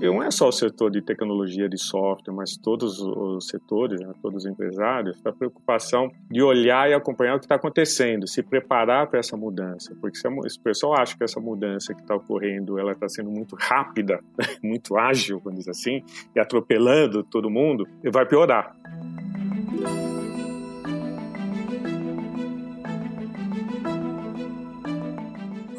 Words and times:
não 0.00 0.22
é 0.22 0.30
só 0.30 0.48
o 0.48 0.52
setor 0.52 0.90
de 0.90 1.02
tecnologia 1.02 1.68
de 1.68 1.78
software, 1.78 2.34
mas 2.34 2.56
todos 2.56 3.00
os 3.00 3.46
setores, 3.46 4.00
né, 4.00 4.12
todos 4.22 4.44
os 4.44 4.50
empresários, 4.50 5.20
a 5.24 5.32
preocupação 5.32 6.10
de 6.30 6.42
olhar 6.42 6.90
e 6.90 6.94
acompanhar 6.94 7.36
o 7.36 7.38
que 7.38 7.44
está 7.44 7.56
acontecendo, 7.56 8.26
se 8.26 8.42
preparar 8.42 9.08
para 9.08 9.20
essa 9.20 9.36
mudança, 9.36 9.94
porque 10.00 10.16
se, 10.16 10.26
o 10.26 10.62
pessoal 10.62 10.94
acha 11.00 11.16
que 11.16 11.24
essa 11.24 11.40
mudança 11.40 11.94
que 11.94 12.00
está 12.00 12.14
ocorrendo, 12.14 12.78
ela 12.78 12.92
está 12.92 13.08
sendo 13.08 13.30
muito 13.30 13.56
rápida, 13.56 14.20
muito 14.62 14.96
ágil, 14.96 15.40
vamos 15.42 15.60
dizer 15.60 15.72
assim, 15.72 16.02
e 16.34 16.40
atropelando 16.40 17.22
todo 17.22 17.50
mundo, 17.50 17.86
vai 18.12 18.26
piorar. 18.26 18.74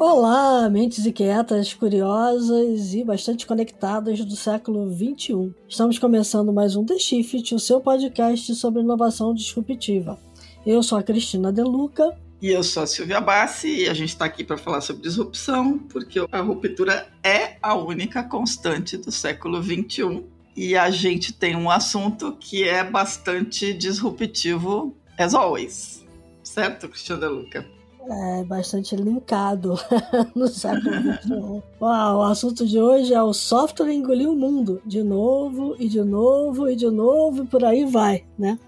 Olá, 0.04 0.68
mentes 0.68 1.06
inquietas, 1.06 1.72
curiosas 1.74 2.92
e 2.92 3.04
bastante 3.04 3.46
conectadas 3.46 4.24
do 4.24 4.34
século 4.34 4.92
XXI. 4.92 5.54
Estamos 5.68 5.96
começando 5.96 6.52
mais 6.52 6.74
um 6.74 6.84
The 6.84 6.98
Shift, 6.98 7.54
o 7.54 7.58
seu 7.60 7.80
podcast 7.80 8.52
sobre 8.56 8.82
inovação 8.82 9.32
disruptiva. 9.32 10.18
Eu 10.66 10.82
sou 10.82 10.98
a 10.98 11.04
Cristina 11.04 11.52
Deluca. 11.52 12.18
E 12.42 12.48
eu 12.48 12.64
sou 12.64 12.82
a 12.82 12.86
Silvia 12.88 13.20
Bassi 13.20 13.82
e 13.82 13.88
a 13.88 13.94
gente 13.94 14.08
está 14.08 14.24
aqui 14.24 14.42
para 14.42 14.58
falar 14.58 14.80
sobre 14.80 15.02
disrupção, 15.02 15.78
porque 15.78 16.18
a 16.32 16.40
ruptura 16.40 17.06
é 17.22 17.56
a 17.62 17.76
única 17.76 18.24
constante 18.24 18.96
do 18.96 19.12
século 19.12 19.62
XXI. 19.62 20.24
E 20.56 20.76
a 20.76 20.90
gente 20.90 21.32
tem 21.32 21.54
um 21.54 21.70
assunto 21.70 22.36
que 22.40 22.68
é 22.68 22.82
bastante 22.82 23.72
disruptivo, 23.72 24.96
as 25.16 25.32
always. 25.32 26.04
Certo, 26.42 26.88
Cristina 26.88 27.18
Deluca? 27.18 27.64
É, 28.08 28.44
bastante 28.44 28.96
linkado 28.96 29.74
no 30.34 30.48
século 30.48 30.92
XXI. 30.92 31.62
Uau, 31.80 32.18
o 32.18 32.22
assunto 32.22 32.66
de 32.66 32.80
hoje 32.80 33.14
é 33.14 33.22
o 33.22 33.32
software 33.32 33.92
engolir 33.92 34.28
o 34.28 34.36
mundo, 34.36 34.80
de 34.84 35.02
novo 35.02 35.76
e 35.78 35.88
de 35.88 36.02
novo 36.02 36.68
e 36.68 36.76
de 36.76 36.90
novo 36.90 37.44
e 37.44 37.46
por 37.46 37.64
aí 37.64 37.84
vai, 37.84 38.24
né? 38.38 38.58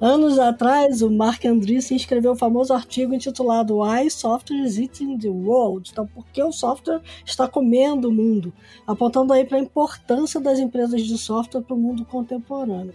Anos 0.00 0.38
atrás, 0.38 1.02
o 1.02 1.10
Mark 1.10 1.44
Andreessen 1.44 1.96
escreveu 1.96 2.32
o 2.32 2.36
famoso 2.36 2.72
artigo 2.72 3.14
intitulado 3.14 3.78
Why 3.78 4.10
Software 4.10 4.64
is 4.64 4.78
Eating 4.78 5.18
the 5.18 5.28
World? 5.28 5.90
Então, 5.90 6.06
por 6.06 6.24
que 6.26 6.42
o 6.42 6.52
software 6.52 7.00
está 7.24 7.48
comendo 7.48 8.08
o 8.08 8.12
mundo? 8.12 8.52
Apontando 8.86 9.32
aí 9.32 9.44
para 9.44 9.58
a 9.58 9.62
importância 9.62 10.40
das 10.40 10.58
empresas 10.58 11.02
de 11.02 11.16
software 11.16 11.62
para 11.62 11.74
o 11.74 11.78
mundo 11.78 12.04
contemporâneo. 12.04 12.94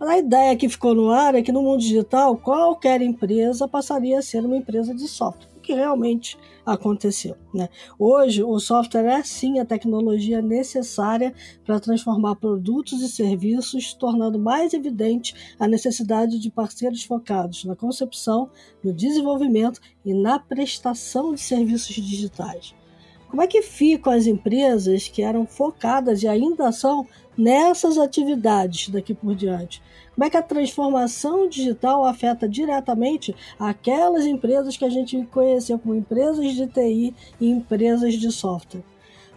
A 0.00 0.16
ideia 0.16 0.54
que 0.54 0.68
ficou 0.68 0.94
no 0.94 1.10
ar 1.10 1.34
é 1.34 1.42
que 1.42 1.50
no 1.50 1.60
mundo 1.60 1.80
digital 1.80 2.36
qualquer 2.36 3.02
empresa 3.02 3.66
passaria 3.66 4.20
a 4.20 4.22
ser 4.22 4.46
uma 4.46 4.56
empresa 4.56 4.94
de 4.94 5.08
software, 5.08 5.50
o 5.56 5.60
que 5.60 5.74
realmente 5.74 6.38
aconteceu. 6.64 7.36
Né? 7.52 7.68
Hoje, 7.98 8.44
o 8.44 8.60
software 8.60 9.06
é 9.06 9.22
sim 9.24 9.58
a 9.58 9.64
tecnologia 9.64 10.40
necessária 10.40 11.34
para 11.64 11.80
transformar 11.80 12.36
produtos 12.36 13.02
e 13.02 13.08
serviços, 13.08 13.92
tornando 13.92 14.38
mais 14.38 14.72
evidente 14.72 15.34
a 15.58 15.66
necessidade 15.66 16.38
de 16.38 16.48
parceiros 16.48 17.02
focados 17.02 17.64
na 17.64 17.74
concepção, 17.74 18.50
no 18.84 18.92
desenvolvimento 18.92 19.80
e 20.04 20.14
na 20.14 20.38
prestação 20.38 21.34
de 21.34 21.40
serviços 21.40 21.96
digitais. 21.96 22.72
Como 23.28 23.42
é 23.42 23.46
que 23.46 23.60
ficam 23.60 24.12
as 24.12 24.26
empresas 24.26 25.06
que 25.06 25.22
eram 25.22 25.46
focadas 25.46 26.22
e 26.22 26.28
ainda 26.28 26.72
são 26.72 27.06
nessas 27.36 27.98
atividades 27.98 28.88
daqui 28.88 29.12
por 29.12 29.34
diante? 29.34 29.82
Como 30.14 30.24
é 30.24 30.30
que 30.30 30.36
a 30.36 30.42
transformação 30.42 31.48
digital 31.48 32.04
afeta 32.04 32.48
diretamente 32.48 33.36
aquelas 33.58 34.24
empresas 34.24 34.76
que 34.76 34.84
a 34.84 34.90
gente 34.90 35.22
conheceu 35.26 35.78
como 35.78 35.94
empresas 35.94 36.54
de 36.54 36.66
TI 36.66 37.14
e 37.40 37.50
empresas 37.50 38.14
de 38.14 38.32
software? 38.32 38.82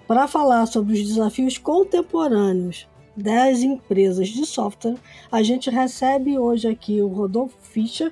Para 0.08 0.28
falar 0.28 0.66
sobre 0.66 0.94
os 0.94 1.08
desafios 1.08 1.58
contemporâneos 1.58 2.88
das 3.16 3.62
empresas 3.62 4.30
de 4.30 4.46
software, 4.46 4.98
a 5.32 5.44
gente 5.44 5.70
recebe 5.70 6.40
hoje 6.40 6.68
aqui 6.68 7.02
o 7.02 7.08
Rodolfo 7.08 7.58
Fischer, 7.62 8.12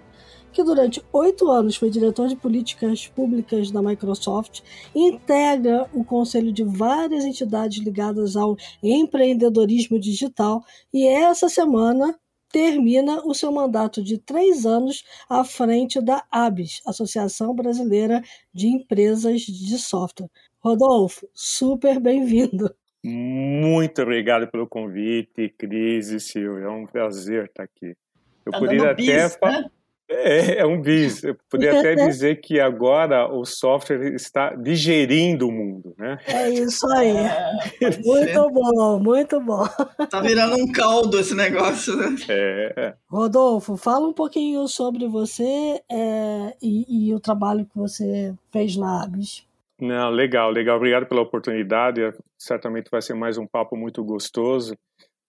que 0.51 0.63
durante 0.63 1.03
oito 1.13 1.49
anos 1.49 1.75
foi 1.75 1.89
diretor 1.89 2.27
de 2.27 2.35
políticas 2.35 3.07
públicas 3.07 3.71
da 3.71 3.81
Microsoft, 3.81 4.61
integra 4.95 5.89
o 5.93 6.03
conselho 6.03 6.51
de 6.51 6.63
várias 6.63 7.25
entidades 7.25 7.79
ligadas 7.79 8.35
ao 8.35 8.55
empreendedorismo 8.81 9.99
digital 9.99 10.63
e 10.93 11.07
essa 11.07 11.49
semana 11.49 12.17
termina 12.51 13.21
o 13.25 13.33
seu 13.33 13.51
mandato 13.51 14.03
de 14.03 14.17
três 14.17 14.65
anos 14.65 15.03
à 15.29 15.43
frente 15.43 16.01
da 16.01 16.23
ABS, 16.31 16.81
Associação 16.85 17.53
Brasileira 17.53 18.21
de 18.53 18.67
Empresas 18.67 19.41
de 19.41 19.77
Software. 19.77 20.29
Rodolfo, 20.59 21.27
super 21.33 21.99
bem-vindo. 21.99 22.73
Muito 23.03 24.01
obrigado 24.01 24.47
pelo 24.47 24.67
convite, 24.67 25.49
Cris 25.57 26.09
e 26.09 26.19
Silvia. 26.19 26.65
É 26.65 26.69
um 26.69 26.85
prazer 26.85 27.45
estar 27.45 27.63
aqui. 27.63 27.95
Eu 28.45 28.51
tá 28.51 28.59
poderia 28.59 28.91
até. 28.91 28.95
Bis, 28.95 29.37
né? 29.41 29.69
É, 30.09 30.57
é 30.57 30.65
um 30.65 30.81
bis. 30.81 31.23
Eu 31.23 31.37
poderia 31.47 31.79
até 31.79 31.93
dizer 31.93 32.41
que 32.41 32.59
agora 32.59 33.31
o 33.31 33.45
software 33.45 34.15
está 34.15 34.55
digerindo 34.55 35.47
o 35.47 35.51
mundo, 35.51 35.93
né? 35.97 36.17
É 36.25 36.49
isso 36.49 36.91
aí. 36.93 37.15
É, 37.79 37.97
muito 38.03 38.49
bom, 38.49 38.99
muito 38.99 39.39
bom. 39.39 39.67
Tá 40.09 40.19
virando 40.19 40.55
um 40.55 40.71
caldo 40.71 41.19
esse 41.19 41.35
negócio, 41.35 41.95
né? 41.95 42.15
É. 42.27 42.93
Rodolfo, 43.07 43.77
fala 43.77 44.07
um 44.07 44.13
pouquinho 44.13 44.67
sobre 44.67 45.07
você 45.07 45.79
é, 45.89 46.55
e, 46.59 47.09
e, 47.09 47.13
o 47.13 47.19
trabalho 47.19 47.65
que 47.65 47.77
você 47.77 48.33
fez 48.51 48.75
na 48.75 49.03
ABS. 49.03 49.45
Não, 49.79 50.09
legal, 50.09 50.49
legal. 50.49 50.77
Obrigado 50.77 51.05
pela 51.05 51.21
oportunidade. 51.21 52.01
Certamente 52.37 52.89
vai 52.89 53.01
ser 53.01 53.13
mais 53.13 53.37
um 53.37 53.45
papo 53.45 53.77
muito 53.77 54.03
gostoso. 54.03 54.75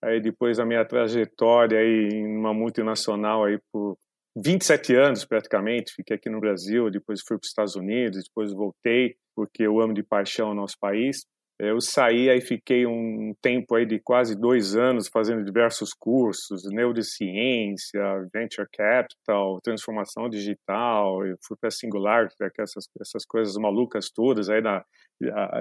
Aí 0.03 0.21
depois 0.21 0.57
da 0.57 0.65
minha 0.65 0.85
trajetória 0.85 1.79
aí 1.79 2.09
em 2.13 2.37
uma 2.37 2.55
multinacional 2.55 3.45
aí 3.45 3.59
por 3.71 3.99
27 4.37 4.95
anos 4.95 5.25
praticamente, 5.25 5.93
fiquei 5.95 6.17
aqui 6.17 6.31
no 6.31 6.41
Brasil, 6.41 6.91
depois 6.91 7.21
fui 7.27 7.37
para 7.37 7.45
os 7.45 7.49
Estados 7.49 7.77
Unidos, 7.77 8.23
depois 8.25 8.53
voltei, 8.53 9.17
porque 9.35 9.65
eu 9.65 9.81
amo 9.81 9.93
de 9.93 10.03
paixão 10.03 10.51
o 10.51 10.55
nosso 10.55 10.77
país. 10.79 11.25
Eu 11.59 11.79
saí 11.79 12.31
aí 12.31 12.41
fiquei 12.41 12.87
um 12.87 13.35
tempo 13.43 13.75
aí 13.75 13.85
de 13.85 14.01
quase 14.01 14.35
dois 14.35 14.75
anos 14.75 15.09
fazendo 15.09 15.45
diversos 15.45 15.91
cursos, 15.93 16.63
neurociência, 16.71 18.01
venture 18.33 18.67
capital, 18.73 19.61
transformação 19.61 20.27
digital, 20.27 21.27
eu 21.27 21.37
fui 21.47 21.59
para 21.61 21.71
Singular, 21.71 22.29
é 22.41 22.63
essas, 22.63 22.89
essas 22.99 23.27
coisas 23.27 23.55
malucas 23.57 24.11
todas 24.11 24.49
aí 24.49 24.63
na, 24.63 24.83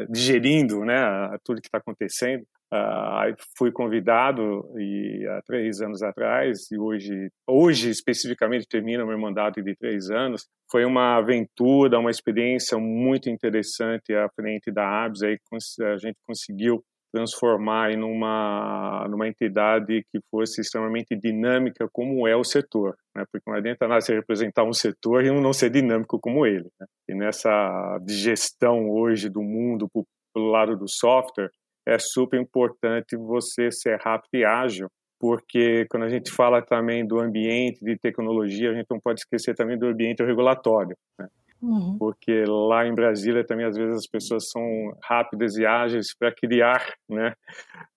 digerindo, 0.09 0.85
né, 0.85 0.95
tudo 1.43 1.61
que 1.61 1.67
está 1.67 1.79
acontecendo. 1.79 2.45
Uh, 2.71 3.33
fui 3.57 3.71
convidado 3.71 4.63
e 4.77 5.25
há 5.27 5.41
três 5.41 5.81
anos 5.81 6.03
atrás 6.03 6.69
e 6.71 6.77
hoje, 6.77 7.31
hoje 7.47 7.89
especificamente 7.89 8.67
termina 8.67 9.03
meu 9.03 9.17
mandato 9.17 9.59
de 9.61 9.75
três 9.75 10.11
anos. 10.11 10.47
Foi 10.71 10.85
uma 10.85 11.17
aventura, 11.17 11.97
uma 11.97 12.11
experiência 12.11 12.77
muito 12.77 13.27
interessante 13.27 14.13
à 14.13 14.29
frente 14.29 14.71
da 14.71 15.03
ABS. 15.03 15.23
Aí 15.23 15.39
a 15.81 15.97
gente 15.97 16.17
conseguiu 16.27 16.83
transformar 17.11 17.91
em 17.91 18.03
uma 18.03 19.07
numa 19.09 19.27
entidade 19.27 20.03
que 20.11 20.19
fosse 20.29 20.61
extremamente 20.61 21.15
dinâmica 21.15 21.89
como 21.91 22.27
é 22.27 22.35
o 22.35 22.43
setor, 22.43 22.95
né? 23.15 23.23
Porque 23.31 23.49
não 23.49 23.57
adianta 23.57 23.87
nada 23.87 24.05
representar 24.09 24.63
um 24.63 24.73
setor 24.73 25.25
e 25.25 25.31
não 25.31 25.53
ser 25.53 25.69
dinâmico 25.71 26.19
como 26.19 26.45
ele. 26.45 26.69
Né? 26.79 26.85
E 27.09 27.15
nessa 27.15 27.99
gestão 28.07 28.89
hoje 28.91 29.27
do 29.27 29.41
mundo 29.41 29.89
pelo 30.33 30.51
lado 30.51 30.77
do 30.77 30.87
software 30.87 31.49
é 31.89 31.97
super 31.99 32.39
importante 32.39 33.15
você 33.15 33.71
ser 33.71 33.99
rápido 33.99 34.35
e 34.35 34.45
ágil, 34.45 34.87
porque 35.19 35.85
quando 35.89 36.03
a 36.03 36.09
gente 36.09 36.31
fala 36.31 36.61
também 36.61 37.05
do 37.05 37.19
ambiente 37.19 37.83
de 37.83 37.97
tecnologia, 37.97 38.71
a 38.71 38.73
gente 38.73 38.87
não 38.89 38.99
pode 38.99 39.21
esquecer 39.21 39.55
também 39.55 39.77
do 39.77 39.87
ambiente 39.87 40.23
regulatório, 40.23 40.95
né? 41.17 41.27
uhum. 41.61 41.97
porque 41.97 42.43
lá 42.47 42.85
em 42.87 42.93
Brasília 42.93 43.45
também 43.45 43.65
às 43.65 43.75
vezes 43.75 43.97
as 43.97 44.07
pessoas 44.07 44.49
são 44.49 44.63
rápidas 45.03 45.57
e 45.57 45.65
ágeis 45.65 46.15
para 46.17 46.33
criar 46.33 46.85
né, 47.09 47.33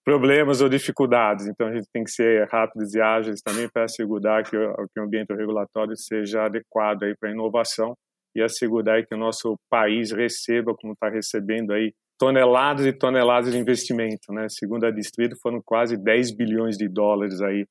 problemas 0.04 0.60
ou 0.60 0.68
dificuldades, 0.68 1.46
então 1.46 1.68
a 1.68 1.74
gente 1.74 1.86
tem 1.92 2.02
que 2.02 2.10
ser 2.10 2.48
rápidos 2.48 2.94
e 2.94 3.00
ágeis 3.00 3.40
também 3.40 3.68
para 3.68 3.84
assegurar 3.84 4.42
que 4.44 4.56
o, 4.56 4.88
que 4.92 5.00
o 5.00 5.04
ambiente 5.04 5.32
regulatório 5.32 5.96
seja 5.96 6.44
adequado 6.44 7.00
para 7.20 7.28
a 7.28 7.32
inovação 7.32 7.94
e 8.34 8.42
assegurar 8.42 9.06
que 9.06 9.14
o 9.14 9.18
nosso 9.18 9.58
país 9.70 10.12
receba, 10.12 10.74
como 10.74 10.92
está 10.94 11.08
recebendo 11.08 11.72
aí, 11.72 11.92
toneladas 12.18 12.86
e 12.86 12.92
toneladas 12.92 13.52
de 13.52 13.58
investimento, 13.58 14.32
né? 14.32 14.46
Segundo 14.48 14.86
a 14.86 14.90
Distrito, 14.90 15.36
foram 15.40 15.60
quase 15.60 15.96
10 15.96 16.36
bilhões 16.36 16.76
de 16.76 16.88
dólares 16.88 17.40
aí 17.40 17.66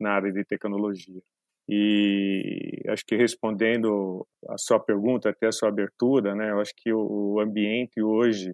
na 0.00 0.12
área 0.12 0.32
de 0.32 0.44
tecnologia. 0.44 1.20
E 1.68 2.82
acho 2.88 3.04
que 3.06 3.14
respondendo 3.14 4.26
a 4.48 4.56
sua 4.58 4.80
pergunta, 4.80 5.30
até 5.30 5.46
a 5.46 5.52
sua 5.52 5.68
abertura, 5.68 6.34
né? 6.34 6.50
Eu 6.50 6.60
acho 6.60 6.72
que 6.76 6.92
o 6.92 7.38
ambiente 7.40 8.02
hoje 8.02 8.52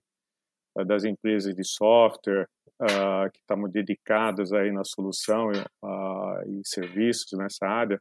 ah, 0.77 0.85
das 0.85 1.05
empresas 1.05 1.55
de 1.55 1.65
software 1.65 2.47
uh, 2.83 3.31
que 3.33 3.39
estamos 3.39 3.71
dedicadas 3.71 4.53
aí 4.53 4.71
na 4.71 4.85
solução 4.85 5.51
uh, 5.51 6.51
e 6.51 6.61
serviços 6.65 7.39
nessa 7.39 7.67
área 7.67 8.01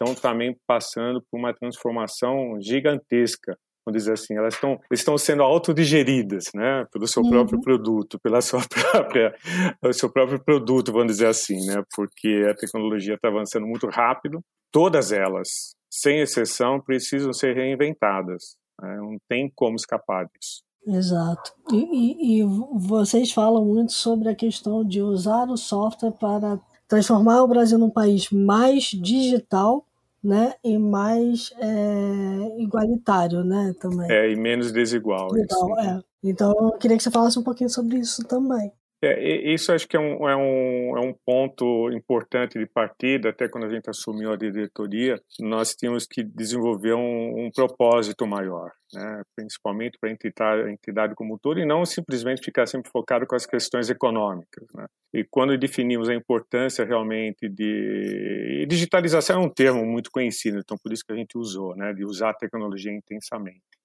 estão 0.00 0.14
também 0.14 0.56
passando 0.66 1.22
por 1.30 1.38
uma 1.38 1.52
transformação 1.52 2.60
gigantesca 2.60 3.56
vamos 3.84 4.02
dizer 4.02 4.12
assim, 4.12 4.36
elas 4.36 4.54
estão, 4.54 4.78
estão 4.90 5.18
sendo 5.18 5.42
autodigeridas, 5.42 6.44
né, 6.54 6.86
pelo 6.92 7.06
seu 7.06 7.22
uhum. 7.22 7.30
próprio 7.30 7.60
produto, 7.60 8.18
pela 8.20 8.40
sua 8.40 8.60
própria, 8.68 9.34
pelo 9.80 9.92
seu 9.92 10.10
próprio 10.10 10.42
produto, 10.42 10.92
vamos 10.92 11.12
dizer 11.12 11.26
assim, 11.26 11.66
né, 11.66 11.82
porque 11.94 12.46
a 12.48 12.54
tecnologia 12.54 13.14
está 13.14 13.28
avançando 13.28 13.66
muito 13.66 13.88
rápido, 13.88 14.40
todas 14.70 15.12
elas, 15.12 15.74
sem 15.90 16.20
exceção, 16.20 16.80
precisam 16.80 17.32
ser 17.32 17.54
reinventadas, 17.54 18.56
né, 18.80 18.96
não 18.96 19.16
tem 19.28 19.50
como 19.54 19.76
escapar 19.76 20.26
disso. 20.26 20.62
Exato. 20.86 21.52
E, 21.72 21.76
e, 21.76 22.40
e, 22.40 22.44
vocês 22.74 23.32
falam 23.32 23.64
muito 23.64 23.92
sobre 23.92 24.30
a 24.30 24.34
questão 24.34 24.82
de 24.82 25.02
usar 25.02 25.48
o 25.48 25.56
software 25.56 26.12
para 26.12 26.58
transformar 26.88 27.42
o 27.42 27.48
Brasil 27.48 27.78
num 27.78 27.90
país 27.90 28.30
mais 28.30 28.84
digital 28.84 29.86
né, 30.22 30.54
e 30.62 30.78
mais 30.78 31.52
é, 31.58 32.62
igualitário, 32.62 33.42
né, 33.42 33.74
também. 33.80 34.10
É, 34.10 34.30
e 34.30 34.36
menos 34.36 34.70
desigual. 34.70 35.28
Então, 35.36 35.80
é. 35.80 36.00
então, 36.22 36.54
eu 36.58 36.72
queria 36.72 36.96
que 36.96 37.02
você 37.02 37.10
falasse 37.10 37.38
um 37.38 37.42
pouquinho 37.42 37.70
sobre 37.70 37.98
isso 37.98 38.22
também. 38.24 38.72
É, 39.02 39.50
isso 39.50 39.72
acho 39.72 39.88
que 39.88 39.96
é 39.96 40.00
um, 40.00 40.28
é, 40.28 40.36
um, 40.36 40.98
é 40.98 41.00
um 41.00 41.14
ponto 41.24 41.90
importante 41.90 42.58
de 42.58 42.66
partida, 42.66 43.30
até 43.30 43.48
quando 43.48 43.64
a 43.64 43.68
gente 43.70 43.88
assumiu 43.88 44.30
a 44.30 44.36
diretoria, 44.36 45.18
nós 45.40 45.74
tínhamos 45.74 46.06
que 46.06 46.22
desenvolver 46.22 46.92
um, 46.92 47.46
um 47.46 47.50
propósito 47.50 48.26
maior, 48.26 48.70
né? 48.92 49.22
principalmente 49.34 49.96
para 49.98 50.10
a 50.10 50.12
entidade, 50.12 50.70
entidade 50.70 51.14
como 51.14 51.38
todo, 51.38 51.58
e 51.58 51.64
não 51.64 51.86
simplesmente 51.86 52.44
ficar 52.44 52.66
sempre 52.66 52.90
focado 52.90 53.26
com 53.26 53.34
as 53.34 53.46
questões 53.46 53.88
econômicas. 53.88 54.66
Né? 54.74 54.84
E 55.14 55.24
quando 55.24 55.56
definimos 55.56 56.10
a 56.10 56.14
importância 56.14 56.84
realmente 56.84 57.48
de... 57.48 58.66
digitalização 58.68 59.42
é 59.42 59.46
um 59.46 59.50
termo 59.50 59.82
muito 59.86 60.10
conhecido, 60.10 60.58
então 60.58 60.76
por 60.76 60.92
isso 60.92 61.04
que 61.06 61.12
a 61.12 61.16
gente 61.16 61.38
usou, 61.38 61.74
né? 61.74 61.94
de 61.94 62.04
usar 62.04 62.30
a 62.30 62.34
tecnologia 62.34 62.92
intensamente 62.92 63.79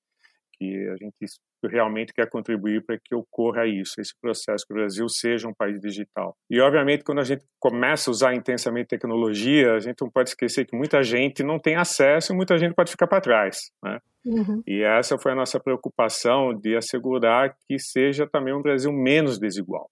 que 0.57 0.88
a 0.90 0.96
gente 0.96 1.16
realmente 1.63 2.13
quer 2.13 2.30
contribuir 2.30 2.84
para 2.86 2.98
que 3.04 3.16
ocorra 3.16 3.66
isso, 3.66 4.00
esse 4.00 4.13
processo, 4.22 4.66
que 4.66 4.74
o 4.74 4.78
Brasil 4.78 5.07
seja 5.10 5.48
um 5.48 5.54
país 5.54 5.80
digital. 5.80 6.36
E, 6.50 6.60
obviamente, 6.60 7.04
quando 7.04 7.19
a 7.19 7.24
gente 7.24 7.44
começa 7.60 8.10
a 8.10 8.12
usar 8.12 8.36
intensamente 8.36 8.88
tecnologia, 8.88 9.74
a 9.74 9.80
gente 9.80 10.02
não 10.02 10.10
pode 10.10 10.30
esquecer 10.30 10.66
que 10.66 10.75
muita 10.75 11.02
gente 11.04 11.44
não 11.44 11.60
tem 11.60 11.75
acesso 11.75 12.34
e 12.34 12.36
muita 12.36 12.57
gente 12.57 12.75
pode 12.75 12.92
ficar 12.92 13.07
para 13.07 13.22
trás, 13.22 13.57
né? 13.84 14.00
Uhum. 14.25 14.63
E 14.66 14.81
essa 14.81 15.18
foi 15.18 15.34
a 15.34 15.36
nossa 15.36 15.60
preocupação 15.60 16.54
de 16.54 16.75
assegurar 16.75 17.56
que 17.68 17.78
seja 17.78 18.28
também 18.28 18.54
um 18.54 18.62
Brasil 18.62 18.92
menos 18.92 19.38
desigual. 19.40 19.90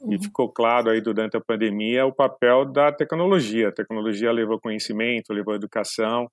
Uhum. 0.00 0.12
E 0.12 0.22
ficou 0.22 0.52
claro 0.52 0.90
aí 0.90 1.00
durante 1.00 1.36
a 1.36 1.40
pandemia 1.40 2.04
o 2.04 2.12
papel 2.12 2.66
da 2.66 2.92
tecnologia. 2.92 3.68
A 3.68 3.72
tecnologia 3.72 4.30
levou 4.30 4.60
conhecimento, 4.60 5.32
levou 5.32 5.54
educação, 5.54 6.30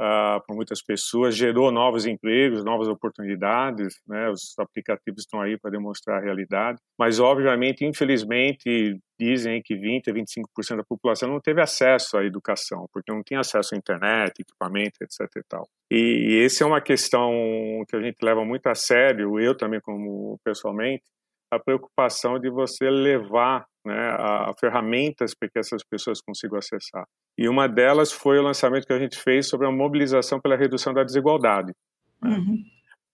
uh, 0.00 0.40
para 0.44 0.54
muitas 0.54 0.82
pessoas, 0.82 1.36
gerou 1.36 1.70
novos 1.70 2.06
empregos, 2.06 2.64
novas 2.64 2.88
oportunidades, 2.88 4.00
né? 4.06 4.30
Os 4.30 4.54
aplicativos 4.58 5.20
estão 5.20 5.40
aí 5.40 5.58
para 5.58 5.70
demonstrar 5.70 6.18
a 6.18 6.24
realidade, 6.24 6.78
mas 6.98 7.18
obviamente, 7.18 7.84
infelizmente, 7.84 8.98
dizem 9.18 9.62
que 9.62 9.74
20 9.74 10.10
a 10.10 10.14
25% 10.14 10.76
da 10.76 10.84
população 10.84 11.28
não 11.28 11.40
teve 11.40 11.60
acesso 11.60 12.18
à 12.18 12.24
educação, 12.24 12.86
porque 12.92 13.12
não 13.12 13.22
tinha 13.22 13.40
acesso 13.40 13.74
à 13.74 13.78
internet, 13.78 14.40
equipamento, 14.40 14.96
etc 15.02 15.20
e 15.36 15.42
tal. 15.48 15.68
E, 15.90 15.96
e 16.28 16.44
essa 16.44 16.64
é 16.64 16.66
uma 16.66 16.80
questão 16.80 17.30
que 17.88 17.96
a 17.96 18.00
gente 18.00 18.18
leva 18.22 18.44
muito 18.44 18.66
a 18.66 18.74
sério, 18.74 19.40
eu 19.40 19.56
também 19.56 19.80
como 19.80 20.38
pessoalmente, 20.44 21.04
a 21.50 21.58
preocupação 21.58 22.38
de 22.38 22.50
você 22.50 22.90
levar 22.90 23.66
né, 23.86 24.10
a, 24.10 24.50
a 24.50 24.54
ferramentas 24.58 25.32
para 25.34 25.48
que 25.48 25.58
essas 25.58 25.82
pessoas 25.84 26.20
consigam 26.20 26.58
acessar. 26.58 27.06
E 27.38 27.48
uma 27.48 27.68
delas 27.68 28.12
foi 28.12 28.38
o 28.38 28.42
lançamento 28.42 28.86
que 28.86 28.92
a 28.92 28.98
gente 28.98 29.16
fez 29.16 29.48
sobre 29.48 29.66
a 29.66 29.70
mobilização 29.70 30.40
pela 30.40 30.56
redução 30.56 30.92
da 30.92 31.04
desigualdade. 31.04 31.72
Né? 32.22 32.36
Uhum. 32.36 32.62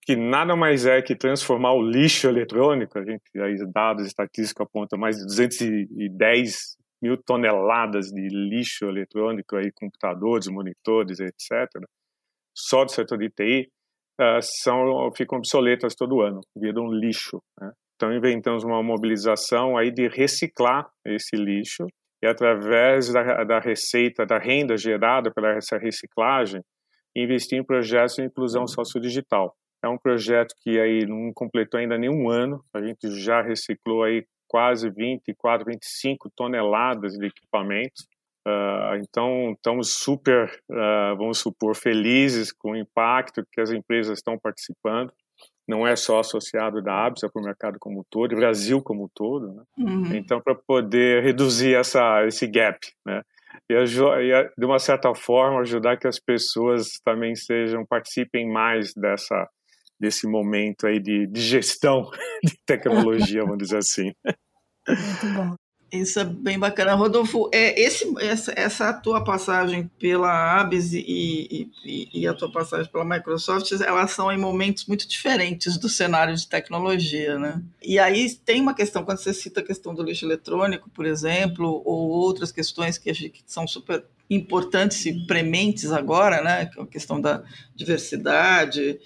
Que 0.05 0.17
nada 0.17 0.57
mais 0.57 0.87
é 0.87 1.01
que 1.01 1.15
transformar 1.15 1.75
o 1.75 1.83
lixo 1.83 2.27
eletrônico, 2.27 2.99
a 2.99 3.05
gente, 3.05 3.23
aí 3.41 3.55
dados 3.73 4.07
estatísticos 4.07 4.67
apontam 4.67 4.99
mais 4.99 5.17
de 5.17 5.25
210 5.27 6.77
mil 7.01 7.17
toneladas 7.17 8.07
de 8.07 8.29
lixo 8.29 8.87
eletrônico, 8.87 9.57
aí, 9.57 9.71
computadores, 9.73 10.49
monitores, 10.49 11.21
etc., 11.21 11.69
só 12.55 12.85
do 12.85 12.91
setor 12.91 13.19
de 13.19 13.31
TI, 13.31 13.69
uh, 14.21 14.41
são, 14.41 15.11
ficam 15.17 15.39
obsoletas 15.39 15.95
todo 15.95 16.21
ano, 16.21 16.41
viram 16.57 16.93
lixo. 16.93 17.41
Né? 17.61 17.73
Então, 18.03 18.13
inventamos 18.13 18.65
uma 18.65 18.83
mobilização 18.83 19.77
aí 19.77 19.89
de 19.89 20.09
reciclar 20.09 20.91
esse 21.07 21.37
lixo 21.37 21.87
e, 22.21 22.27
através 22.27 23.13
da, 23.13 23.45
da 23.45 23.61
receita, 23.61 24.27
da 24.27 24.39
renda 24.39 24.77
gerada 24.77 25.31
pela 25.31 25.51
essa 25.51 25.79
reciclagem, 25.79 26.65
investir 27.15 27.61
em 27.61 27.65
projetos 27.65 28.17
de 28.17 28.25
inclusão 28.25 28.67
sociodigital. 28.67 29.55
É 29.85 29.89
um 29.89 29.97
projeto 29.97 30.53
que 30.61 30.81
aí 30.81 31.07
não 31.07 31.31
completou 31.33 31.79
ainda 31.79 31.97
nenhum 31.97 32.29
ano, 32.29 32.65
a 32.75 32.83
gente 32.83 33.09
já 33.21 33.41
reciclou 33.41 34.03
aí 34.03 34.27
quase 34.49 34.91
24, 34.91 35.65
25 35.65 36.29
toneladas 36.35 37.13
de 37.13 37.25
equipamentos. 37.25 38.03
Uh, 38.45 38.97
então, 39.01 39.53
estamos 39.53 39.95
super, 39.95 40.51
uh, 40.69 41.17
vamos 41.17 41.39
supor, 41.39 41.77
felizes 41.77 42.51
com 42.51 42.73
o 42.73 42.77
impacto 42.77 43.47
que 43.53 43.61
as 43.61 43.71
empresas 43.71 44.19
estão 44.19 44.37
participando 44.37 45.13
não 45.73 45.87
é 45.87 45.97
só 45.97 46.21
associado 46.21 46.83
da 46.83 47.07
ABS, 47.07 47.25
é 47.25 47.29
para 47.29 47.41
o 47.41 47.45
mercado 47.45 47.79
como 47.81 48.01
um 48.01 48.05
todo, 48.11 48.37
Brasil 48.37 48.83
como 48.83 49.05
um 49.05 49.09
todo. 49.15 49.55
Né? 49.55 49.63
Uhum. 49.79 50.15
Então, 50.15 50.39
para 50.39 50.55
poder 50.55 51.23
reduzir 51.23 51.75
essa, 51.75 52.27
esse 52.27 52.47
gap, 52.47 52.79
né? 53.07 53.23
E, 53.71 53.75
e, 53.75 54.51
de 54.57 54.67
uma 54.67 54.79
certa 54.79 55.15
forma, 55.15 55.61
ajudar 55.61 55.97
que 55.97 56.07
as 56.07 56.19
pessoas 56.19 57.01
também 57.03 57.35
sejam, 57.35 57.87
participem 57.87 58.51
mais 58.51 58.93
dessa, 58.95 59.49
desse 59.99 60.27
momento 60.27 60.87
aí 60.87 61.01
de, 61.01 61.27
de 61.27 61.41
gestão 61.41 62.11
de 62.45 62.55
tecnologia, 62.67 63.43
vamos 63.43 63.59
dizer 63.59 63.79
assim. 63.79 64.13
Muito 64.87 65.35
bom. 65.35 65.57
Isso 65.93 66.19
é 66.19 66.25
bem 66.25 66.59
bacana. 66.59 66.95
Rodolfo, 66.95 67.51
é, 67.53 67.79
esse, 67.79 68.11
essa, 68.19 68.53
essa 68.57 68.93
tua 68.95 69.23
passagem 69.23 69.91
pela 69.99 70.59
ABS 70.59 70.95
e, 70.95 71.71
e, 71.85 72.09
e, 72.15 72.27
a 72.27 72.33
tua 72.33 72.51
passagem 72.51 72.91
pela 72.91 73.05
Microsoft, 73.05 73.71
elas 73.73 74.11
são 74.13 74.33
em 74.33 74.39
momentos 74.39 74.87
muito 74.87 75.07
diferentes 75.07 75.77
do 75.77 75.91
cenário 75.91 76.35
de 76.35 76.49
tecnologia, 76.49 77.39
né? 77.39 77.63
E 77.83 77.99
aí 77.99 78.35
tem 78.35 78.63
uma 78.63 78.73
questão, 78.73 79.05
quando 79.05 79.19
você 79.19 79.35
cita 79.35 79.61
a 79.61 79.63
questão 79.63 79.95
do 79.95 80.03
lixo 80.03 80.25
eletrônico, 80.25 80.89
por 80.89 81.05
exemplo, 81.05 81.83
ou 81.85 82.09
outras 82.09 82.51
questões 82.51 82.97
que, 82.97 83.13
que 83.13 83.43
são 83.45 83.69
super 83.69 84.03
importantes 84.31 85.05
e 85.05 85.27
prementes 85.27 85.93
agora, 85.93 86.43
né? 86.43 86.71
É 86.75 86.83
a 86.83 86.87
questão 86.87 87.21
da 87.21 87.43
diversidade, 87.75 88.99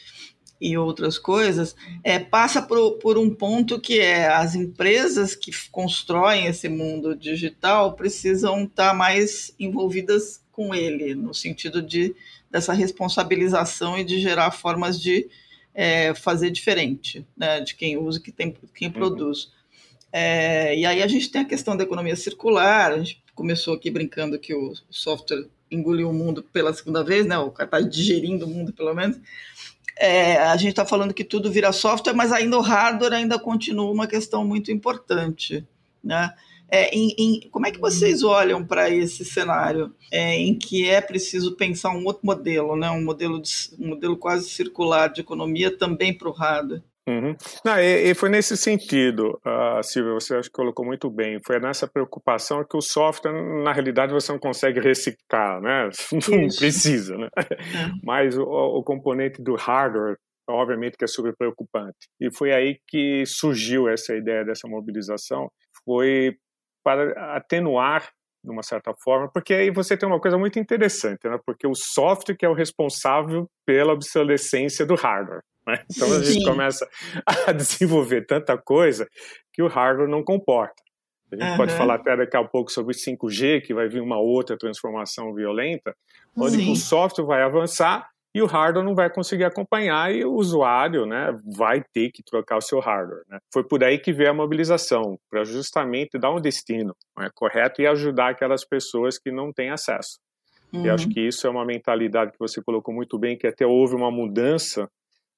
e 0.61 0.77
outras 0.77 1.19
coisas, 1.19 1.77
é, 2.03 2.19
passa 2.19 2.63
por, 2.63 2.93
por 2.99 3.19
um 3.19 3.29
ponto 3.29 3.81
que 3.81 4.01
é 4.01 4.27
as 4.27 4.55
empresas 4.55 5.35
que 5.35 5.51
constroem 5.71 6.47
esse 6.47 6.69
mundo 6.69 7.15
digital 7.15 7.95
precisam 7.95 8.65
estar 8.65 8.95
mais 8.95 9.55
envolvidas 9.59 10.43
com 10.51 10.75
ele, 10.75 11.15
no 11.15 11.35
sentido 11.35 11.83
de 11.83 12.15
dessa 12.51 12.73
responsabilização 12.73 13.99
e 13.99 14.05
de 14.05 14.19
gerar 14.19 14.51
formas 14.51 15.01
de 15.01 15.29
é, 15.75 16.15
fazer 16.15 16.51
diferente, 16.51 17.27
né, 17.37 17.61
de 17.61 17.75
quem 17.75 17.99
usa, 17.99 18.19
que 18.19 18.33
tem, 18.33 18.57
quem 18.75 18.89
uhum. 18.89 18.95
produz. 18.95 19.53
É, 20.11 20.75
e 20.75 20.87
aí 20.87 21.03
a 21.03 21.07
gente 21.07 21.31
tem 21.31 21.43
a 21.43 21.47
questão 21.47 21.77
da 21.77 21.85
economia 21.85 22.17
circular, 22.17 22.93
a 22.93 22.99
gente 22.99 23.23
começou 23.35 23.75
aqui 23.75 23.91
brincando 23.91 24.39
que 24.39 24.55
o 24.55 24.73
software 24.89 25.47
engoliu 25.71 26.09
o 26.09 26.15
mundo 26.15 26.43
pela 26.43 26.73
segunda 26.73 27.05
vez, 27.05 27.27
né, 27.27 27.37
o 27.37 27.51
cara 27.51 27.67
está 27.67 27.81
digerindo 27.81 28.47
o 28.47 28.49
mundo 28.49 28.73
pelo 28.73 28.95
menos, 28.95 29.19
é, 29.99 30.37
a 30.37 30.57
gente 30.57 30.71
está 30.71 30.85
falando 30.85 31.15
que 31.15 31.25
tudo 31.25 31.51
vira 31.51 31.73
software, 31.73 32.15
mas 32.15 32.33
ainda 32.33 32.59
o 32.59 32.63
hardware 32.63 33.15
ainda 33.15 33.39
continua 33.39 33.91
uma 33.91 34.07
questão 34.07 34.45
muito 34.45 34.71
importante. 34.71 35.67
Né? 36.05 36.33
É, 36.69 36.95
em, 36.95 37.15
em, 37.19 37.49
como 37.51 37.67
é 37.67 37.71
que 37.71 37.81
vocês 37.81 38.23
olham 38.23 38.65
para 38.65 38.91
esse 38.91 39.25
cenário 39.25 39.95
é, 40.13 40.37
em 40.37 40.55
que 40.55 40.89
é 40.89 41.01
preciso 41.01 41.57
pensar 41.57 41.91
um 41.91 42.05
outro 42.05 42.27
modelo, 42.27 42.77
né? 42.77 42.91
um, 42.91 43.05
modelo 43.05 43.41
de, 43.41 43.51
um 43.79 43.89
modelo 43.89 44.17
quase 44.17 44.51
circular 44.51 45.09
de 45.09 45.21
economia 45.21 45.77
também 45.77 46.13
para 46.13 46.29
o 46.29 46.33
hardware? 46.33 46.83
Uhum. 47.09 47.37
Não, 47.65 47.79
e, 47.79 48.11
e, 48.11 48.15
foi 48.15 48.29
nesse 48.29 48.57
sentido, 48.57 49.41
uh, 49.47 49.81
Silvia, 49.83 50.13
você 50.13 50.35
acho 50.35 50.49
que 50.49 50.57
colocou 50.57 50.85
muito 50.85 51.09
bem. 51.09 51.39
Foi 51.47 51.61
nessa 51.61 51.87
preocupação 51.87 52.65
que 52.65 52.77
o 52.77 52.81
software, 52.81 53.33
na 53.63 53.73
realidade, 53.73 54.13
você 54.13 54.33
não 54.33 54.41
consegue 54.41 54.81
reciclar, 54.81 55.61
né? 55.61 55.89
Não 56.29 56.49
precisa, 56.49 57.17
né? 57.17 57.29
É. 57.37 57.45
Mas 58.03 58.37
o, 58.37 58.43
o, 58.43 58.83
componente 58.83 59.41
do 59.41 59.55
hardware, 59.55 60.17
obviamente, 60.49 60.97
que 60.97 61.05
é 61.05 61.09
super 61.09 61.33
preocupante. 61.37 62.09
E 62.21 62.29
foi 62.37 62.53
aí 62.53 62.79
que 62.89 63.25
surgiu 63.25 63.89
essa 63.89 64.15
ideia 64.17 64.45
dessa 64.45 64.67
mobilização, 64.67 65.49
foi 65.85 66.37
para 66.85 67.37
atenuar 67.37 68.11
de 68.45 68.51
uma 68.51 68.63
certa 68.63 68.93
forma, 69.03 69.29
porque 69.33 69.55
aí 69.55 69.71
você 69.71 69.97
tem 69.97 70.09
uma 70.09 70.21
coisa 70.21 70.39
muito 70.39 70.59
interessante, 70.59 71.29
né? 71.29 71.39
Porque 71.45 71.67
o 71.67 71.75
software 71.75 72.37
que 72.37 72.47
é 72.47 72.49
o 72.49 72.55
responsável 72.55 73.49
pela 73.65 73.93
obsolescência 73.93 74.85
do 74.85 74.95
hardware. 74.95 75.43
Né? 75.67 75.83
Então 75.91 76.13
a 76.13 76.23
gente 76.23 76.41
Sim. 76.41 76.45
começa 76.45 76.89
a 77.27 77.53
desenvolver 77.53 78.27
tanta 78.27 78.57
coisa 78.57 79.09
que 79.53 79.63
o 79.63 79.69
hardware 79.69 80.09
não 80.09 80.23
comporta. 80.23 80.83
A 81.33 81.35
gente 81.35 81.51
uhum. 81.51 81.57
pode 81.57 81.73
falar 81.75 81.95
até 81.97 82.17
daqui 82.17 82.37
a 82.37 82.45
pouco 82.45 82.71
sobre 82.71 82.95
5G, 82.95 83.63
que 83.63 83.75
vai 83.75 83.89
vir 83.89 84.01
uma 84.01 84.19
outra 84.19 84.57
transformação 84.57 85.35
violenta, 85.35 85.95
onde 86.37 86.57
Sim. 86.57 86.73
o 86.73 86.77
software 86.77 87.25
vai 87.25 87.43
avançar 87.43 88.09
e 88.33 88.43
o 88.43 88.47
hardware 88.47 88.85
não 88.85 88.95
vai 88.95 89.11
conseguir 89.11 89.45
acompanhar 89.45 90.15
e 90.15 90.25
o 90.25 90.35
usuário 90.35 91.07
né, 91.07 91.35
vai 91.57 91.83
ter 91.83 92.11
que 92.11 92.23
trocar 92.23 92.59
o 92.59 92.61
seu 92.61 92.79
hardware. 92.81 93.23
Né? 93.29 93.39
Foi 93.53 93.65
por 93.65 93.83
aí 93.83 93.99
que 93.99 94.13
veio 94.13 94.31
a 94.31 94.35
mobilização, 94.35 95.19
para 95.31 95.43
justamente 95.43 96.19
dar 96.19 96.31
um 96.31 96.41
destino 96.41 96.95
né, 97.19 97.29
correto 97.35 97.81
e 97.81 97.87
ajudar 97.87 98.33
aquelas 98.33 98.63
pessoas 98.65 99.19
que 99.19 99.33
não 99.33 99.53
têm 99.53 99.71
acesso. 99.71 100.19
Uhum. 100.73 100.85
E 100.85 100.91
acho 100.91 101.09
que 101.09 101.21
isso 101.21 101.47
é 101.47 101.51
uma 101.51 101.65
mentalidade 101.65 102.33
que 102.33 102.39
você 102.39 102.63
colocou 102.63 102.95
muito 102.95 103.19
bem, 103.19 103.39
que 103.39 103.47
até 103.47 103.67
houve 103.67 103.95
uma 103.95 104.11
mudança 104.11 104.87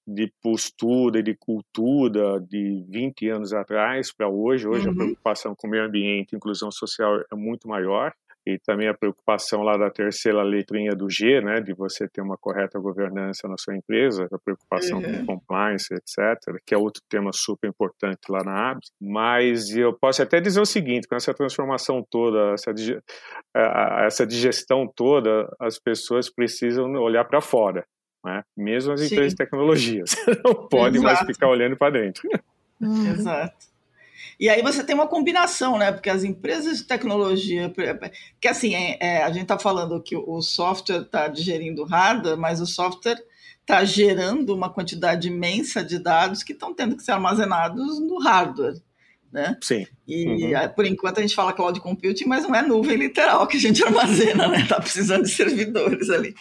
de 0.08 0.32
postura, 0.42 1.22
de 1.22 1.34
cultura 1.34 2.40
de 2.40 2.84
20 2.88 3.28
anos 3.28 3.52
atrás 3.52 4.12
para 4.12 4.28
hoje. 4.28 4.66
Hoje 4.66 4.86
uhum. 4.86 4.92
a 4.92 4.96
preocupação 4.96 5.54
com 5.54 5.66
o 5.66 5.70
meio 5.70 5.84
ambiente 5.84 6.32
e 6.32 6.36
inclusão 6.36 6.70
social 6.70 7.20
é 7.30 7.36
muito 7.36 7.68
maior 7.68 8.12
e 8.48 8.58
também 8.58 8.88
a 8.88 8.94
preocupação 8.94 9.60
lá 9.60 9.76
da 9.76 9.90
terceira 9.90 10.42
letrinha 10.42 10.94
do 10.96 11.10
G, 11.10 11.42
né, 11.42 11.60
de 11.60 11.74
você 11.74 12.08
ter 12.08 12.22
uma 12.22 12.38
correta 12.38 12.78
governança 12.78 13.46
na 13.46 13.56
sua 13.58 13.76
empresa, 13.76 14.26
a 14.32 14.38
preocupação 14.38 14.98
uhum. 14.98 15.26
com 15.26 15.38
compliance, 15.38 15.92
etc., 15.92 16.58
que 16.64 16.74
é 16.74 16.78
outro 16.78 17.02
tema 17.10 17.30
super 17.34 17.68
importante 17.68 18.20
lá 18.30 18.42
na 18.42 18.70
ABS. 18.70 18.90
Mas 18.98 19.76
eu 19.76 19.92
posso 19.92 20.22
até 20.22 20.40
dizer 20.40 20.60
o 20.60 20.66
seguinte, 20.66 21.06
com 21.06 21.14
essa 21.14 21.34
transformação 21.34 22.02
toda, 22.10 22.54
essa, 22.54 22.72
essa 24.06 24.26
digestão 24.26 24.90
toda, 24.96 25.46
as 25.60 25.78
pessoas 25.78 26.32
precisam 26.32 26.90
olhar 26.94 27.24
para 27.24 27.42
fora, 27.42 27.84
né? 28.28 28.44
mesmo 28.56 28.92
as 28.92 29.00
Sim. 29.00 29.06
empresas 29.06 29.32
de 29.32 29.36
tecnologias. 29.36 30.10
Não 30.44 30.54
pode 30.54 30.98
mais 30.98 31.20
ficar 31.20 31.48
olhando 31.48 31.76
para 31.76 31.90
dentro. 31.90 32.28
Uhum. 32.80 33.12
Exato. 33.12 33.68
E 34.38 34.48
aí 34.48 34.62
você 34.62 34.84
tem 34.84 34.94
uma 34.94 35.08
combinação, 35.08 35.76
né? 35.78 35.90
Porque 35.90 36.08
as 36.08 36.22
empresas 36.22 36.78
de 36.78 36.84
tecnologia, 36.84 37.72
que 38.40 38.46
assim, 38.46 38.74
é, 38.74 38.96
é, 39.00 39.22
a 39.24 39.30
gente 39.30 39.42
está 39.42 39.58
falando 39.58 40.00
que 40.00 40.16
o 40.16 40.40
software 40.40 41.02
está 41.02 41.26
digerindo 41.26 41.84
hardware, 41.84 42.38
mas 42.38 42.60
o 42.60 42.66
software 42.66 43.20
está 43.60 43.84
gerando 43.84 44.54
uma 44.54 44.72
quantidade 44.72 45.28
imensa 45.28 45.82
de 45.82 45.98
dados 45.98 46.42
que 46.42 46.52
estão 46.52 46.72
tendo 46.72 46.96
que 46.96 47.02
ser 47.02 47.12
armazenados 47.12 47.98
no 48.00 48.18
hardware. 48.18 48.80
Né? 49.30 49.58
Sim. 49.62 49.86
E 50.06 50.26
uhum. 50.26 50.68
por 50.74 50.86
enquanto 50.86 51.18
a 51.18 51.20
gente 51.20 51.34
fala 51.34 51.52
cloud 51.52 51.78
computing, 51.80 52.24
mas 52.24 52.44
não 52.44 52.54
é 52.54 52.62
nuvem 52.62 52.96
literal 52.96 53.46
que 53.46 53.58
a 53.58 53.60
gente 53.60 53.82
armazena, 53.84 54.48
né? 54.48 54.64
Tá 54.66 54.80
precisando 54.80 55.24
de 55.24 55.30
servidores 55.30 56.08
ali. 56.08 56.34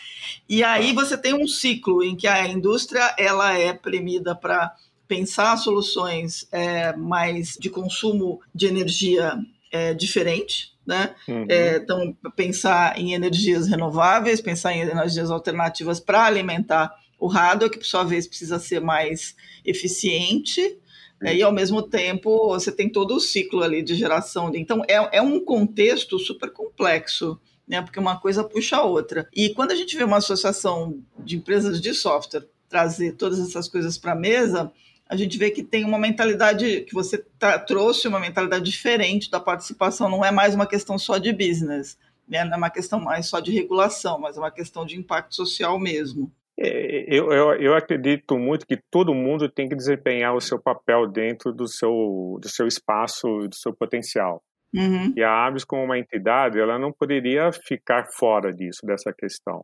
E 0.47 0.63
aí 0.63 0.93
você 0.93 1.17
tem 1.17 1.33
um 1.33 1.47
ciclo 1.47 2.01
em 2.01 2.15
que 2.15 2.27
a 2.27 2.47
indústria 2.47 3.13
ela 3.17 3.57
é 3.57 3.73
premida 3.73 4.33
para 4.33 4.73
pensar 5.07 5.57
soluções 5.57 6.47
é, 6.51 6.95
mais 6.95 7.57
de 7.59 7.69
consumo 7.69 8.39
de 8.53 8.67
energia 8.67 9.37
é, 9.71 9.93
diferente, 9.93 10.73
né? 10.85 11.13
Uhum. 11.27 11.45
É, 11.49 11.77
então, 11.77 12.15
pensar 12.35 12.97
em 12.97 13.13
energias 13.13 13.67
renováveis, 13.67 14.39
pensar 14.39 14.73
em 14.73 14.81
energias 14.81 15.29
alternativas 15.29 15.99
para 15.99 16.25
alimentar 16.25 16.93
o 17.19 17.27
hardware, 17.27 17.69
que 17.69 17.79
por 17.79 17.85
sua 17.85 18.03
vez 18.03 18.27
precisa 18.27 18.59
ser 18.59 18.79
mais 18.79 19.35
eficiente, 19.65 20.77
é, 21.21 21.35
e 21.35 21.41
ao 21.41 21.51
mesmo 21.51 21.81
tempo 21.81 22.49
você 22.49 22.71
tem 22.71 22.89
todo 22.89 23.15
o 23.15 23.19
ciclo 23.19 23.63
ali 23.63 23.81
de 23.81 23.95
geração. 23.95 24.51
Então, 24.53 24.81
é, 24.87 25.17
é 25.17 25.21
um 25.21 25.39
contexto 25.39 26.19
super 26.19 26.51
complexo. 26.51 27.39
Né, 27.67 27.81
porque 27.81 27.99
uma 27.99 28.17
coisa 28.17 28.45
puxa 28.45 28.77
a 28.77 28.83
outra. 28.83 29.27
E 29.35 29.49
quando 29.49 29.71
a 29.73 29.75
gente 29.75 29.97
vê 29.97 30.05
uma 30.05 30.19
associação 30.19 31.03
de 31.19 31.35
empresas 31.35 31.81
de 31.81 31.93
software 31.93 32.47
trazer 32.69 33.17
todas 33.17 33.41
essas 33.41 33.67
coisas 33.67 33.97
para 33.97 34.13
a 34.13 34.15
mesa, 34.15 34.71
a 35.09 35.15
gente 35.15 35.37
vê 35.37 35.51
que 35.51 35.63
tem 35.63 35.85
uma 35.85 35.97
mentalidade 35.97 36.81
que 36.81 36.93
você 36.93 37.17
tá, 37.39 37.57
trouxe 37.57 38.07
uma 38.07 38.19
mentalidade 38.19 38.63
diferente 38.63 39.31
da 39.31 39.39
participação, 39.39 40.09
não 40.09 40.23
é 40.23 40.31
mais 40.31 40.53
uma 40.53 40.65
questão 40.65 40.97
só 40.99 41.17
de 41.17 41.31
business, 41.31 41.97
né? 42.27 42.43
não 42.43 42.53
é 42.53 42.57
uma 42.57 42.69
questão 42.69 42.99
mais 42.99 43.27
só 43.27 43.39
de 43.39 43.51
regulação, 43.51 44.19
mas 44.19 44.35
é 44.37 44.39
uma 44.39 44.51
questão 44.51 44.85
de 44.85 44.97
impacto 44.97 45.35
social 45.35 45.79
mesmo. 45.79 46.31
É, 46.59 47.05
eu, 47.07 47.31
eu, 47.31 47.53
eu 47.53 47.75
acredito 47.75 48.37
muito 48.37 48.65
que 48.65 48.79
todo 48.89 49.13
mundo 49.13 49.47
tem 49.47 49.69
que 49.69 49.75
desempenhar 49.75 50.35
o 50.35 50.41
seu 50.41 50.59
papel 50.59 51.07
dentro 51.07 51.53
do 51.53 51.67
seu, 51.67 52.39
do 52.41 52.49
seu 52.49 52.67
espaço, 52.67 53.27
do 53.47 53.55
seu 53.55 53.73
potencial. 53.73 54.41
Uhum. 54.75 55.13
E 55.15 55.23
a 55.23 55.45
ABS, 55.45 55.63
como 55.63 55.83
uma 55.83 55.97
entidade, 55.97 56.59
ela 56.59 56.77
não 56.77 56.91
poderia 56.91 57.51
ficar 57.51 58.07
fora 58.11 58.51
disso, 58.51 58.85
dessa 58.85 59.13
questão. 59.13 59.63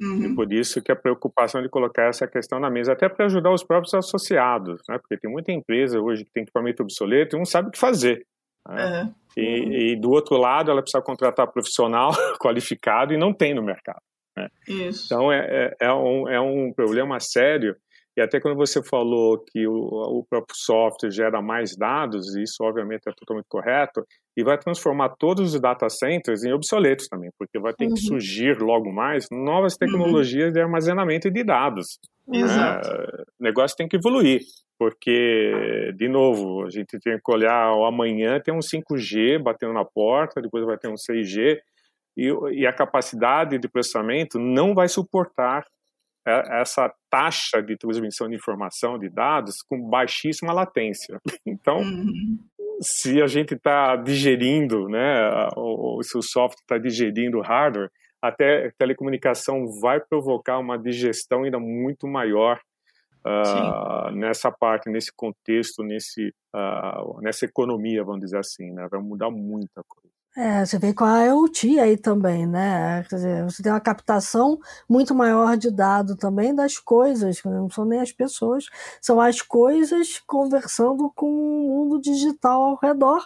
Uhum. 0.00 0.24
E 0.24 0.34
por 0.34 0.52
isso 0.52 0.82
que 0.82 0.92
a 0.92 0.96
preocupação 0.96 1.62
de 1.62 1.68
colocar 1.68 2.04
essa 2.04 2.26
questão 2.26 2.58
na 2.58 2.70
mesa, 2.70 2.92
até 2.92 3.08
para 3.08 3.26
ajudar 3.26 3.52
os 3.52 3.64
próprios 3.64 3.94
associados, 3.94 4.80
né? 4.88 4.98
porque 4.98 5.16
tem 5.16 5.30
muita 5.30 5.52
empresa 5.52 6.00
hoje 6.00 6.24
que 6.24 6.32
tem 6.32 6.42
equipamento 6.42 6.82
obsoleto 6.82 7.36
e 7.36 7.38
não 7.38 7.44
sabe 7.44 7.68
o 7.68 7.70
que 7.70 7.78
fazer. 7.78 8.26
Né? 8.68 8.84
Uhum. 8.84 9.14
E, 9.36 9.92
e, 9.92 9.96
do 9.96 10.10
outro 10.10 10.36
lado, 10.36 10.70
ela 10.70 10.82
precisa 10.82 11.02
contratar 11.02 11.50
profissional 11.50 12.10
qualificado 12.40 13.12
e 13.12 13.16
não 13.16 13.32
tem 13.32 13.54
no 13.54 13.62
mercado. 13.62 14.00
Né? 14.36 14.48
Então, 14.68 15.32
é, 15.32 15.74
é, 15.80 15.86
é, 15.86 15.92
um, 15.92 16.28
é 16.28 16.40
um 16.40 16.72
problema 16.72 17.20
sério 17.20 17.76
e 18.16 18.20
até 18.20 18.40
quando 18.40 18.56
você 18.56 18.80
falou 18.82 19.38
que 19.38 19.66
o, 19.66 19.74
o, 19.74 20.24
próprio 20.24 20.56
software 20.56 21.10
gera 21.10 21.42
mais 21.42 21.76
dados, 21.76 22.36
isso 22.36 22.62
obviamente 22.62 23.08
é 23.08 23.12
totalmente 23.12 23.46
correto, 23.48 24.06
e 24.36 24.44
vai 24.44 24.56
transformar 24.56 25.16
todos 25.18 25.52
os 25.52 25.60
data 25.60 25.88
centers 25.88 26.44
em 26.44 26.52
obsoletos 26.52 27.08
também, 27.08 27.30
porque 27.36 27.58
vai 27.58 27.72
ter 27.72 27.86
uhum. 27.86 27.94
que 27.94 28.00
surgir 28.00 28.58
logo 28.60 28.92
mais 28.92 29.26
novas 29.32 29.76
tecnologias 29.76 30.46
uhum. 30.46 30.52
de 30.52 30.60
armazenamento 30.60 31.28
de 31.28 31.42
dados. 31.42 31.98
Exato. 32.32 32.88
É, 32.88 33.22
o 33.40 33.42
negócio 33.42 33.76
tem 33.76 33.88
que 33.88 33.96
evoluir, 33.96 34.42
porque, 34.78 35.92
de 35.96 36.08
novo, 36.08 36.64
a 36.64 36.70
gente 36.70 36.98
tem 37.00 37.18
que 37.18 37.32
olhar 37.32 37.74
o 37.74 37.84
amanhã 37.84 38.38
tem 38.38 38.54
um 38.54 38.60
5G 38.60 39.42
batendo 39.42 39.72
na 39.72 39.84
porta, 39.84 40.40
depois 40.40 40.64
vai 40.64 40.78
ter 40.78 40.86
um 40.86 40.94
6G, 40.94 41.58
e, 42.16 42.28
e 42.52 42.66
a 42.66 42.72
capacidade 42.72 43.58
de 43.58 43.68
processamento 43.68 44.38
não 44.38 44.74
vai 44.74 44.88
suportar 44.88 45.64
é, 46.26 46.60
essa 46.60 46.92
taxa 47.10 47.62
de 47.62 47.76
transmissão 47.76 48.28
de 48.28 48.36
informação, 48.36 48.98
de 48.98 49.10
dados, 49.10 49.62
com 49.68 49.80
baixíssima 49.88 50.52
latência. 50.52 51.20
Então, 51.46 51.78
uhum. 51.78 52.38
se 52.80 53.22
a 53.22 53.26
gente 53.26 53.54
está 53.54 53.96
digerindo, 53.96 54.88
né, 54.88 55.48
ou, 55.56 56.02
se 56.02 56.16
o 56.16 56.22
software 56.22 56.62
está 56.62 56.78
digerindo 56.78 57.38
o 57.38 57.42
hardware, 57.42 57.90
até 58.20 58.70
telecomunicação 58.78 59.66
vai 59.80 60.00
provocar 60.00 60.58
uma 60.58 60.78
digestão 60.78 61.44
ainda 61.44 61.58
muito 61.58 62.08
maior 62.08 62.58
uh, 63.26 64.10
nessa 64.12 64.50
parte, 64.50 64.90
nesse 64.90 65.12
contexto, 65.14 65.82
nesse, 65.82 66.34
uh, 66.54 67.20
nessa 67.20 67.44
economia, 67.44 68.02
vamos 68.02 68.22
dizer 68.22 68.38
assim, 68.38 68.70
né? 68.72 68.88
vai 68.90 69.00
mudar 69.00 69.30
muita 69.30 69.82
coisa. 69.86 70.13
É, 70.36 70.66
você 70.66 70.78
vê 70.80 70.92
com 70.92 71.04
a 71.04 71.24
IoT 71.26 71.78
aí 71.78 71.96
também, 71.96 72.44
né? 72.44 73.04
Quer 73.04 73.14
dizer, 73.16 73.44
você 73.44 73.62
tem 73.62 73.70
uma 73.70 73.80
captação 73.80 74.58
muito 74.88 75.14
maior 75.14 75.56
de 75.56 75.70
dado 75.70 76.16
também 76.16 76.52
das 76.52 76.76
coisas, 76.76 77.40
não 77.44 77.70
são 77.70 77.84
nem 77.84 78.00
as 78.00 78.10
pessoas, 78.10 78.66
são 79.00 79.20
as 79.20 79.40
coisas 79.40 80.18
conversando 80.26 81.08
com 81.14 81.26
o 81.28 81.68
mundo 81.68 82.00
digital 82.00 82.62
ao 82.64 82.78
redor. 82.82 83.24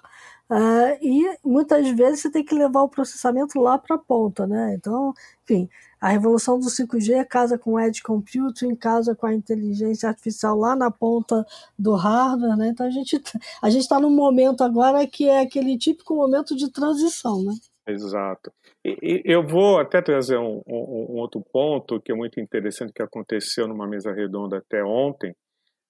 Uh, 0.50 0.96
e 1.02 1.38
muitas 1.44 1.88
vezes 1.90 2.20
você 2.20 2.30
tem 2.30 2.44
que 2.44 2.54
levar 2.54 2.82
o 2.82 2.88
processamento 2.88 3.58
lá 3.58 3.78
para 3.78 3.96
a 3.96 3.98
ponta, 3.98 4.46
né? 4.46 4.74
Então, 4.74 5.14
enfim, 5.44 5.68
a 6.00 6.08
revolução 6.08 6.58
do 6.58 6.66
5G 6.66 7.24
casa 7.26 7.58
com 7.58 7.72
o 7.72 7.80
Edge 7.80 8.02
Computing, 8.02 8.74
casa 8.76 9.14
com 9.14 9.26
a 9.26 9.34
inteligência 9.34 10.08
artificial 10.08 10.56
lá 10.56 10.76
na 10.76 10.90
ponta 10.90 11.44
do 11.78 11.94
hardware, 11.94 12.56
né? 12.56 12.68
Então 12.68 12.86
a 12.86 12.90
gente 12.90 13.18
tá, 13.18 13.38
a 13.62 13.70
gente 13.70 13.82
está 13.82 13.98
num 14.00 14.14
momento 14.14 14.62
agora 14.62 15.06
que 15.06 15.28
é 15.28 15.40
aquele 15.40 15.76
típico 15.76 16.14
momento 16.14 16.54
de 16.56 16.70
transição, 16.70 17.42
né? 17.42 17.54
Exato. 17.88 18.52
E, 18.84 19.22
eu 19.24 19.42
vou 19.42 19.78
até 19.78 20.02
trazer 20.02 20.36
um, 20.36 20.62
um, 20.66 21.06
um, 21.10 21.16
outro 21.16 21.42
ponto 21.52 22.00
que 22.00 22.12
é 22.12 22.14
muito 22.14 22.38
interessante 22.38 22.92
que 22.92 23.02
aconteceu 23.02 23.66
numa 23.66 23.86
mesa 23.86 24.12
redonda 24.12 24.58
até 24.58 24.84
ontem, 24.84 25.34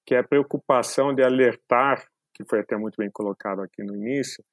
que 0.07 0.15
é 0.15 0.19
a 0.19 0.25
preocupação 0.25 1.13
de 1.13 1.23
alertar, 1.23 2.07
que 2.33 2.45
foi 2.49 2.61
até 2.61 2.77
muito 2.77 2.95
bem 2.97 3.11
colocado 3.11 3.61
aqui 3.61 3.83
no 3.83 3.97
início, 3.97 4.45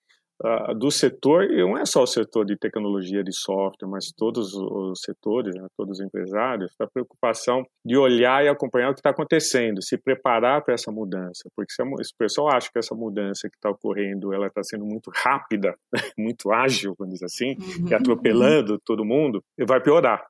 uh, 0.43 0.73
do 0.75 0.91
setor, 0.91 1.43
e 1.43 1.61
não 1.61 1.77
é 1.77 1.85
só 1.85 2.03
o 2.03 2.07
setor 2.07 2.45
de 2.45 2.57
tecnologia 2.57 3.23
de 3.23 3.33
software, 3.33 3.87
mas 3.87 4.11
todos 4.15 4.53
os 4.53 4.99
setores, 5.01 5.55
né, 5.55 5.67
todos 5.77 5.99
os 5.99 6.05
empresários, 6.05 6.73
a 6.79 6.87
preocupação 6.87 7.63
de 7.85 7.97
olhar 7.97 8.43
e 8.43 8.47
acompanhar 8.47 8.89
o 8.89 8.93
que 8.93 8.99
está 8.99 9.11
acontecendo, 9.11 9.81
se 9.81 9.97
preparar 9.97 10.63
para 10.63 10.73
essa 10.73 10.91
mudança, 10.91 11.49
porque 11.55 11.71
se, 11.71 11.83
se 11.83 12.13
o 12.13 12.17
pessoal 12.17 12.49
acha 12.55 12.69
que 12.71 12.79
essa 12.79 12.95
mudança 12.95 13.49
que 13.49 13.55
está 13.55 13.69
ocorrendo, 13.69 14.33
ela 14.33 14.47
está 14.47 14.63
sendo 14.63 14.85
muito 14.85 15.11
rápida, 15.13 15.75
muito 16.17 16.51
ágil, 16.51 16.95
vamos 16.97 17.13
dizer 17.13 17.25
assim, 17.25 17.55
uhum. 17.79 17.95
atropelando 17.95 18.79
todo 18.85 19.05
mundo, 19.05 19.43
vai 19.67 19.81
piorar. 19.81 20.23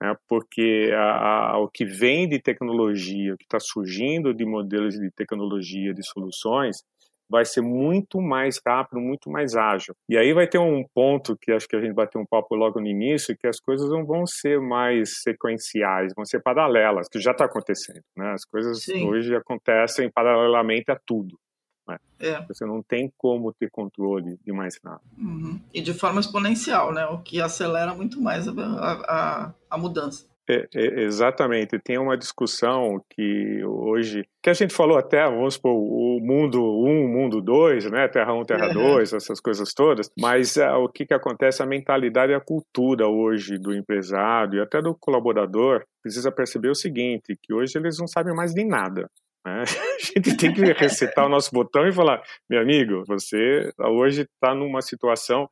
Né, 0.00 0.14
porque 0.28 0.90
a, 0.94 1.54
a, 1.54 1.58
o 1.58 1.68
que 1.68 1.84
vem 1.84 2.28
de 2.28 2.40
tecnologia, 2.40 3.34
o 3.34 3.36
que 3.36 3.44
está 3.44 3.58
surgindo 3.58 4.32
de 4.32 4.46
modelos 4.46 4.94
de 4.94 5.10
tecnologia, 5.10 5.92
de 5.92 6.06
soluções, 6.06 6.84
vai 7.28 7.44
ser 7.44 7.60
muito 7.60 8.20
mais 8.20 8.60
rápido, 8.66 9.00
muito 9.00 9.30
mais 9.30 9.54
ágil. 9.54 9.94
E 10.08 10.16
aí 10.16 10.32
vai 10.32 10.46
ter 10.46 10.58
um 10.58 10.84
ponto 10.94 11.36
que 11.36 11.52
acho 11.52 11.68
que 11.68 11.76
a 11.76 11.80
gente 11.80 11.92
bateu 11.92 12.20
um 12.20 12.26
papo 12.26 12.54
logo 12.54 12.80
no 12.80 12.86
início, 12.86 13.36
que 13.36 13.46
as 13.46 13.60
coisas 13.60 13.88
não 13.90 14.04
vão 14.04 14.26
ser 14.26 14.60
mais 14.60 15.22
sequenciais, 15.22 16.12
vão 16.16 16.24
ser 16.24 16.40
paralelas, 16.40 17.08
que 17.08 17.20
já 17.20 17.32
está 17.32 17.44
acontecendo. 17.44 18.02
Né? 18.16 18.32
As 18.32 18.44
coisas 18.44 18.82
Sim. 18.82 19.06
hoje 19.06 19.34
acontecem 19.34 20.10
paralelamente 20.10 20.90
a 20.90 20.98
tudo. 21.06 21.38
Né? 21.86 21.98
É. 22.20 22.40
Você 22.46 22.64
não 22.64 22.82
tem 22.82 23.12
como 23.16 23.52
ter 23.52 23.70
controle 23.70 24.38
de 24.44 24.52
mais 24.52 24.78
nada. 24.82 25.00
Uhum. 25.16 25.60
E 25.72 25.80
de 25.80 25.92
forma 25.92 26.20
exponencial, 26.20 26.92
né? 26.92 27.06
o 27.06 27.18
que 27.18 27.40
acelera 27.40 27.94
muito 27.94 28.20
mais 28.20 28.48
a, 28.48 28.52
a, 28.52 29.54
a 29.70 29.78
mudança. 29.78 30.26
É, 30.48 30.66
é, 30.74 31.02
exatamente. 31.02 31.78
Tem 31.78 31.98
uma 31.98 32.16
discussão 32.16 33.04
que 33.10 33.62
hoje, 33.64 34.26
que 34.42 34.48
a 34.48 34.54
gente 34.54 34.72
falou 34.72 34.96
até, 34.96 35.22
vamos 35.24 35.54
supor, 35.54 35.74
o 35.74 36.18
mundo 36.22 36.58
1, 36.62 36.88
um, 36.88 37.08
mundo 37.08 37.42
2, 37.42 37.90
né? 37.90 38.08
Terra 38.08 38.32
1, 38.32 38.40
um, 38.40 38.44
Terra 38.44 38.68
2, 38.72 39.12
essas 39.12 39.40
coisas 39.40 39.74
todas. 39.74 40.10
Mas 40.18 40.56
uh, 40.56 40.78
o 40.82 40.88
que, 40.88 41.04
que 41.04 41.12
acontece? 41.12 41.62
A 41.62 41.66
mentalidade 41.66 42.32
e 42.32 42.34
a 42.34 42.40
cultura 42.40 43.06
hoje 43.06 43.58
do 43.58 43.74
empresário 43.74 44.58
e 44.58 44.62
até 44.62 44.80
do 44.80 44.96
colaborador 44.98 45.84
precisa 46.02 46.32
perceber 46.32 46.70
o 46.70 46.74
seguinte, 46.74 47.36
que 47.42 47.52
hoje 47.52 47.76
eles 47.76 47.98
não 47.98 48.06
sabem 48.06 48.34
mais 48.34 48.54
de 48.54 48.64
nada. 48.64 49.10
Né? 49.44 49.64
A 49.68 50.20
gente 50.20 50.36
tem 50.36 50.54
que 50.54 50.62
recetar 50.72 51.26
o 51.26 51.28
nosso 51.28 51.50
botão 51.52 51.86
e 51.86 51.92
falar, 51.92 52.22
meu 52.48 52.62
amigo, 52.62 53.04
você 53.06 53.70
hoje 53.78 54.22
está 54.22 54.54
numa 54.54 54.80
situação 54.80 55.46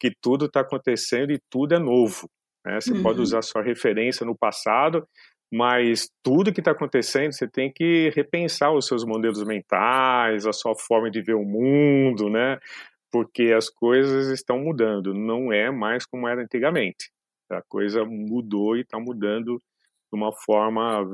que 0.00 0.10
tudo 0.20 0.46
está 0.46 0.62
acontecendo 0.62 1.30
e 1.30 1.40
tudo 1.48 1.74
é 1.74 1.78
novo. 1.78 2.28
Né? 2.64 2.80
Você 2.80 2.92
uhum. 2.92 3.02
pode 3.02 3.20
usar 3.20 3.42
sua 3.42 3.62
referência 3.62 4.24
no 4.24 4.36
passado, 4.36 5.06
mas 5.52 6.08
tudo 6.22 6.52
que 6.52 6.60
está 6.60 6.70
acontecendo 6.70 7.32
você 7.32 7.46
tem 7.46 7.70
que 7.70 8.10
repensar 8.14 8.72
os 8.72 8.86
seus 8.86 9.04
modelos 9.04 9.44
mentais, 9.44 10.46
a 10.46 10.52
sua 10.52 10.74
forma 10.74 11.10
de 11.10 11.20
ver 11.20 11.34
o 11.34 11.44
mundo, 11.44 12.30
né? 12.30 12.58
Porque 13.10 13.52
as 13.52 13.68
coisas 13.68 14.28
estão 14.28 14.58
mudando, 14.58 15.12
não 15.12 15.52
é 15.52 15.70
mais 15.70 16.06
como 16.06 16.26
era 16.26 16.42
antigamente. 16.42 17.10
A 17.50 17.60
coisa 17.60 18.02
mudou 18.04 18.76
e 18.76 18.80
está 18.80 18.98
mudando 18.98 19.60
de 20.12 20.16
uma 20.16 20.30
forma 20.30 21.08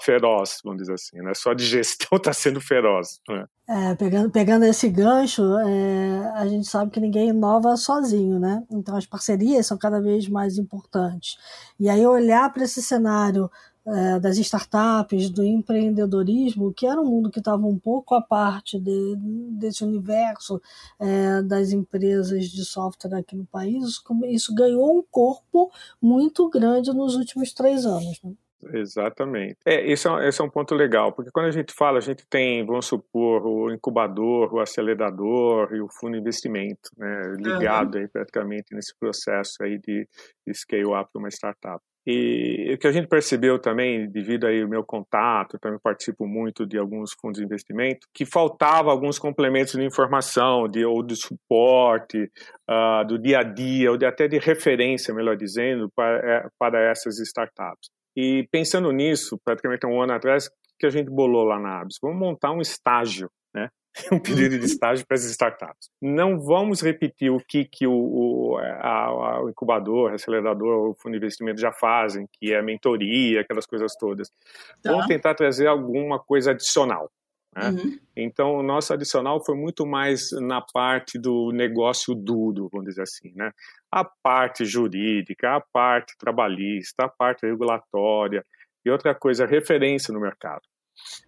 feroz, 0.00 0.60
vamos 0.64 0.80
dizer 0.80 0.94
assim. 0.94 1.18
Né? 1.18 1.32
Só 1.34 1.50
a 1.50 1.54
digestão 1.54 2.16
está 2.16 2.32
sendo 2.32 2.60
feroz. 2.60 3.20
Né? 3.28 3.44
É, 3.68 3.94
pegando, 3.94 4.30
pegando 4.30 4.64
esse 4.64 4.88
gancho, 4.88 5.42
é, 5.58 6.32
a 6.34 6.46
gente 6.46 6.66
sabe 6.66 6.90
que 6.90 6.98
ninguém 6.98 7.28
inova 7.28 7.76
sozinho, 7.76 8.38
né? 8.38 8.64
Então 8.70 8.96
as 8.96 9.06
parcerias 9.06 9.66
são 9.66 9.76
cada 9.76 10.00
vez 10.00 10.26
mais 10.26 10.56
importantes. 10.56 11.36
E 11.78 11.88
aí 11.88 12.04
olhar 12.06 12.52
para 12.52 12.64
esse 12.64 12.82
cenário 12.82 13.50
é, 13.86 14.18
das 14.18 14.36
startups, 14.38 15.30
do 15.30 15.44
empreendedorismo, 15.44 16.72
que 16.72 16.86
era 16.86 17.00
um 17.00 17.06
mundo 17.06 17.30
que 17.30 17.38
estava 17.38 17.66
um 17.66 17.78
pouco 17.78 18.14
à 18.14 18.20
parte 18.20 18.78
de, 18.78 19.16
desse 19.58 19.84
universo 19.84 20.60
é, 20.98 21.42
das 21.42 21.72
empresas 21.72 22.48
de 22.48 22.64
software 22.64 23.18
aqui 23.18 23.36
no 23.36 23.46
país, 23.46 24.00
isso 24.28 24.54
ganhou 24.54 24.98
um 24.98 25.02
corpo 25.10 25.70
muito 26.00 26.48
grande 26.48 26.92
nos 26.92 27.16
últimos 27.16 27.52
três 27.52 27.86
anos. 27.86 28.20
Né? 28.22 28.32
Exatamente. 28.72 29.56
É, 29.64 29.90
esse 29.90 30.06
é, 30.06 30.28
esse 30.28 30.40
é 30.40 30.44
um 30.44 30.50
ponto 30.50 30.74
legal, 30.74 31.12
porque 31.12 31.30
quando 31.30 31.46
a 31.46 31.50
gente 31.50 31.72
fala, 31.72 31.98
a 31.98 32.02
gente 32.02 32.26
tem, 32.26 32.64
vamos 32.64 32.86
supor, 32.86 33.46
o 33.46 33.72
incubador, 33.72 34.52
o 34.52 34.60
acelerador 34.60 35.72
e 35.74 35.80
o 35.80 35.88
fundo 35.88 36.12
de 36.12 36.20
investimento, 36.20 36.90
né, 36.96 37.34
ligado 37.38 37.94
uhum. 37.94 38.02
aí 38.02 38.08
praticamente 38.08 38.74
nesse 38.74 38.94
processo 38.98 39.62
aí 39.62 39.78
de, 39.78 40.06
de 40.46 40.54
scale-up 40.54 41.10
de 41.12 41.18
uma 41.18 41.28
startup. 41.30 41.82
E 42.06 42.72
o 42.74 42.78
que 42.78 42.86
a 42.86 42.92
gente 42.92 43.08
percebeu 43.08 43.58
também, 43.58 44.10
devido 44.10 44.46
aí 44.46 44.62
ao 44.62 44.68
meu 44.68 44.82
contato, 44.82 45.58
também 45.58 45.78
participo 45.82 46.26
muito 46.26 46.66
de 46.66 46.78
alguns 46.78 47.10
fundos 47.20 47.38
de 47.38 47.44
investimento, 47.44 48.06
que 48.14 48.24
faltava 48.24 48.90
alguns 48.90 49.18
complementos 49.18 49.74
de 49.74 49.84
informação, 49.84 50.66
de, 50.66 50.84
ou 50.84 51.02
de 51.02 51.14
suporte, 51.14 52.30
uh, 52.70 53.06
do 53.06 53.18
dia 53.18 53.40
a 53.40 53.42
dia, 53.42 53.90
ou 53.90 53.98
de, 53.98 54.06
até 54.06 54.26
de 54.26 54.38
referência, 54.38 55.14
melhor 55.14 55.36
dizendo, 55.36 55.90
para, 55.94 56.18
é, 56.18 56.48
para 56.58 56.90
essas 56.90 57.18
startups. 57.18 57.90
E 58.16 58.48
pensando 58.50 58.90
nisso, 58.92 59.38
praticamente 59.44 59.86
um 59.86 60.00
ano 60.00 60.14
atrás, 60.14 60.48
que 60.78 60.86
a 60.86 60.90
gente 60.90 61.10
bolou 61.10 61.44
lá 61.44 61.60
na 61.60 61.82
Abs, 61.82 61.98
vamos 62.02 62.18
montar 62.18 62.50
um 62.52 62.60
estágio? 62.60 63.30
um 64.12 64.18
pedido 64.18 64.58
de 64.58 64.66
estágio 64.66 65.06
para 65.06 65.16
as 65.16 65.24
startups. 65.24 65.90
Não 66.00 66.38
vamos 66.38 66.80
repetir 66.80 67.30
o 67.30 67.38
que, 67.38 67.64
que 67.64 67.86
o, 67.86 67.92
o, 67.92 68.58
a, 68.58 69.42
o 69.42 69.50
incubador, 69.50 70.12
acelerador, 70.12 70.90
o 70.90 70.94
fundo 70.94 71.12
de 71.12 71.18
investimento 71.18 71.60
já 71.60 71.72
fazem, 71.72 72.28
que 72.32 72.52
é 72.52 72.62
mentoria, 72.62 73.40
aquelas 73.40 73.66
coisas 73.66 73.94
todas. 73.96 74.28
Tá. 74.82 74.92
Vamos 74.92 75.06
tentar 75.06 75.34
trazer 75.34 75.66
alguma 75.66 76.18
coisa 76.18 76.52
adicional. 76.52 77.10
Né? 77.56 77.70
Uhum. 77.70 77.98
Então, 78.16 78.54
o 78.56 78.62
nosso 78.62 78.92
adicional 78.92 79.44
foi 79.44 79.56
muito 79.56 79.84
mais 79.84 80.30
na 80.32 80.60
parte 80.60 81.18
do 81.18 81.50
negócio 81.50 82.14
duro, 82.14 82.68
vamos 82.70 82.86
dizer 82.86 83.02
assim, 83.02 83.32
né? 83.34 83.50
A 83.90 84.04
parte 84.04 84.64
jurídica, 84.64 85.56
a 85.56 85.60
parte 85.60 86.16
trabalhista, 86.16 87.06
a 87.06 87.08
parte 87.08 87.44
regulatória 87.44 88.44
e 88.84 88.90
outra 88.90 89.14
coisa, 89.14 89.46
referência 89.46 90.14
no 90.14 90.20
mercado. 90.20 90.62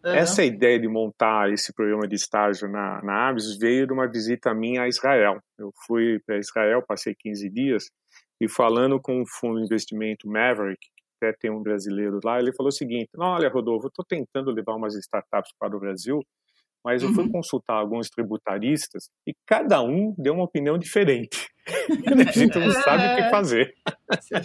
Uhum. 0.04 0.12
Essa 0.12 0.44
ideia 0.44 0.78
de 0.78 0.88
montar 0.88 1.52
esse 1.52 1.72
programa 1.72 2.06
de 2.08 2.16
estágio 2.16 2.68
na, 2.68 3.02
na 3.02 3.28
ABS 3.28 3.56
veio 3.58 3.86
de 3.86 3.92
uma 3.92 4.08
visita 4.08 4.52
minha 4.54 4.82
a 4.82 4.88
Israel. 4.88 5.40
Eu 5.58 5.72
fui 5.86 6.20
para 6.26 6.38
Israel, 6.38 6.82
passei 6.86 7.14
15 7.14 7.48
dias, 7.50 7.90
e 8.40 8.48
falando 8.48 9.00
com 9.00 9.22
o 9.22 9.26
fundo 9.26 9.58
de 9.58 9.64
investimento 9.64 10.28
Maverick, 10.28 10.80
até 11.16 11.32
tem 11.32 11.50
um 11.50 11.62
brasileiro 11.62 12.18
lá, 12.24 12.40
ele 12.40 12.52
falou 12.52 12.68
o 12.68 12.72
seguinte: 12.72 13.10
Olha, 13.16 13.48
Rodolfo, 13.48 13.86
eu 13.86 13.88
estou 13.88 14.04
tentando 14.04 14.50
levar 14.50 14.74
umas 14.74 14.94
startups 14.96 15.52
para 15.58 15.76
o 15.76 15.80
Brasil, 15.80 16.20
mas 16.84 17.02
eu 17.02 17.12
fui 17.12 17.24
uhum. 17.24 17.30
consultar 17.30 17.74
alguns 17.74 18.10
tributaristas 18.10 19.08
e 19.24 19.32
cada 19.46 19.80
um 19.82 20.12
deu 20.18 20.34
uma 20.34 20.44
opinião 20.44 20.76
diferente. 20.76 21.48
a 22.28 22.32
gente 22.32 22.58
não 22.58 22.72
sabe 22.72 23.04
o 23.06 23.16
que 23.16 23.30
fazer. 23.30 23.74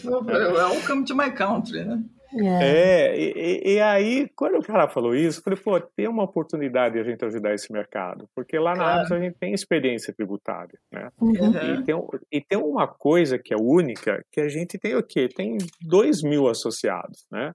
Welcome 0.06 1.06
to 1.06 1.16
my 1.16 1.32
country, 1.32 1.84
né? 1.84 2.04
É, 2.34 2.46
é 2.46 3.20
e, 3.20 3.76
e, 3.76 3.82
aí, 3.82 4.30
quando 4.36 4.58
o 4.58 4.64
cara 4.64 4.88
falou 4.88 5.16
isso, 5.16 5.40
eu 5.40 5.44
falei, 5.44 5.60
pô, 5.60 5.80
tem 5.96 6.08
uma 6.08 6.24
oportunidade 6.24 6.96
de 6.96 7.00
a 7.00 7.04
gente 7.04 7.24
ajudar 7.24 7.54
esse 7.54 7.72
mercado, 7.72 8.28
porque 8.36 8.58
lá 8.58 8.72
na 8.72 9.06
claro. 9.06 9.14
a 9.16 9.20
gente 9.20 9.38
tem 9.40 9.54
experiência 9.54 10.14
tributária, 10.14 10.78
né? 10.92 11.10
Uhum. 11.22 11.34
E, 11.34 11.84
tem, 11.84 11.96
e 12.32 12.42
tem 12.42 12.58
uma 12.58 12.88
coisa 12.88 13.40
que 13.40 13.54
é 13.54 13.58
única, 13.58 14.24
que 14.32 14.42
a 14.42 14.50
gente 14.50 14.78
tem 14.78 14.96
o 14.96 15.04
quê? 15.04 15.30
Tem 15.30 15.58
dois 15.82 16.22
mil 16.22 16.48
associados, 16.48 17.26
né? 17.32 17.52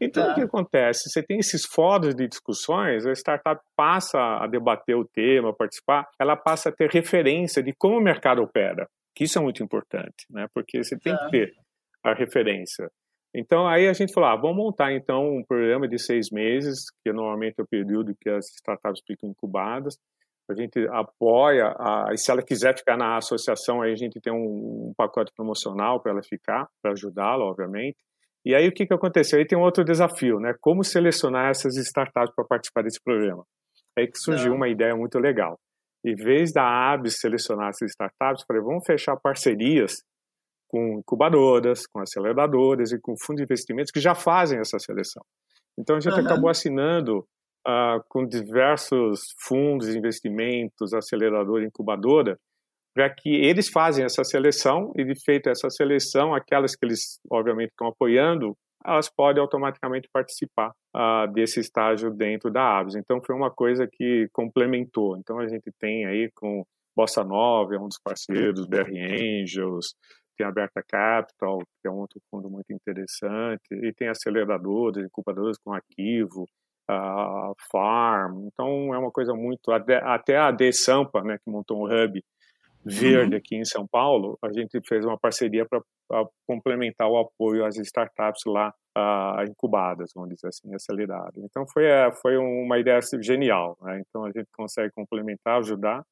Então, 0.00 0.26
tá. 0.26 0.32
o 0.32 0.34
que 0.34 0.42
acontece? 0.42 1.08
Você 1.08 1.22
tem 1.22 1.38
esses 1.38 1.64
fóruns 1.64 2.14
de 2.14 2.28
discussões, 2.28 3.06
a 3.06 3.12
startup 3.12 3.60
passa 3.74 4.18
a 4.18 4.46
debater 4.46 4.94
o 4.96 5.04
tema, 5.04 5.50
a 5.50 5.54
participar, 5.54 6.06
ela 6.20 6.36
passa 6.36 6.68
a 6.68 6.72
ter 6.72 6.90
referência 6.90 7.62
de 7.62 7.72
como 7.72 7.96
o 7.96 8.02
mercado 8.02 8.42
opera, 8.42 8.86
que 9.14 9.24
isso 9.24 9.38
é 9.38 9.42
muito 9.42 9.62
importante, 9.62 10.26
né? 10.30 10.46
Porque 10.54 10.82
você 10.82 10.98
tem 10.98 11.14
tá. 11.14 11.24
que 11.24 11.30
ter 11.30 11.54
a 12.04 12.12
referência. 12.12 12.90
Então, 13.38 13.68
aí 13.68 13.86
a 13.86 13.92
gente 13.92 14.14
falou, 14.14 14.30
ah, 14.30 14.36
vamos 14.36 14.56
montar 14.56 14.94
então 14.94 15.36
um 15.36 15.44
programa 15.44 15.86
de 15.86 15.98
seis 15.98 16.30
meses, 16.32 16.86
que 17.04 17.12
normalmente 17.12 17.56
é 17.58 17.62
o 17.62 17.66
período 17.66 18.16
que 18.18 18.30
as 18.30 18.46
startups 18.46 19.02
ficam 19.06 19.28
incubadas. 19.28 19.98
A 20.48 20.54
gente 20.54 20.88
apoia, 20.88 21.74
a, 21.78 22.06
e 22.14 22.16
se 22.16 22.30
ela 22.30 22.40
quiser 22.40 22.74
ficar 22.78 22.96
na 22.96 23.18
associação, 23.18 23.82
aí 23.82 23.92
a 23.92 23.96
gente 23.96 24.18
tem 24.20 24.32
um, 24.32 24.88
um 24.88 24.92
pacote 24.96 25.32
promocional 25.36 26.00
para 26.00 26.12
ela 26.12 26.22
ficar, 26.22 26.66
para 26.80 26.92
ajudá-la, 26.92 27.44
obviamente. 27.44 27.98
E 28.42 28.54
aí 28.54 28.66
o 28.68 28.72
que, 28.72 28.86
que 28.86 28.94
aconteceu? 28.94 29.38
Aí 29.38 29.46
tem 29.46 29.58
um 29.58 29.62
outro 29.62 29.84
desafio, 29.84 30.40
né? 30.40 30.54
Como 30.58 30.82
selecionar 30.82 31.50
essas 31.50 31.76
startups 31.76 32.34
para 32.34 32.44
participar 32.46 32.84
desse 32.84 33.02
programa? 33.02 33.44
Aí 33.98 34.06
que 34.06 34.16
surgiu 34.16 34.50
Não. 34.50 34.56
uma 34.56 34.68
ideia 34.68 34.96
muito 34.96 35.18
legal. 35.18 35.58
Em 36.02 36.14
vez 36.14 36.52
da 36.52 36.62
ABS 36.62 37.18
selecionar 37.18 37.68
essas 37.68 37.90
startups, 37.90 38.44
falei, 38.46 38.62
vamos 38.62 38.86
fechar 38.86 39.16
parcerias 39.16 39.94
com 40.68 40.98
incubadoras, 40.98 41.86
com 41.86 42.00
aceleradoras 42.00 42.92
e 42.92 43.00
com 43.00 43.14
fundos 43.16 43.40
de 43.40 43.44
investimentos 43.44 43.92
que 43.92 44.00
já 44.00 44.14
fazem 44.14 44.58
essa 44.58 44.78
seleção. 44.78 45.22
Então 45.78 45.96
a 45.96 46.00
gente 46.00 46.14
uhum. 46.14 46.24
acabou 46.24 46.48
assinando 46.48 47.26
uh, 47.66 48.02
com 48.08 48.26
diversos 48.26 49.34
fundos 49.46 49.88
de 49.88 49.98
investimentos, 49.98 50.92
aceleradora, 50.92 51.64
incubadora, 51.64 52.38
para 52.94 53.10
que 53.10 53.28
eles 53.28 53.68
fazem 53.68 54.04
essa 54.04 54.24
seleção 54.24 54.90
e 54.96 55.04
de 55.04 55.14
feito 55.22 55.50
essa 55.50 55.68
seleção, 55.68 56.34
aquelas 56.34 56.74
que 56.74 56.86
eles 56.86 57.20
obviamente 57.30 57.70
estão 57.70 57.88
apoiando, 57.88 58.56
elas 58.86 59.10
podem 59.10 59.42
automaticamente 59.42 60.08
participar 60.10 60.70
uh, 60.96 61.30
desse 61.32 61.60
estágio 61.60 62.10
dentro 62.10 62.50
da 62.50 62.78
Aves. 62.78 62.94
Então 62.94 63.20
foi 63.20 63.34
uma 63.34 63.50
coisa 63.50 63.86
que 63.86 64.28
complementou. 64.32 65.18
Então 65.18 65.38
a 65.38 65.46
gente 65.46 65.70
tem 65.78 66.06
aí 66.06 66.30
com 66.34 66.64
Bossa 66.96 67.22
Nova, 67.22 67.74
é 67.74 67.78
um 67.78 67.88
dos 67.88 68.00
parceiros, 68.02 68.66
BR 68.66 68.90
Angels, 68.96 69.94
tem 70.36 70.46
a 70.46 70.50
Aberta 70.50 70.82
Capital, 70.82 71.58
que 71.58 71.88
é 71.88 71.90
um 71.90 71.96
outro 71.96 72.20
fundo 72.30 72.50
muito 72.50 72.72
interessante, 72.72 73.72
e 73.72 73.92
tem 73.92 74.08
aceleradoras, 74.08 75.04
incubadoras 75.04 75.58
com 75.58 75.72
arquivo, 75.72 76.46
a 76.88 77.52
Farm, 77.70 78.46
então 78.46 78.94
é 78.94 78.98
uma 78.98 79.10
coisa 79.10 79.34
muito, 79.34 79.72
até 79.72 80.36
a 80.36 80.50
D 80.52 80.72
Sampa, 80.72 81.20
né, 81.22 81.36
que 81.36 81.50
montou 81.50 81.82
um 81.82 81.84
hub 81.84 82.22
verde 82.84 83.32
uhum. 83.32 83.38
aqui 83.38 83.56
em 83.56 83.64
São 83.64 83.84
Paulo, 83.84 84.38
a 84.40 84.52
gente 84.52 84.80
fez 84.86 85.04
uma 85.04 85.18
parceria 85.18 85.66
para 85.66 85.82
complementar 86.46 87.08
o 87.08 87.18
apoio 87.18 87.64
às 87.64 87.76
startups 87.76 88.42
lá 88.46 88.72
uh, 88.96 89.42
incubadas, 89.50 90.12
vamos 90.14 90.30
dizer 90.30 90.46
assim, 90.46 90.72
aceleradas. 90.72 91.42
Então 91.42 91.66
foi, 91.66 91.84
é, 91.84 92.12
foi 92.12 92.36
uma 92.36 92.78
ideia 92.78 93.00
genial, 93.20 93.76
né? 93.82 94.00
então 94.06 94.24
a 94.24 94.30
gente 94.30 94.46
consegue 94.56 94.92
complementar, 94.94 95.58
ajudar, 95.58 96.04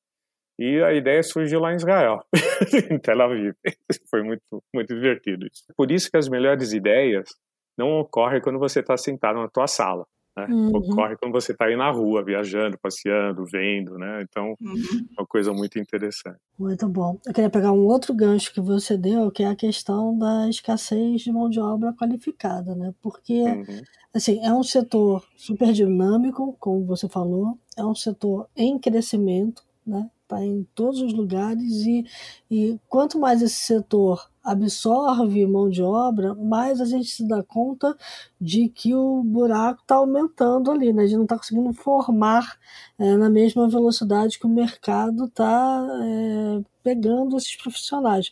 e 0.59 0.83
a 0.83 0.93
ideia 0.93 1.23
surgiu 1.23 1.61
lá 1.61 1.73
em 1.73 1.77
Israel, 1.77 2.21
em 2.91 2.99
Tel 2.99 3.23
Aviv. 3.23 3.55
Foi 4.11 4.23
muito, 4.23 4.43
muito 4.73 4.95
divertido 4.95 5.47
isso. 5.47 5.65
Por 5.77 5.91
isso 5.91 6.11
que 6.11 6.17
as 6.17 6.29
melhores 6.29 6.73
ideias 6.73 7.29
não 7.77 8.01
ocorrem 8.01 8.41
quando 8.41 8.59
você 8.59 8.81
está 8.81 8.97
sentado 8.97 9.41
na 9.41 9.49
tua 9.49 9.67
sala. 9.67 10.07
Né? 10.37 10.47
Uhum. 10.51 10.77
Ocorre 10.77 11.17
quando 11.17 11.33
você 11.33 11.53
está 11.53 11.67
aí 11.67 11.77
na 11.77 11.91
rua, 11.91 12.25
viajando, 12.25 12.77
passeando, 12.79 13.45
vendo, 13.51 13.97
né? 13.97 14.23
Então, 14.23 14.55
uhum. 14.61 14.75
é 15.17 15.21
uma 15.21 15.27
coisa 15.27 15.53
muito 15.53 15.79
interessante. 15.79 16.39
Muito 16.59 16.89
bom. 16.89 17.19
Eu 17.25 17.33
queria 17.33 17.51
pegar 17.51 17.73
um 17.73 17.87
outro 17.87 18.13
gancho 18.13 18.53
que 18.53 18.61
você 18.61 18.97
deu, 18.97 19.31
que 19.31 19.45
é 19.45 19.49
a 19.49 19.57
questão 19.57 20.17
da 20.19 20.49
escassez 20.49 21.23
de 21.23 21.33
mão 21.33 21.49
de 21.49 21.61
obra 21.61 21.93
qualificada, 21.93 22.75
né? 22.75 22.93
Porque, 23.01 23.43
uhum. 23.43 23.83
assim, 24.13 24.45
é 24.45 24.53
um 24.53 24.63
setor 24.63 25.25
super 25.37 25.73
dinâmico, 25.73 26.57
como 26.59 26.85
você 26.85 27.09
falou, 27.09 27.57
é 27.77 27.85
um 27.85 27.95
setor 27.95 28.49
em 28.57 28.79
crescimento, 28.79 29.63
né? 29.87 30.11
Está 30.25 30.43
em 30.43 30.67
todos 30.75 31.03
os 31.03 31.13
lugares 31.13 31.85
e, 31.87 32.05
e 32.51 32.81
quanto 32.89 33.19
mais 33.19 33.43
esse 33.43 33.57
setor 33.57 34.27
absorve 34.43 35.47
mão 35.47 35.69
de 35.69 35.83
obra, 35.83 36.35
mais 36.35 36.81
a 36.81 36.87
gente 36.87 37.09
se 37.11 37.29
dá 37.29 37.43
conta 37.43 37.95
de 38.41 38.71
que 38.71 38.95
o 38.95 39.23
buraco 39.23 39.83
está 39.83 39.97
aumentando 39.97 40.71
ali, 40.71 40.95
né? 40.95 41.03
A 41.03 41.07
gente 41.07 41.17
não 41.17 41.25
está 41.25 41.37
conseguindo 41.37 41.73
formar 41.75 42.59
é, 42.99 43.17
na 43.19 43.29
mesma 43.29 43.69
velocidade 43.69 44.39
que 44.39 44.47
o 44.47 44.49
mercado 44.49 45.27
está 45.27 45.87
é, 46.03 46.65
pegando 46.83 47.37
esses 47.37 47.57
profissionais. 47.57 48.31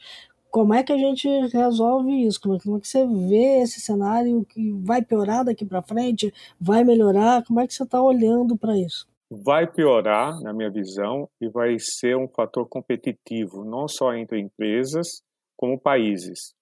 Como 0.51 0.73
é 0.75 0.83
que 0.83 0.93
a 0.93 0.99
gente 0.99 1.29
resolve 1.49 2.27
isso? 2.27 2.41
Como 2.41 2.57
é, 2.57 2.59
como 2.61 2.77
é 2.79 2.81
que 2.81 2.89
você 2.89 3.07
vê 3.07 3.63
esse 3.63 3.81
cenário 3.81 4.47
que 4.47 4.73
vai 4.83 5.03
piorar 5.03 5.45
daqui 5.45 5.65
para 5.65 5.83
frente? 5.83 6.33
Vai 6.61 6.85
melhorar? 6.85 7.45
Como 7.45 7.61
é 7.61 7.67
que 7.67 7.75
você 7.75 7.83
está 7.83 8.03
olhando 8.03 8.57
para 8.57 8.79
isso? 8.79 9.12
Vai 9.45 9.67
piorar, 9.67 10.39
na 10.43 10.53
minha 10.53 10.71
visão, 10.71 11.29
e 11.41 11.49
vai 11.49 11.77
ser 11.79 12.17
um 12.17 12.29
fator 12.29 12.69
competitivo, 12.69 13.65
não 13.65 13.89
só 13.89 14.15
entre 14.15 14.39
empresas, 14.39 15.23
como 15.57 15.81
países. 15.81 16.55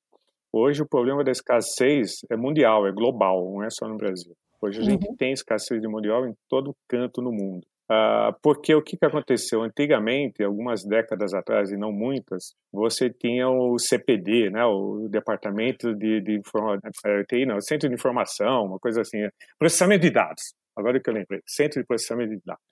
Hoje 0.52 0.82
o 0.82 0.88
problema 0.88 1.24
da 1.24 1.30
escassez 1.30 2.20
é 2.30 2.36
mundial, 2.36 2.86
é 2.86 2.92
global, 2.92 3.52
não 3.52 3.64
é 3.64 3.70
só 3.70 3.88
no 3.88 3.96
Brasil. 3.96 4.34
Hoje 4.62 4.78
a 4.78 4.82
uhum. 4.82 4.90
gente 4.90 5.16
tem 5.16 5.32
escassez 5.32 5.80
de 5.80 5.88
obra 5.88 6.28
em 6.28 6.34
todo 6.48 6.76
canto 6.88 7.22
no 7.22 7.32
mundo. 7.32 7.66
Uh, 7.90 8.32
porque 8.40 8.72
o 8.72 8.82
que, 8.82 8.96
que 8.96 9.04
aconteceu? 9.04 9.62
Antigamente, 9.62 10.44
algumas 10.44 10.84
décadas 10.84 11.34
atrás, 11.34 11.72
e 11.72 11.76
não 11.76 11.90
muitas, 11.90 12.54
você 12.72 13.10
tinha 13.10 13.48
o 13.48 13.76
CPD, 13.80 14.48
né, 14.50 14.64
o 14.64 15.08
Departamento 15.10 15.92
de, 15.96 16.20
de 16.20 16.38
Informação, 16.38 16.80
eh, 17.04 17.46
não, 17.46 17.60
Centro 17.60 17.88
de 17.88 17.94
Informação, 17.96 18.66
uma 18.66 18.78
coisa 18.78 19.00
assim, 19.00 19.18
processamento 19.58 20.02
de 20.02 20.10
dados. 20.10 20.54
Agora 20.76 21.00
que 21.00 21.08
eu 21.08 21.14
lembrei, 21.14 21.40
Centro 21.46 21.80
de 21.80 21.86
Processamento 21.86 22.30
de 22.30 22.40
Dados. 22.44 22.62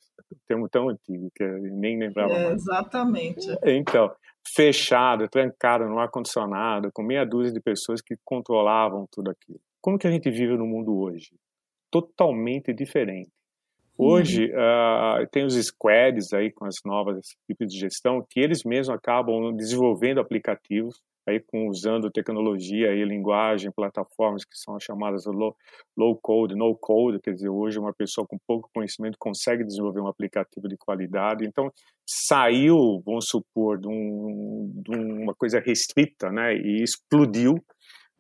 Termo 0.47 0.69
tão 0.69 0.89
antigo 0.89 1.31
que 1.35 1.45
eu 1.45 1.59
nem 1.61 1.99
lembrava 1.99 2.33
é, 2.33 2.45
mais. 2.45 2.63
Exatamente. 2.63 3.47
Então, 3.65 4.11
fechado, 4.55 5.29
trancado 5.29 5.85
no 5.85 5.99
ar-condicionado, 5.99 6.91
com 6.93 7.03
meia 7.03 7.25
dúzia 7.25 7.53
de 7.53 7.61
pessoas 7.61 8.01
que 8.01 8.17
controlavam 8.25 9.07
tudo 9.13 9.31
aquilo. 9.31 9.61
Como 9.81 9.99
que 9.99 10.07
a 10.07 10.11
gente 10.11 10.31
vive 10.31 10.57
no 10.57 10.67
mundo 10.67 10.99
hoje? 10.99 11.31
Totalmente 11.91 12.75
diferente. 12.75 13.31
Hoje, 13.97 14.47
uhum. 14.47 15.23
uh, 15.25 15.27
tem 15.31 15.45
os 15.45 15.55
squads 15.55 16.33
aí 16.33 16.53
com 16.53 16.65
as 16.67 16.77
novas 16.85 17.21
tipos 17.49 17.67
de 17.67 17.81
gestão 17.81 18.25
que 18.31 18.39
eles 18.39 18.63
mesmos 18.65 18.97
acabam 18.97 19.53
desenvolvendo 19.57 20.21
aplicativos 20.21 21.01
aí 21.29 21.41
com 21.41 21.69
usando 21.69 22.11
tecnologia 22.11 22.95
e 22.95 23.05
linguagem, 23.05 23.71
plataformas 23.71 24.45
que 24.45 24.57
são 24.57 24.79
chamadas 24.81 25.27
low, 25.27 25.55
low 25.97 26.19
code, 26.21 26.55
no 26.55 26.77
code, 26.77 27.21
quer 27.21 27.33
dizer, 27.33 27.49
hoje 27.49 27.79
uma 27.79 27.93
pessoa 27.93 28.27
com 28.27 28.39
pouco 28.47 28.71
conhecimento 28.75 29.17
consegue 29.19 29.65
desenvolver 29.65 30.01
um 30.01 30.09
aplicativo 30.09 30.69
de 30.69 30.77
qualidade. 30.77 31.45
Então, 31.47 31.71
saiu, 32.07 33.03
vamos 33.05 33.27
supor, 33.29 33.79
de, 33.79 33.89
um, 33.89 34.73
de 34.85 34.97
uma 34.97 35.35
coisa 35.35 35.61
restrita, 35.61 36.31
né, 36.31 36.55
e 36.57 36.83
explodiu. 36.83 37.55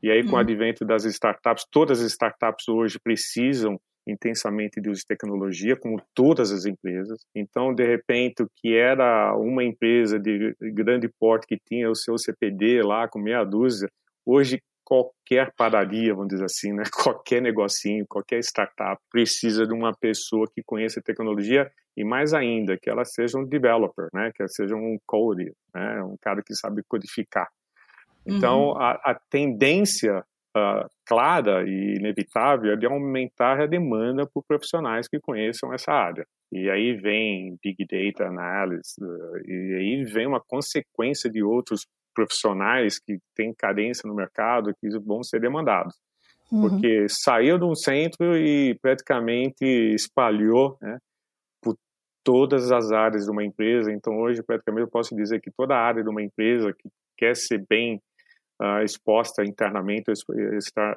E 0.02 0.10
aí, 0.10 0.22
com 0.22 0.30
o 0.30 0.32
uhum. 0.34 0.38
advento 0.38 0.84
das 0.84 1.04
startups, 1.04 1.66
todas 1.72 2.00
as 2.00 2.12
startups 2.12 2.68
hoje 2.68 3.00
precisam 3.02 3.80
intensamente 4.08 4.80
de 4.80 4.88
uso 4.88 5.00
de 5.00 5.06
tecnologia, 5.06 5.76
como 5.76 6.02
todas 6.14 6.50
as 6.50 6.64
empresas. 6.64 7.20
Então, 7.34 7.74
de 7.74 7.84
repente, 7.84 8.42
o 8.42 8.50
que 8.56 8.74
era 8.74 9.36
uma 9.36 9.62
empresa 9.62 10.18
de 10.18 10.54
grande 10.72 11.08
porte 11.08 11.46
que 11.46 11.58
tinha 11.58 11.90
o 11.90 11.94
seu 11.94 12.16
CPD 12.16 12.82
lá 12.82 13.06
com 13.06 13.18
meia 13.20 13.44
dúzia, 13.44 13.88
hoje 14.24 14.60
qualquer 14.88 15.52
padaria, 15.54 16.14
vamos 16.14 16.28
dizer 16.28 16.44
assim, 16.44 16.72
né? 16.72 16.82
qualquer 16.90 17.42
negocinho, 17.42 18.06
qualquer 18.08 18.38
startup 18.40 18.98
precisa 19.10 19.66
de 19.66 19.74
uma 19.74 19.92
pessoa 19.94 20.50
que 20.50 20.62
conheça 20.62 21.02
tecnologia 21.02 21.70
e 21.94 22.02
mais 22.04 22.32
ainda, 22.32 22.78
que 22.78 22.88
ela 22.88 23.04
seja 23.04 23.36
um 23.38 23.44
developer, 23.44 24.08
né? 24.14 24.30
que 24.34 24.40
ela 24.40 24.48
seja 24.48 24.74
um 24.74 24.96
coder, 25.04 25.52
né? 25.74 26.02
um 26.02 26.16
cara 26.22 26.42
que 26.42 26.54
sabe 26.54 26.82
codificar. 26.88 27.48
Então, 28.24 28.68
uhum. 28.68 28.78
a, 28.78 28.92
a 28.92 29.20
tendência 29.28 30.24
uh, 30.58 30.90
clara 31.06 31.64
e 31.66 31.96
inevitável 31.96 32.72
é 32.72 32.76
de 32.76 32.86
aumentar 32.86 33.60
a 33.60 33.66
demanda 33.66 34.26
por 34.26 34.44
profissionais 34.44 35.08
que 35.08 35.20
conheçam 35.20 35.72
essa 35.72 35.92
área. 35.92 36.26
E 36.50 36.68
aí 36.70 36.94
vem 36.94 37.56
Big 37.62 37.86
Data 37.86 38.28
Analysis, 38.28 38.96
uh, 39.00 39.38
e 39.46 39.74
aí 39.74 40.04
vem 40.04 40.26
uma 40.26 40.40
consequência 40.40 41.30
de 41.30 41.42
outros 41.42 41.86
profissionais 42.14 42.98
que 42.98 43.18
têm 43.36 43.54
carência 43.54 44.08
no 44.08 44.14
mercado 44.14 44.74
que 44.80 44.88
vão 44.98 45.22
ser 45.22 45.40
demandados. 45.40 45.94
Uhum. 46.50 46.62
Porque 46.62 47.06
saiu 47.08 47.58
de 47.58 47.64
um 47.64 47.74
centro 47.74 48.36
e 48.36 48.74
praticamente 48.80 49.64
espalhou 49.64 50.76
né, 50.80 50.98
por 51.62 51.76
todas 52.24 52.72
as 52.72 52.90
áreas 52.90 53.24
de 53.24 53.30
uma 53.30 53.44
empresa. 53.44 53.92
Então, 53.92 54.18
hoje, 54.18 54.42
praticamente, 54.42 54.82
eu 54.82 54.90
posso 54.90 55.14
dizer 55.14 55.40
que 55.40 55.50
toda 55.50 55.76
área 55.76 56.02
de 56.02 56.08
uma 56.08 56.22
empresa 56.22 56.72
que 56.72 56.88
quer 57.16 57.36
ser 57.36 57.64
bem 57.68 58.00
uh, 58.60 58.82
exposta 58.82 59.44
internamente, 59.44 60.12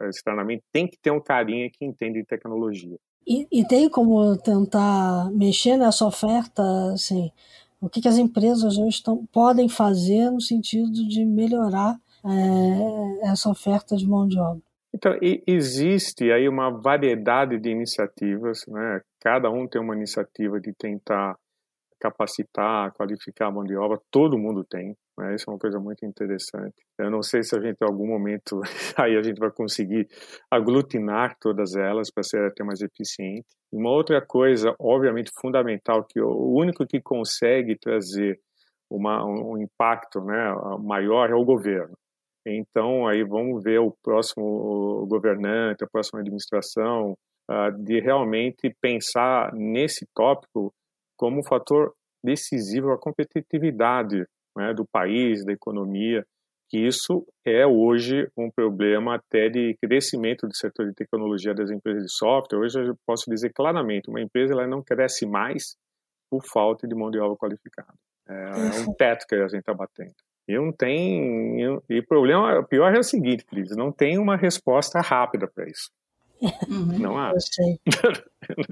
externamente, 0.10 0.64
tem 0.72 0.88
que 0.88 0.98
ter 0.98 1.12
um 1.12 1.22
carinha 1.22 1.70
que 1.70 1.86
entende 1.86 2.24
tecnologia. 2.24 2.98
E, 3.28 3.48
e, 3.52 3.66
tem 3.66 3.88
como 3.88 4.36
tentar 4.38 5.30
mexer 5.32 5.78
nessa 5.78 6.06
oferta, 6.06 6.64
assim, 6.92 7.32
o 7.80 7.88
que, 7.88 8.02
que 8.02 8.08
as 8.08 8.18
empresas 8.18 8.78
hoje 8.78 8.90
estão, 8.90 9.26
podem 9.32 9.70
fazer 9.70 10.32
no 10.32 10.42
sentido 10.42 11.08
de 11.08 11.24
melhorar 11.24 11.98
é, 12.26 13.30
essa 13.30 13.50
oferta 13.50 13.96
de 13.96 14.08
mão 14.08 14.28
de 14.28 14.40
obra? 14.40 14.62
Então, 14.94 15.18
existe 15.48 16.32
aí 16.32 16.50
uma 16.50 16.70
variedade 16.70 17.58
de 17.58 17.70
iniciativas, 17.70 18.66
né? 18.68 19.02
cada 19.22 19.50
um 19.50 19.68
tem 19.68 19.82
uma 19.82 19.96
iniciativa 19.96 20.60
de 20.60 20.74
tentar 20.74 21.38
capacitar, 22.02 22.92
qualificar 22.94 23.48
a 23.48 23.52
mão 23.52 23.64
de 23.64 23.78
obra, 23.78 24.00
todo 24.10 24.38
mundo 24.38 24.64
tem. 24.64 24.96
Né? 25.18 25.36
Isso 25.36 25.46
é 25.48 25.54
uma 25.54 25.60
coisa 25.60 25.80
muito 25.80 26.04
interessante. 26.04 26.74
Eu 26.98 27.12
não 27.12 27.22
sei 27.22 27.44
se 27.44 27.56
a 27.56 27.62
gente, 27.62 27.78
em 27.80 27.86
algum 27.86 28.08
momento, 28.08 28.60
aí 28.98 29.16
a 29.16 29.22
gente 29.22 29.40
vai 29.40 29.52
conseguir 29.52 30.08
aglutinar 30.50 31.38
todas 31.40 31.76
elas 31.76 32.10
para 32.12 32.24
ser 32.24 32.44
até 32.44 32.64
mais 32.64 32.82
eficiente. 32.82 33.46
Uma 33.72 33.92
outra 33.92 34.20
coisa, 34.20 34.76
obviamente, 34.80 35.32
fundamental, 35.40 36.04
que 36.04 36.20
o 36.20 36.54
único 36.54 36.86
que 36.86 37.00
consegue 37.00 37.78
trazer 37.78 38.40
uma, 38.90 39.24
um 39.24 39.62
impacto 39.62 40.20
né, 40.22 40.54
maior 40.80 41.30
é 41.30 41.36
o 41.36 41.46
governo. 41.46 41.96
Então, 42.46 43.08
aí 43.08 43.24
vamos 43.24 43.64
ver 43.64 43.80
o 43.80 43.96
próximo 44.04 45.06
governante, 45.08 45.84
a 45.84 45.88
próxima 45.88 46.20
administração, 46.20 47.16
uh, 47.50 47.72
de 47.84 48.00
realmente 48.00 48.76
pensar 48.82 49.54
nesse 49.54 50.06
tópico 50.14 50.74
como 51.22 51.40
um 51.40 51.44
fator 51.44 51.94
decisivo 52.24 52.92
à 52.92 52.98
competitividade 52.98 54.26
né, 54.58 54.74
do 54.74 54.84
país, 54.92 55.46
da 55.46 55.54
economia, 55.54 56.26
que 56.68 56.80
isso 56.80 57.24
é 57.46 57.66
hoje 57.68 58.28
um 58.36 58.50
problema 58.50 59.16
até 59.16 59.48
de 59.48 59.78
crescimento 59.80 60.48
do 60.48 60.56
setor 60.56 60.88
de 60.88 60.96
tecnologia 60.96 61.54
das 61.54 61.70
empresas 61.70 62.06
de 62.06 62.12
software. 62.12 62.58
Hoje 62.58 62.80
eu 62.80 62.96
posso 63.06 63.30
dizer 63.30 63.52
claramente, 63.54 64.10
uma 64.10 64.20
empresa 64.20 64.54
ela 64.54 64.66
não 64.66 64.82
cresce 64.82 65.28
mais 65.28 65.76
por 66.28 66.44
falta 66.44 66.88
de 66.88 66.96
mão 66.96 67.12
de 67.12 67.20
obra 67.20 67.38
qualificada. 67.38 67.94
É, 68.28 68.80
é 68.80 68.90
um 68.90 68.94
teto 68.94 69.28
que 69.28 69.36
a 69.36 69.48
gente 69.48 69.60
está 69.60 69.76
batendo. 69.76 70.16
E 70.48 70.56
não 70.56 70.72
tem. 70.72 71.62
E 71.88 72.00
o 72.00 72.08
problema, 72.08 72.60
o 72.60 72.66
pior 72.66 72.96
é 72.96 73.00
o 73.00 73.04
seguinte, 73.04 73.46
Cris, 73.46 73.76
não 73.76 73.92
tem 73.92 74.18
uma 74.18 74.36
resposta 74.36 75.00
rápida 75.02 75.48
para 75.48 75.70
isso. 75.70 75.92
Uhum, 76.68 76.98
não 76.98 77.20
há. 77.20 77.32
Eu 77.32 77.40
sei. 77.40 77.80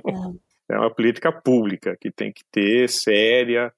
não, 0.03 0.39
é 0.69 0.77
uma 0.77 0.93
política 0.93 1.32
pública 1.32 1.97
que 1.99 2.12
tem 2.12 2.32
que 2.32 2.43
ter, 2.51 2.88
séria, 2.88 3.73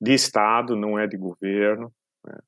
de 0.00 0.12
Estado, 0.12 0.76
não 0.76 0.98
é 0.98 1.06
de 1.06 1.16
governo, 1.16 1.92
né? 2.24 2.38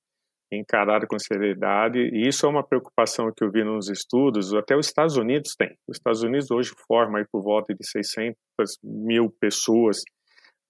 encarada 0.53 1.07
com 1.07 1.19
seriedade. 1.19 1.99
E 1.99 2.29
isso 2.29 2.47
é 2.47 2.49
uma 2.49 2.63
preocupação 2.63 3.33
que 3.37 3.45
eu 3.45 3.51
vi 3.51 3.65
nos 3.65 3.89
estudos, 3.89 4.55
até 4.55 4.77
os 4.77 4.87
Estados 4.87 5.17
Unidos 5.17 5.55
tem. 5.59 5.77
Os 5.89 5.97
Estados 5.97 6.23
Unidos 6.23 6.51
hoje 6.51 6.73
formam 6.87 7.17
aí 7.17 7.27
por 7.31 7.43
volta 7.43 7.75
de 7.75 7.85
600 7.87 8.37
mil 8.83 9.31
pessoas 9.41 9.99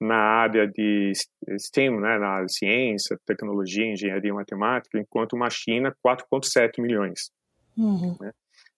na 0.01 0.16
área 0.16 0.66
de 0.66 1.12
STEM, 1.59 2.01
né, 2.01 2.18
na 2.18 2.44
ciência, 2.48 3.16
tecnologia, 3.25 3.92
engenharia 3.92 4.31
e 4.31 4.35
matemática, 4.35 4.98
enquanto 4.98 5.35
uma 5.35 5.48
China, 5.48 5.94
4,7 6.05 6.81
milhões. 6.81 7.31
Uhum. 7.77 8.16
Né? 8.20 8.33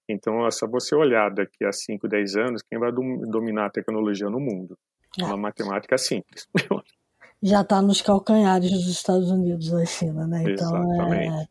Então, 0.08 0.46
é 0.46 0.50
só 0.50 0.66
você 0.66 0.94
olhar 0.94 1.30
daqui 1.30 1.64
a 1.64 1.72
5, 1.72 2.06
10 2.06 2.36
anos 2.36 2.62
quem 2.62 2.78
vai 2.78 2.92
dominar 2.92 3.66
a 3.66 3.70
tecnologia 3.70 4.28
no 4.28 4.40
mundo. 4.40 4.76
É 5.18 5.24
uma 5.24 5.36
matemática 5.36 5.96
simples. 5.96 6.48
Já 7.42 7.60
está 7.60 7.82
nos 7.82 8.00
calcanhares 8.00 8.70
dos 8.70 8.86
Estados 8.88 9.30
Unidos, 9.30 9.72
a 9.74 9.84
China, 9.84 10.26
né? 10.26 10.44
Então, 10.48 11.12
é, 11.12 11.46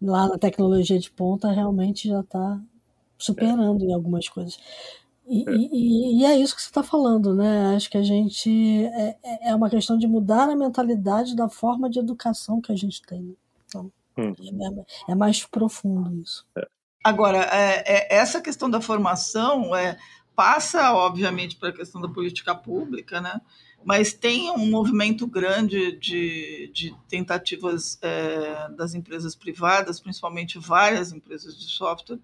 lá 0.00 0.28
na 0.28 0.38
tecnologia 0.38 0.98
de 0.98 1.10
ponta, 1.10 1.50
realmente 1.50 2.06
já 2.06 2.20
está 2.20 2.60
superando 3.16 3.82
é. 3.82 3.88
em 3.88 3.94
algumas 3.94 4.28
coisas. 4.28 4.58
E 5.26 5.48
é. 5.48 5.54
E, 5.54 6.20
e, 6.20 6.24
é 6.24 6.36
isso 6.36 6.54
que 6.54 6.62
você 6.62 6.68
está 6.68 6.82
falando, 6.82 7.34
né? 7.34 7.74
Acho 7.74 7.90
que 7.90 7.98
a 7.98 8.02
gente. 8.02 8.50
É, 8.84 9.16
é, 9.22 9.50
é 9.50 9.54
uma 9.54 9.70
questão 9.70 9.96
de 9.96 10.06
mudar 10.06 10.48
a 10.50 10.56
mentalidade 10.56 11.34
da 11.34 11.48
forma 11.48 11.88
de 11.88 11.98
educação 11.98 12.60
que 12.60 12.72
a 12.72 12.76
gente 12.76 13.02
tem. 13.02 13.22
Né? 13.22 13.34
Então, 13.66 13.92
hum. 14.16 14.34
é, 15.08 15.12
é, 15.12 15.14
mais 15.14 15.44
profundo 15.44 16.14
isso. 16.14 16.46
É. 16.56 16.66
Agora, 17.02 17.48
é, 17.52 18.14
essa 18.14 18.40
questão 18.40 18.68
da 18.68 18.80
formação 18.80 19.70
passa, 20.34 20.92
obviamente, 20.92 21.56
para 21.56 21.70
a 21.70 21.72
questão 21.72 22.00
da 22.00 22.08
política 22.08 22.54
pública, 22.54 23.20
né? 23.20 23.40
mas 23.84 24.12
tem 24.12 24.50
um 24.50 24.68
movimento 24.70 25.26
grande 25.26 25.92
de, 25.92 26.70
de 26.74 26.94
tentativas 27.08 27.98
das 28.76 28.94
empresas 28.94 29.34
privadas, 29.34 30.00
principalmente 30.00 30.58
várias 30.58 31.12
empresas 31.12 31.56
de 31.56 31.64
software, 31.64 32.18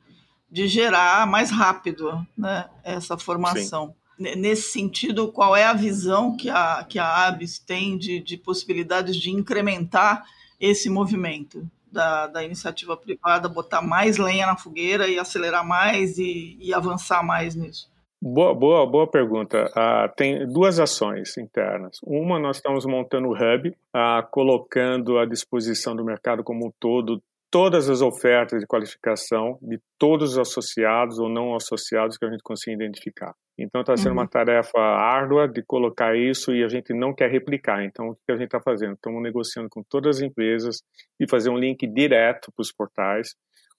de 0.51 0.69
gerar 0.69 1.27
mais 1.27 1.51
rápido 1.51 2.27
né, 2.37 2.69
essa 2.83 3.17
formação. 3.17 3.95
Sim. 4.17 4.37
Nesse 4.37 4.71
sentido, 4.71 5.33
qual 5.33 5.57
é 5.57 5.65
a 5.65 5.73
visão 5.73 6.37
que 6.37 6.49
a, 6.49 6.85
que 6.89 6.99
a 7.01 7.27
ABS 7.27 7.59
tem 7.59 7.99
de, 7.99 8.21
de 8.21 8.37
possibilidades 8.37 9.17
de 9.17 9.31
incrementar 9.31 10.25
esse 10.61 10.89
movimento 10.89 11.69
da, 11.95 12.27
da 12.27 12.45
iniciativa 12.45 12.97
privada, 12.97 13.49
botar 13.49 13.81
mais 13.81 14.19
lenha 14.19 14.47
na 14.47 14.57
fogueira 14.57 15.09
e 15.09 15.19
acelerar 15.19 15.67
mais 15.67 16.19
e, 16.19 16.59
e 16.61 16.75
avançar 16.75 17.23
mais 17.25 17.55
nisso? 17.55 17.89
Boa, 18.21 18.55
boa, 18.55 18.87
boa 18.87 19.07
pergunta. 19.07 19.67
Uh, 19.71 20.15
tem 20.17 20.47
duas 20.47 20.81
ações 20.81 21.37
internas. 21.37 21.99
Uma, 22.03 22.39
nós 22.39 22.57
estamos 22.57 22.87
montando 22.87 23.29
o 23.29 23.33
Hub, 23.33 23.69
uh, 23.69 24.27
colocando 24.31 25.19
à 25.19 25.27
disposição 25.27 25.95
do 25.95 26.05
mercado 26.05 26.43
como 26.43 26.67
um 26.67 26.73
todo 26.81 27.23
todas 27.55 27.89
as 27.89 28.03
ofertas 28.03 28.59
de 28.59 28.67
qualificação 28.67 29.57
de 29.63 29.79
todos 29.97 30.33
os 30.33 30.39
associados 30.39 31.21
ou 31.21 31.29
não 31.29 31.55
associados 31.55 32.19
que 32.19 32.25
a 32.25 32.29
gente 32.29 32.43
consiga 32.43 32.83
identificar. 32.83 33.33
Então 33.57 33.81
está 33.81 33.97
sendo 33.97 34.09
uhum. 34.09 34.23
uma 34.23 34.27
tarefa 34.27 34.81
árdua 34.81 35.47
de 35.47 35.63
colocar 35.63 36.17
isso 36.17 36.53
e 36.53 36.65
a 36.65 36.67
gente 36.67 36.93
não 36.93 37.15
quer 37.15 37.31
replicar. 37.31 37.85
Então 37.85 38.09
o 38.09 38.17
que 38.17 38.33
a 38.33 38.35
gente 38.35 38.47
está 38.47 38.61
fazendo? 38.61 38.95
Estamos 38.95 39.23
negociando 39.23 39.69
com 39.71 39.85
todas 39.89 40.17
as 40.17 40.23
empresas 40.23 40.79
e 41.21 41.31
fazer 41.31 41.49
um 41.49 41.57
link 41.57 41.87
direto 41.87 42.51
para 42.57 42.63
os 42.63 42.73
portais, 42.73 43.29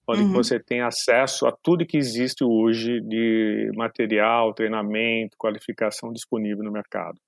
onde 0.07 0.21
uhum. 0.21 0.31
você 0.31 0.57
tem 0.57 0.79
acesso 0.79 1.45
a 1.45 1.51
tudo 1.61 1.85
que 1.85 1.97
existe 1.97 2.45
hoje 2.45 3.01
de 3.01 3.69
material, 3.75 4.53
treinamento, 4.53 5.35
qualificação 5.37 6.13
disponível 6.13 6.63
no 6.63 6.71
mercado. 6.71 7.19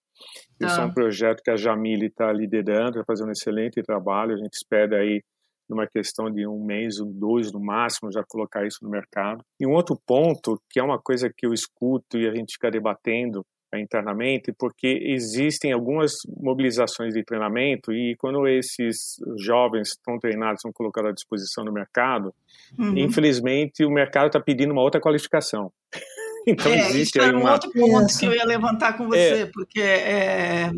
Isso 0.62 0.80
é 0.80 0.86
um 0.86 0.88
tá. 0.88 0.94
projeto 0.94 1.44
que 1.44 1.52
a 1.52 1.58
Jamile 1.58 2.06
está 2.06 2.32
liderando, 2.32 2.92
está 2.92 3.04
fazendo 3.06 3.28
um 3.28 3.34
excelente 3.34 3.84
trabalho. 3.84 4.34
A 4.34 4.38
gente 4.38 4.54
espera 4.54 5.02
aí 5.02 5.22
numa 5.70 5.88
questão 5.88 6.32
de 6.32 6.48
um 6.48 6.64
mês 6.64 7.00
ou 7.00 7.12
dois 7.12 7.52
no 7.52 7.60
máximo, 7.60 8.12
já 8.12 8.24
colocar 8.24 8.66
isso 8.66 8.80
no 8.82 8.90
mercado. 8.90 9.44
E 9.60 9.68
um 9.68 9.72
outro 9.72 10.00
ponto, 10.06 10.62
que 10.70 10.80
é 10.80 10.84
uma 10.84 11.00
coisa 11.00 11.32
que 11.36 11.46
eu 11.46 11.54
escuto 11.54 12.18
e 12.18 12.28
a 12.28 12.34
gente 12.34 12.54
fica 12.54 12.72
debatendo 12.72 13.46
internamente, 13.76 14.54
porque 14.58 14.88
existem 15.04 15.72
algumas 15.74 16.14
mobilizações 16.40 17.14
de 17.14 17.24
treinamento 17.24 17.92
e 17.92 18.16
quando 18.18 18.48
esses 18.48 19.18
jovens 19.38 19.90
estão 19.90 20.18
treinados, 20.18 20.62
são 20.62 20.72
colocados 20.72 21.12
à 21.12 21.14
disposição 21.14 21.66
no 21.66 21.74
mercado, 21.74 22.34
uhum. 22.78 22.98
infelizmente 22.98 23.84
o 23.84 23.92
mercado 23.92 24.28
está 24.28 24.40
pedindo 24.40 24.72
uma 24.72 24.82
outra 24.82 25.02
qualificação. 25.02 25.72
então 26.48 26.72
é, 26.72 26.80
existe 26.80 27.18
isso 27.18 27.28
aí 27.28 27.36
um 27.36 27.42
uma... 27.42 27.54
outro 27.54 27.72
ponto 27.74 28.18
que 28.18 28.26
eu 28.26 28.34
ia 28.34 28.46
levantar 28.46 28.98
com 28.98 29.08
você, 29.08 29.42
é... 29.42 29.46
porque 29.48 29.82
é, 29.82 30.72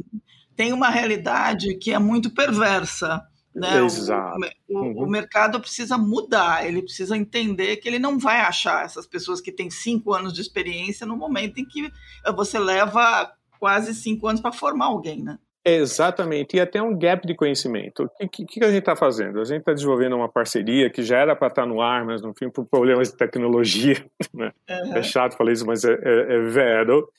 tem 0.56 0.74
uma 0.74 0.90
realidade 0.90 1.76
que 1.76 1.94
é 1.94 2.00
muito 2.00 2.34
perversa 2.34 3.22
né? 3.54 3.84
Exato. 3.84 4.38
O, 4.68 4.78
o, 4.78 4.82
uhum. 4.82 5.04
o, 5.04 5.08
mercado 5.08 5.60
precisa 5.60 5.98
mudar, 5.98 6.66
ele 6.66 6.82
precisa 6.82 7.18
entender 7.18 7.78
que 7.78 7.88
ele 7.88 8.00
não 8.00 8.18
vai 8.18 8.42
achar 8.42 8.86
essas 8.86 9.08
pessoas 9.08 9.42
que 9.42 9.52
têm 9.52 9.70
cinco 9.70 10.14
anos 10.14 10.34
de 10.34 10.42
experiência 10.42 11.06
no 11.06 11.18
momento 11.18 11.60
em 11.60 11.66
que 11.66 11.92
você 12.36 12.60
leva 12.60 13.32
quase 13.60 13.94
cinco 13.94 14.28
anos 14.28 14.42
para 14.42 14.52
formar 14.52 14.86
alguém, 14.86 15.22
né? 15.22 15.38
Exatamente, 15.66 16.56
e 16.56 16.60
até 16.60 16.82
um 16.82 16.98
gap 16.98 17.28
de 17.28 17.36
conhecimento. 17.36 18.10
O 18.20 18.30
que, 18.30 18.46
que, 18.46 18.60
que 18.60 18.64
a 18.64 18.70
gente 18.70 18.80
está 18.80 18.96
fazendo? 18.96 19.42
A 19.42 19.44
gente 19.44 19.60
está 19.60 19.74
desenvolvendo 19.74 20.16
uma 20.16 20.30
parceria 20.30 20.90
que 20.90 21.04
já 21.04 21.18
era 21.18 21.36
para 21.36 21.50
estar 21.50 21.64
tá 21.64 21.68
no 21.68 21.82
ar, 21.82 22.06
mas 22.06 22.22
no 22.22 22.34
fim, 22.34 22.50
por 22.50 22.66
problemas 22.66 23.12
de 23.12 23.18
tecnologia, 23.18 24.04
né? 24.34 24.52
uhum. 24.70 24.96
é 24.96 25.04
chato 25.04 25.36
falar 25.36 25.52
isso, 25.52 25.66
mas 25.66 25.84
é, 25.84 25.92
é, 25.92 26.36
é 26.36 26.40
vero. 26.40 27.10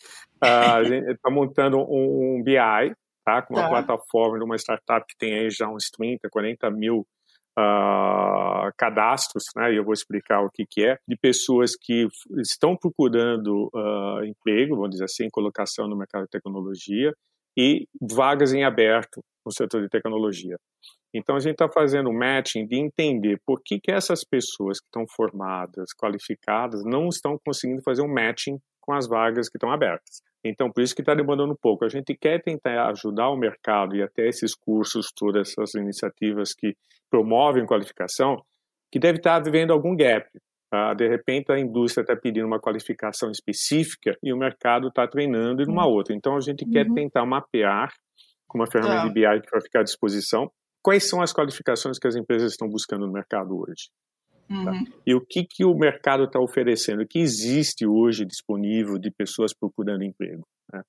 Uh, 0.42 0.74
a 0.74 0.84
gente 0.84 1.10
está 1.10 1.30
montando 1.30 1.78
um, 1.78 2.38
um 2.38 2.42
BI? 2.42 2.94
Com 3.42 3.54
uma 3.54 3.62
tá. 3.62 3.68
plataforma 3.68 4.38
de 4.38 4.44
uma 4.44 4.56
startup 4.56 5.04
que 5.06 5.16
tem 5.18 5.38
aí 5.38 5.50
já 5.50 5.68
uns 5.68 5.90
30, 5.90 6.28
40 6.30 6.70
mil 6.70 7.06
uh, 7.58 8.70
cadastros, 8.76 9.44
né? 9.56 9.72
e 9.72 9.76
eu 9.76 9.84
vou 9.84 9.92
explicar 9.92 10.40
o 10.42 10.50
que, 10.50 10.64
que 10.68 10.84
é, 10.84 10.98
de 11.06 11.16
pessoas 11.16 11.72
que 11.80 12.06
estão 12.38 12.76
procurando 12.76 13.70
uh, 13.74 14.24
emprego, 14.24 14.76
vamos 14.76 14.90
dizer 14.90 15.04
assim, 15.04 15.28
colocação 15.30 15.88
no 15.88 15.96
mercado 15.96 16.24
de 16.24 16.30
tecnologia, 16.30 17.12
e 17.56 17.86
vagas 18.00 18.52
em 18.52 18.64
aberto 18.64 19.22
no 19.44 19.52
setor 19.52 19.82
de 19.82 19.88
tecnologia. 19.88 20.56
Então 21.12 21.34
a 21.34 21.40
gente 21.40 21.52
está 21.52 21.68
fazendo 21.68 22.08
um 22.08 22.16
matching 22.16 22.66
de 22.66 22.76
entender 22.76 23.40
por 23.44 23.60
que, 23.64 23.80
que 23.80 23.90
essas 23.90 24.24
pessoas 24.24 24.78
que 24.78 24.86
estão 24.86 25.04
formadas, 25.08 25.92
qualificadas, 25.92 26.84
não 26.84 27.08
estão 27.08 27.36
conseguindo 27.44 27.82
fazer 27.82 28.02
um 28.02 28.12
matching 28.12 28.58
com 28.80 28.92
as 28.92 29.08
vagas 29.08 29.48
que 29.48 29.56
estão 29.56 29.72
abertas. 29.72 30.22
Então, 30.44 30.70
por 30.70 30.82
isso 30.82 30.94
que 30.94 31.02
está 31.02 31.14
demandando 31.14 31.52
um 31.52 31.56
pouco. 31.60 31.84
A 31.84 31.88
gente 31.88 32.16
quer 32.16 32.42
tentar 32.42 32.88
ajudar 32.90 33.28
o 33.28 33.36
mercado 33.36 33.94
e 33.94 34.02
até 34.02 34.26
esses 34.26 34.54
cursos, 34.54 35.12
todas 35.14 35.50
essas 35.50 35.74
iniciativas 35.74 36.54
que 36.54 36.74
promovem 37.10 37.66
qualificação, 37.66 38.36
que 38.90 38.98
deve 38.98 39.18
estar 39.18 39.38
tá 39.38 39.44
vivendo 39.44 39.72
algum 39.72 39.94
gap. 39.94 40.26
Tá? 40.70 40.94
De 40.94 41.08
repente, 41.08 41.52
a 41.52 41.58
indústria 41.58 42.02
está 42.02 42.16
pedindo 42.16 42.46
uma 42.46 42.60
qualificação 42.60 43.30
específica 43.30 44.16
e 44.22 44.32
o 44.32 44.38
mercado 44.38 44.88
está 44.88 45.06
treinando 45.06 45.62
em 45.62 45.66
uma 45.66 45.86
uhum. 45.86 45.92
outra. 45.92 46.14
Então, 46.14 46.36
a 46.36 46.40
gente 46.40 46.64
uhum. 46.64 46.70
quer 46.70 46.86
tentar 46.92 47.26
mapear, 47.26 47.92
com 48.48 48.58
uma 48.58 48.70
ferramenta 48.70 49.06
de 49.06 49.12
BI 49.12 49.42
que 49.42 49.50
vai 49.50 49.60
ficar 49.60 49.80
à 49.80 49.82
disposição, 49.82 50.50
quais 50.82 51.08
são 51.08 51.20
as 51.20 51.32
qualificações 51.32 51.98
que 51.98 52.08
as 52.08 52.16
empresas 52.16 52.52
estão 52.52 52.68
buscando 52.68 53.06
no 53.06 53.12
mercado 53.12 53.56
hoje. 53.56 53.90
Tá? 54.50 54.72
Uhum. 54.72 54.84
E 55.06 55.14
o 55.14 55.20
que, 55.20 55.44
que 55.44 55.64
o 55.64 55.74
mercado 55.74 56.24
está 56.24 56.40
oferecendo, 56.40 57.02
o 57.02 57.06
que 57.06 57.20
existe 57.20 57.86
hoje 57.86 58.24
disponível 58.24 58.98
de 58.98 59.08
pessoas 59.08 59.54
procurando 59.54 60.02
emprego. 60.02 60.42
Né? 60.72 60.82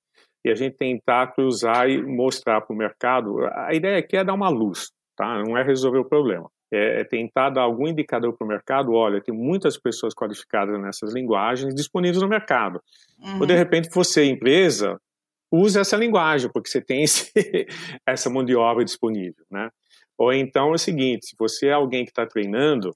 E 0.44 0.50
a 0.50 0.54
gente 0.56 0.76
tentar 0.76 1.32
cruzar 1.32 1.88
e 1.88 2.02
mostrar 2.02 2.60
para 2.60 2.74
o 2.74 2.76
mercado. 2.76 3.36
A 3.54 3.72
ideia 3.72 3.98
aqui 3.98 4.16
é 4.16 4.24
dar 4.24 4.34
uma 4.34 4.48
luz, 4.48 4.90
tá? 5.16 5.40
não 5.46 5.56
é 5.56 5.62
resolver 5.62 5.98
o 5.98 6.08
problema. 6.08 6.50
É, 6.74 7.02
é 7.02 7.04
tentar 7.04 7.50
dar 7.50 7.62
algum 7.62 7.86
indicador 7.86 8.36
para 8.36 8.44
o 8.44 8.48
mercado. 8.48 8.92
Olha, 8.92 9.22
tem 9.22 9.32
muitas 9.32 9.78
pessoas 9.78 10.12
qualificadas 10.12 10.80
nessas 10.80 11.14
linguagens 11.14 11.72
disponíveis 11.72 12.20
no 12.20 12.28
mercado. 12.28 12.80
Uhum. 13.20 13.40
Ou 13.40 13.46
de 13.46 13.54
repente 13.54 13.88
você, 13.92 14.24
empresa, 14.24 14.98
use 15.52 15.78
essa 15.78 15.96
linguagem, 15.96 16.50
porque 16.52 16.68
você 16.68 16.80
tem 16.80 17.02
esse, 17.04 17.30
essa 18.04 18.28
mão 18.28 18.44
de 18.44 18.56
obra 18.56 18.84
disponível. 18.84 19.44
Né? 19.48 19.70
Ou 20.18 20.32
então 20.32 20.70
é 20.70 20.74
o 20.74 20.78
seguinte: 20.78 21.26
se 21.26 21.36
você 21.38 21.68
é 21.68 21.72
alguém 21.72 22.04
que 22.04 22.10
está 22.10 22.26
treinando, 22.26 22.92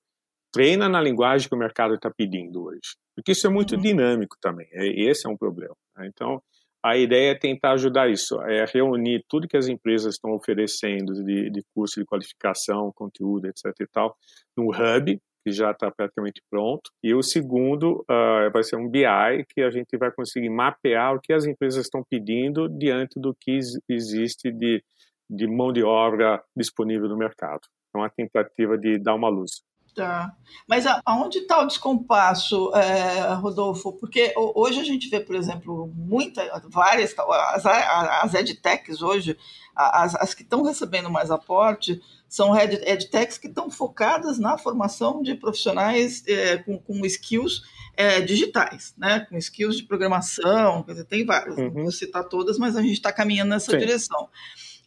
treina 0.53 0.89
na 0.89 1.01
linguagem 1.01 1.49
que 1.49 1.55
o 1.55 1.59
mercado 1.59 1.95
está 1.95 2.11
pedindo 2.11 2.65
hoje. 2.65 2.97
Porque 3.15 3.33
isso 3.33 3.47
é 3.47 3.51
muito 3.51 3.75
uhum. 3.75 3.81
dinâmico 3.81 4.37
também, 4.41 4.69
é, 4.73 4.87
esse 4.87 5.27
é 5.27 5.31
um 5.31 5.37
problema. 5.37 5.75
Né? 5.97 6.09
Então, 6.09 6.43
a 6.85 6.97
ideia 6.97 7.33
é 7.33 7.35
tentar 7.35 7.73
ajudar 7.73 8.09
isso, 8.09 8.41
é 8.43 8.65
reunir 8.65 9.25
tudo 9.29 9.49
que 9.49 9.57
as 9.57 9.67
empresas 9.67 10.15
estão 10.15 10.33
oferecendo 10.33 11.13
de, 11.25 11.51
de 11.51 11.63
curso 11.75 11.99
de 11.99 12.07
qualificação, 12.07 12.93
conteúdo, 12.95 13.47
etc 13.47 13.73
e 13.81 13.87
tal, 13.89 14.17
no 14.57 14.69
hub, 14.69 15.21
que 15.45 15.53
já 15.53 15.71
está 15.71 15.91
praticamente 15.91 16.41
pronto. 16.51 16.91
E 17.03 17.15
o 17.15 17.23
segundo 17.23 18.05
uh, 18.11 18.51
vai 18.53 18.63
ser 18.63 18.77
um 18.77 18.89
BI, 18.89 19.45
que 19.49 19.63
a 19.63 19.71
gente 19.71 19.97
vai 19.97 20.13
conseguir 20.13 20.51
mapear 20.51 21.15
o 21.15 21.21
que 21.21 21.33
as 21.33 21.45
empresas 21.45 21.85
estão 21.85 22.03
pedindo 22.09 22.69
diante 22.69 23.19
do 23.19 23.35
que 23.35 23.59
existe 23.89 24.51
de, 24.53 24.83
de 25.31 25.47
mão 25.47 25.73
de 25.73 25.83
obra 25.83 26.43
disponível 26.57 27.09
no 27.09 27.17
mercado. 27.17 27.61
É 27.95 27.99
uma 27.99 28.11
tentativa 28.11 28.77
de 28.77 28.99
dar 28.99 29.15
uma 29.15 29.29
luz. 29.29 29.63
Tá. 29.97 30.37
Mas 30.69 30.85
aonde 31.07 31.39
está 31.39 31.63
o 31.63 31.67
descompasso, 31.67 32.71
é, 32.75 33.33
Rodolfo? 33.33 33.95
Porque 33.95 34.35
hoje 34.37 34.79
a 34.79 34.85
gente 34.85 35.09
vê, 35.09 35.19
por 35.21 35.35
exemplo, 35.35 35.91
muitas, 35.95 36.47
várias, 36.67 37.15
as, 37.19 37.65
as 37.65 38.35
edtechs 38.35 39.01
hoje, 39.01 39.39
as, 39.75 40.15
as 40.17 40.35
que 40.35 40.43
estão 40.43 40.63
recebendo 40.63 41.09
mais 41.09 41.31
aporte, 41.31 41.99
são 42.29 42.55
edtechs 42.55 43.39
que 43.39 43.47
estão 43.47 43.71
focadas 43.71 44.39
na 44.39 44.59
formação 44.59 45.23
de 45.23 45.35
profissionais 45.35 46.23
é, 46.29 46.59
com, 46.59 46.79
com 46.79 47.07
skills 47.07 47.63
é, 47.97 48.21
digitais, 48.21 48.95
né? 48.99 49.21
com 49.21 49.39
skills 49.39 49.79
de 49.79 49.85
programação, 49.85 50.85
tem 51.09 51.25
várias, 51.25 51.57
uhum. 51.57 51.73
não 51.73 51.83
vou 51.85 51.93
citar 51.93 52.25
todas, 52.25 52.59
mas 52.59 52.77
a 52.77 52.83
gente 52.83 52.93
está 52.93 53.11
caminhando 53.11 53.49
nessa 53.49 53.71
Sim. 53.71 53.79
direção. 53.79 54.29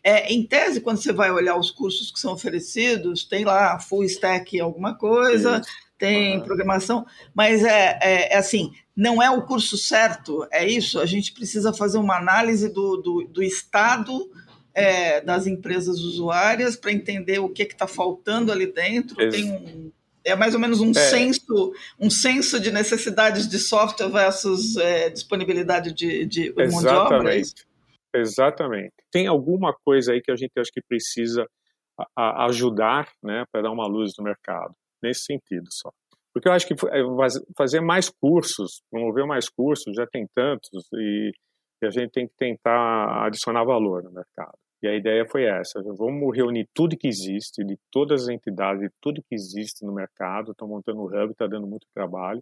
É, 0.03 0.31
em 0.31 0.45
tese, 0.45 0.81
quando 0.81 0.97
você 0.97 1.11
vai 1.11 1.31
olhar 1.31 1.57
os 1.57 1.71
cursos 1.71 2.11
que 2.11 2.19
são 2.19 2.33
oferecidos, 2.33 3.23
tem 3.25 3.43
lá 3.43 3.79
full 3.79 4.03
stack 4.03 4.59
alguma 4.59 4.95
coisa, 4.95 5.61
tem 5.97 6.39
programação, 6.41 7.05
mas 7.33 7.63
é, 7.63 7.99
é, 8.01 8.33
é, 8.33 8.37
assim, 8.37 8.71
não 8.95 9.21
é 9.21 9.29
o 9.29 9.41
curso 9.41 9.77
certo, 9.77 10.47
é 10.51 10.65
isso. 10.65 10.99
A 10.99 11.05
gente 11.05 11.33
precisa 11.33 11.73
fazer 11.73 11.97
uma 11.97 12.17
análise 12.17 12.69
do, 12.69 12.97
do, 12.97 13.27
do 13.29 13.43
estado 13.43 14.31
é, 14.73 15.19
das 15.19 15.45
empresas 15.45 15.99
usuárias 15.99 16.77
para 16.77 16.91
entender 16.91 17.39
o 17.39 17.49
que 17.49 17.63
está 17.63 17.85
faltando 17.87 18.51
ali 18.51 18.71
dentro. 18.71 19.21
Ex 19.21 19.35
tem 19.35 19.51
um 19.51 19.91
É 20.23 20.35
mais 20.35 20.53
ou 20.53 20.59
menos 20.59 20.79
um, 20.79 20.91
é. 20.91 20.93
senso, 20.93 21.73
um 21.99 22.09
senso 22.09 22.59
de 22.59 22.71
necessidades 22.71 23.47
de 23.47 23.59
software 23.59 24.09
versus 24.09 24.77
é, 24.77 25.09
disponibilidade 25.09 25.93
de, 25.93 26.25
de 26.25 26.53
mão 26.71 26.81
de 26.81 26.87
obra. 26.87 27.37
É 27.37 27.41
Exatamente. 28.15 28.93
Tem 29.11 29.27
alguma 29.27 29.73
coisa 29.85 30.13
aí 30.13 30.21
que 30.21 30.31
a 30.31 30.35
gente 30.35 30.51
acha 30.57 30.71
que 30.73 30.81
precisa 30.81 31.45
ajudar 32.15 33.09
né, 33.23 33.43
para 33.51 33.63
dar 33.63 33.71
uma 33.71 33.87
luz 33.87 34.11
no 34.17 34.23
mercado, 34.23 34.73
nesse 35.03 35.25
sentido 35.25 35.65
só. 35.69 35.91
Porque 36.33 36.47
eu 36.47 36.53
acho 36.53 36.67
que 36.67 36.73
é, 36.73 37.01
fazer 37.57 37.81
mais 37.81 38.09
cursos, 38.09 38.81
promover 38.89 39.25
mais 39.25 39.49
cursos, 39.49 39.93
já 39.95 40.05
tem 40.07 40.27
tantos, 40.33 40.87
e, 40.93 41.31
a 41.81 41.89
gente 41.89 42.11
tem 42.11 42.27
que 42.27 42.33
tentar 42.37 43.25
adicionar 43.25 43.63
valor 43.63 44.03
no 44.03 44.11
mercado. 44.11 44.57
E 44.83 44.87
a 44.87 44.95
ideia 44.95 45.25
foi 45.25 45.45
essa: 45.45 45.81
vamos 45.97 46.35
reunir 46.35 46.67
tudo 46.73 46.97
que 46.97 47.07
existe, 47.07 47.63
de 47.63 47.77
todas 47.89 48.23
as 48.23 48.29
entidades, 48.29 48.81
de 48.81 48.89
tudo 49.01 49.23
que 49.23 49.33
existe 49.33 49.85
no 49.85 49.93
mercado. 49.93 50.51
Estão 50.51 50.67
montando 50.67 50.99
o 50.99 51.05
hub, 51.05 51.31
está 51.31 51.47
dando 51.47 51.67
muito 51.67 51.87
trabalho, 51.93 52.41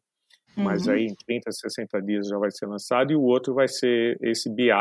uhum. 0.58 0.64
mas 0.64 0.88
aí 0.88 1.06
em 1.06 1.16
30, 1.28 1.52
60 1.52 2.02
dias 2.02 2.28
já 2.28 2.38
vai 2.38 2.50
ser 2.52 2.66
lançado. 2.66 3.12
E 3.12 3.16
o 3.16 3.22
outro 3.22 3.54
vai 3.54 3.68
ser 3.68 4.18
esse 4.22 4.52
BI 4.52 4.72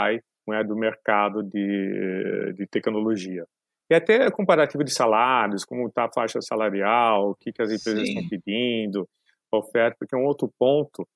é, 0.54 0.64
do 0.64 0.76
mercado 0.76 1.42
de, 1.42 2.52
de 2.54 2.66
tecnologia. 2.66 3.44
E 3.90 3.94
até 3.94 4.30
comparativo 4.30 4.82
de 4.82 4.92
salários, 4.92 5.64
como 5.64 5.86
está 5.86 6.04
a 6.04 6.12
faixa 6.12 6.40
salarial, 6.40 7.30
o 7.30 7.34
que, 7.34 7.52
que 7.52 7.62
as 7.62 7.70
empresas 7.70 8.06
Sim. 8.06 8.14
estão 8.14 8.28
pedindo, 8.28 9.08
oferta, 9.52 9.96
porque 9.98 10.14
é 10.14 10.18
um 10.18 10.26
outro 10.26 10.50
ponto 10.58 11.06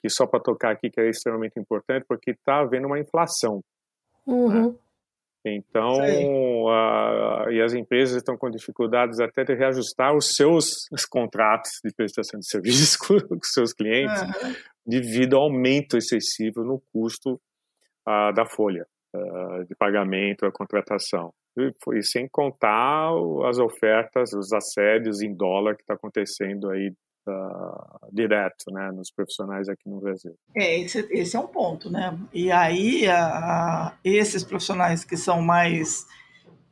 que 0.00 0.08
só 0.08 0.26
para 0.26 0.40
tocar 0.40 0.72
aqui 0.72 0.90
que 0.90 1.00
é 1.00 1.08
extremamente 1.08 1.58
importante, 1.58 2.04
porque 2.08 2.32
está 2.32 2.60
havendo 2.60 2.86
uma 2.86 2.98
inflação. 2.98 3.62
Né? 4.26 4.34
Uhum. 4.34 4.72
Né? 4.72 4.78
Então, 5.44 5.98
uh, 6.66 7.50
e 7.50 7.60
as 7.60 7.74
empresas 7.74 8.16
estão 8.16 8.36
com 8.36 8.48
dificuldades 8.48 9.18
até 9.18 9.42
de 9.42 9.54
reajustar 9.54 10.14
os 10.14 10.36
seus 10.36 10.88
os 10.92 11.04
contratos 11.04 11.72
de 11.84 11.92
prestação 11.92 12.38
de 12.38 12.48
serviços 12.48 12.96
com 12.96 13.14
os 13.14 13.52
seus 13.52 13.72
clientes 13.72 14.22
uhum. 14.22 14.54
devido 14.86 15.36
ao 15.36 15.42
aumento 15.42 15.96
excessivo 15.96 16.62
no 16.62 16.80
custo 16.92 17.40
da 18.06 18.46
folha 18.46 18.86
de 19.68 19.74
pagamento, 19.76 20.46
a 20.46 20.52
contratação. 20.52 21.32
E, 21.56 21.70
e, 21.98 22.02
sem 22.02 22.26
contar 22.28 23.10
as 23.46 23.58
ofertas, 23.58 24.32
os 24.32 24.52
assédios 24.52 25.20
em 25.20 25.34
dólar 25.34 25.76
que 25.76 25.82
está 25.82 25.94
acontecendo 25.94 26.70
aí 26.70 26.90
uh, 27.28 28.08
direto, 28.10 28.70
né, 28.70 28.90
nos 28.90 29.10
profissionais 29.10 29.68
aqui 29.68 29.88
no 29.88 30.00
Brasil. 30.00 30.34
É, 30.56 30.80
esse, 30.80 31.06
esse 31.10 31.36
é 31.36 31.40
um 31.40 31.46
ponto, 31.46 31.90
né? 31.90 32.18
E 32.32 32.50
aí, 32.50 33.06
a, 33.06 33.26
a, 33.26 33.98
esses 34.04 34.42
profissionais 34.42 35.04
que 35.04 35.16
são 35.16 35.42
mais, 35.42 36.06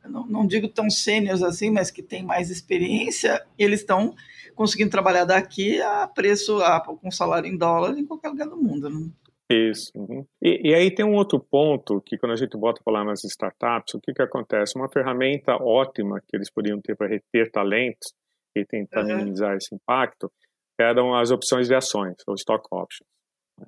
não, 0.03 0.25
não 0.25 0.47
digo 0.47 0.67
tão 0.67 0.89
sêniores 0.89 1.43
assim, 1.43 1.69
mas 1.69 1.91
que 1.91 2.01
têm 2.01 2.23
mais 2.23 2.49
experiência, 2.49 3.45
eles 3.57 3.81
estão 3.81 4.15
conseguindo 4.55 4.91
trabalhar 4.91 5.25
daqui 5.25 5.81
a 5.81 6.07
preço, 6.07 6.61
a, 6.61 6.81
com 6.81 7.11
salário 7.11 7.47
em 7.47 7.57
dólar 7.57 7.97
em 7.97 8.05
qualquer 8.05 8.29
lugar 8.29 8.47
do 8.47 8.57
mundo, 8.57 8.89
né? 8.89 9.09
Isso. 9.51 9.91
Uhum. 9.95 10.25
E, 10.41 10.69
e, 10.69 10.73
aí 10.73 10.93
tem 10.93 11.05
um 11.05 11.15
outro 11.15 11.39
ponto 11.39 12.01
que 12.01 12.17
quando 12.17 12.33
a 12.33 12.35
gente 12.35 12.57
bota 12.57 12.81
para 12.83 12.93
falar 12.93 13.05
nas 13.05 13.23
startups, 13.23 13.93
o 13.95 13.99
que, 13.99 14.13
que 14.13 14.21
acontece? 14.21 14.77
Uma 14.77 14.89
ferramenta 14.89 15.55
ótima 15.55 16.21
que 16.27 16.35
eles 16.35 16.51
poderiam 16.51 16.79
ter 16.81 16.95
para 16.95 17.07
reter 17.07 17.51
talentos 17.51 18.13
e 18.55 18.65
tentar 18.65 19.01
uhum. 19.01 19.17
minimizar 19.17 19.55
esse 19.55 19.73
impacto 19.73 20.31
eram 20.79 21.13
as 21.15 21.31
opções 21.31 21.67
de 21.67 21.75
ações, 21.75 22.15
ou 22.27 22.35
stock 22.35 22.65
options. 22.71 23.07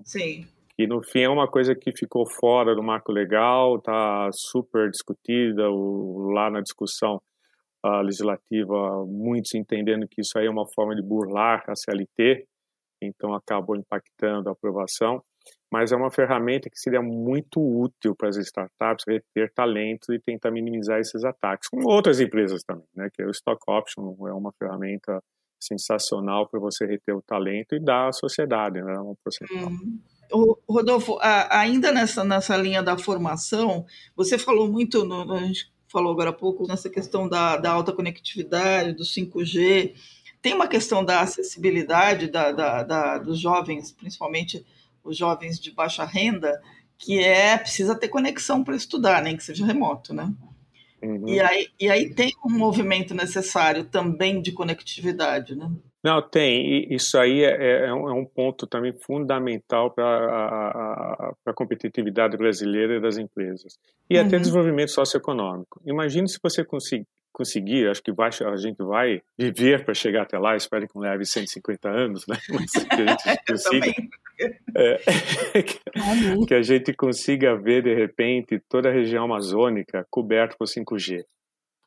Sim. 0.04 0.48
Que 0.76 0.88
no 0.88 1.04
fim 1.04 1.22
é 1.22 1.30
uma 1.30 1.48
coisa 1.48 1.76
que 1.76 1.92
ficou 1.96 2.26
fora 2.26 2.76
do 2.76 2.82
marco 2.82 3.12
legal, 3.12 3.78
está 3.78 4.30
super 4.32 4.90
discutida 4.90 5.70
o, 5.70 6.32
lá 6.34 6.50
na 6.50 6.62
discussão 6.62 7.22
uh, 7.86 8.02
legislativa, 8.02 9.06
muitos 9.06 9.54
entendendo 9.54 10.08
que 10.08 10.22
isso 10.22 10.38
aí 10.40 10.48
é 10.48 10.50
uma 10.50 10.66
forma 10.74 10.96
de 10.96 11.04
burlar 11.04 11.64
a 11.68 11.76
CLT, 11.76 12.48
então 13.04 13.36
acabou 13.36 13.76
impactando 13.76 14.50
a 14.50 14.54
aprovação 14.54 15.22
mas 15.74 15.92
é 15.92 15.96
uma 15.96 16.12
ferramenta 16.12 16.70
que 16.70 16.80
seria 16.80 17.02
muito 17.02 17.60
útil 17.60 18.16
para 18.16 18.30
as 18.30 18.38
startups 18.38 19.06
reter 19.08 19.52
talentos 19.56 20.08
e 20.10 20.20
tentar 20.20 20.52
minimizar 20.52 21.00
esses 21.00 21.26
ataques, 21.26 21.68
como 21.68 21.90
outras 21.90 22.20
empresas 22.20 22.64
também, 22.64 22.86
né? 22.96 23.10
Que 23.12 23.24
é 23.24 23.26
o 23.26 23.32
Stock 23.32 23.60
Option 23.68 24.16
é 24.28 24.34
uma 24.34 24.52
ferramenta 24.52 25.20
sensacional 25.60 26.48
para 26.48 26.60
você 26.60 26.86
reter 26.86 27.16
o 27.16 27.24
talento 27.24 27.74
e 27.74 27.80
dar 27.80 28.10
à 28.10 28.12
sociedade, 28.12 28.84
né? 28.84 29.00
Um 29.00 29.16
percentual. 29.24 29.72
Uhum. 29.72 30.60
Rodolfo, 30.70 31.18
ainda 31.50 31.92
nessa, 31.92 32.24
nessa 32.24 32.56
linha 32.56 32.84
da 32.84 32.96
formação, 32.96 33.84
você 34.16 34.38
falou 34.38 34.68
muito, 34.68 35.04
no, 35.04 35.34
a 35.34 35.40
gente 35.40 35.74
falou 35.88 36.12
agora 36.12 36.30
há 36.30 36.34
pouco, 36.34 36.68
nessa 36.68 36.88
questão 36.88 37.28
da, 37.28 37.58
da 37.58 37.72
alta 37.72 37.92
conectividade, 37.92 38.94
do 38.94 39.04
5G. 39.04 39.96
Tem 40.40 40.54
uma 40.54 40.68
questão 40.68 41.04
da 41.04 41.22
acessibilidade 41.22 42.28
da, 42.28 42.52
da, 42.52 42.84
da 42.84 43.18
dos 43.18 43.40
jovens, 43.40 43.92
principalmente 43.92 44.64
os 45.04 45.18
jovens 45.18 45.60
de 45.60 45.72
baixa 45.72 46.06
renda, 46.06 46.62
que 46.98 47.20
é 47.20 47.58
precisa 47.58 47.96
ter 47.96 48.08
conexão 48.08 48.64
para 48.64 48.76
estudar, 48.76 49.22
nem 49.22 49.36
que 49.36 49.44
seja 49.44 49.66
remoto, 49.66 50.14
né? 50.14 50.32
Uhum. 51.02 51.28
E, 51.28 51.40
aí, 51.42 51.68
e 51.80 51.90
aí 51.90 52.14
tem 52.14 52.32
um 52.46 52.50
movimento 52.50 53.14
necessário 53.14 53.84
também 53.84 54.42
de 54.42 54.54
conectividade, 54.54 55.56
né? 55.56 55.70
Não, 56.04 56.22
tem. 56.22 56.94
Isso 56.94 57.18
aí 57.18 57.44
é, 57.44 57.86
é, 57.86 57.86
é 57.88 57.94
um 57.94 58.22
é 58.22 58.26
ponto 58.26 58.68
também 58.68 58.92
fundamental 58.92 59.90
para 59.90 60.06
a, 60.06 61.34
a, 61.46 61.54
competitividade 61.54 62.36
brasileira 62.36 63.00
das 63.00 63.18
empresas. 63.18 63.78
E 64.10 64.18
uhum. 64.18 64.26
até 64.26 64.38
desenvolvimento 64.38 64.92
socioeconômico. 64.92 65.82
Imagine 65.86 66.28
se 66.28 66.40
você 66.44 66.64
conseguir 67.34 67.90
acho 67.90 68.02
que 68.02 68.12
vai, 68.12 68.30
a 68.30 68.56
gente 68.56 68.78
vai 68.78 69.22
viver 69.38 69.84
para 69.84 69.94
chegar 69.94 70.22
até 70.22 70.38
lá, 70.38 70.56
espero 70.56 70.88
que 70.88 70.96
não 70.96 71.02
leve 71.02 71.26
150 71.26 71.90
anos, 71.90 72.26
né? 72.28 72.38
Mas 72.50 72.72
que 72.72 73.02
a 73.02 73.08
gente 73.08 73.44
consiga, 73.48 73.94
é, 74.78 74.98
que 76.48 76.54
a 76.54 76.62
gente 76.62 76.94
consiga 76.94 77.56
ver 77.56 77.84
de 77.84 77.94
repente 77.94 78.62
toda 78.70 78.90
a 78.90 78.94
região 78.94 79.26
amazônica 79.26 80.06
coberta 80.10 80.56
por 80.58 80.68
5G. 80.68 81.24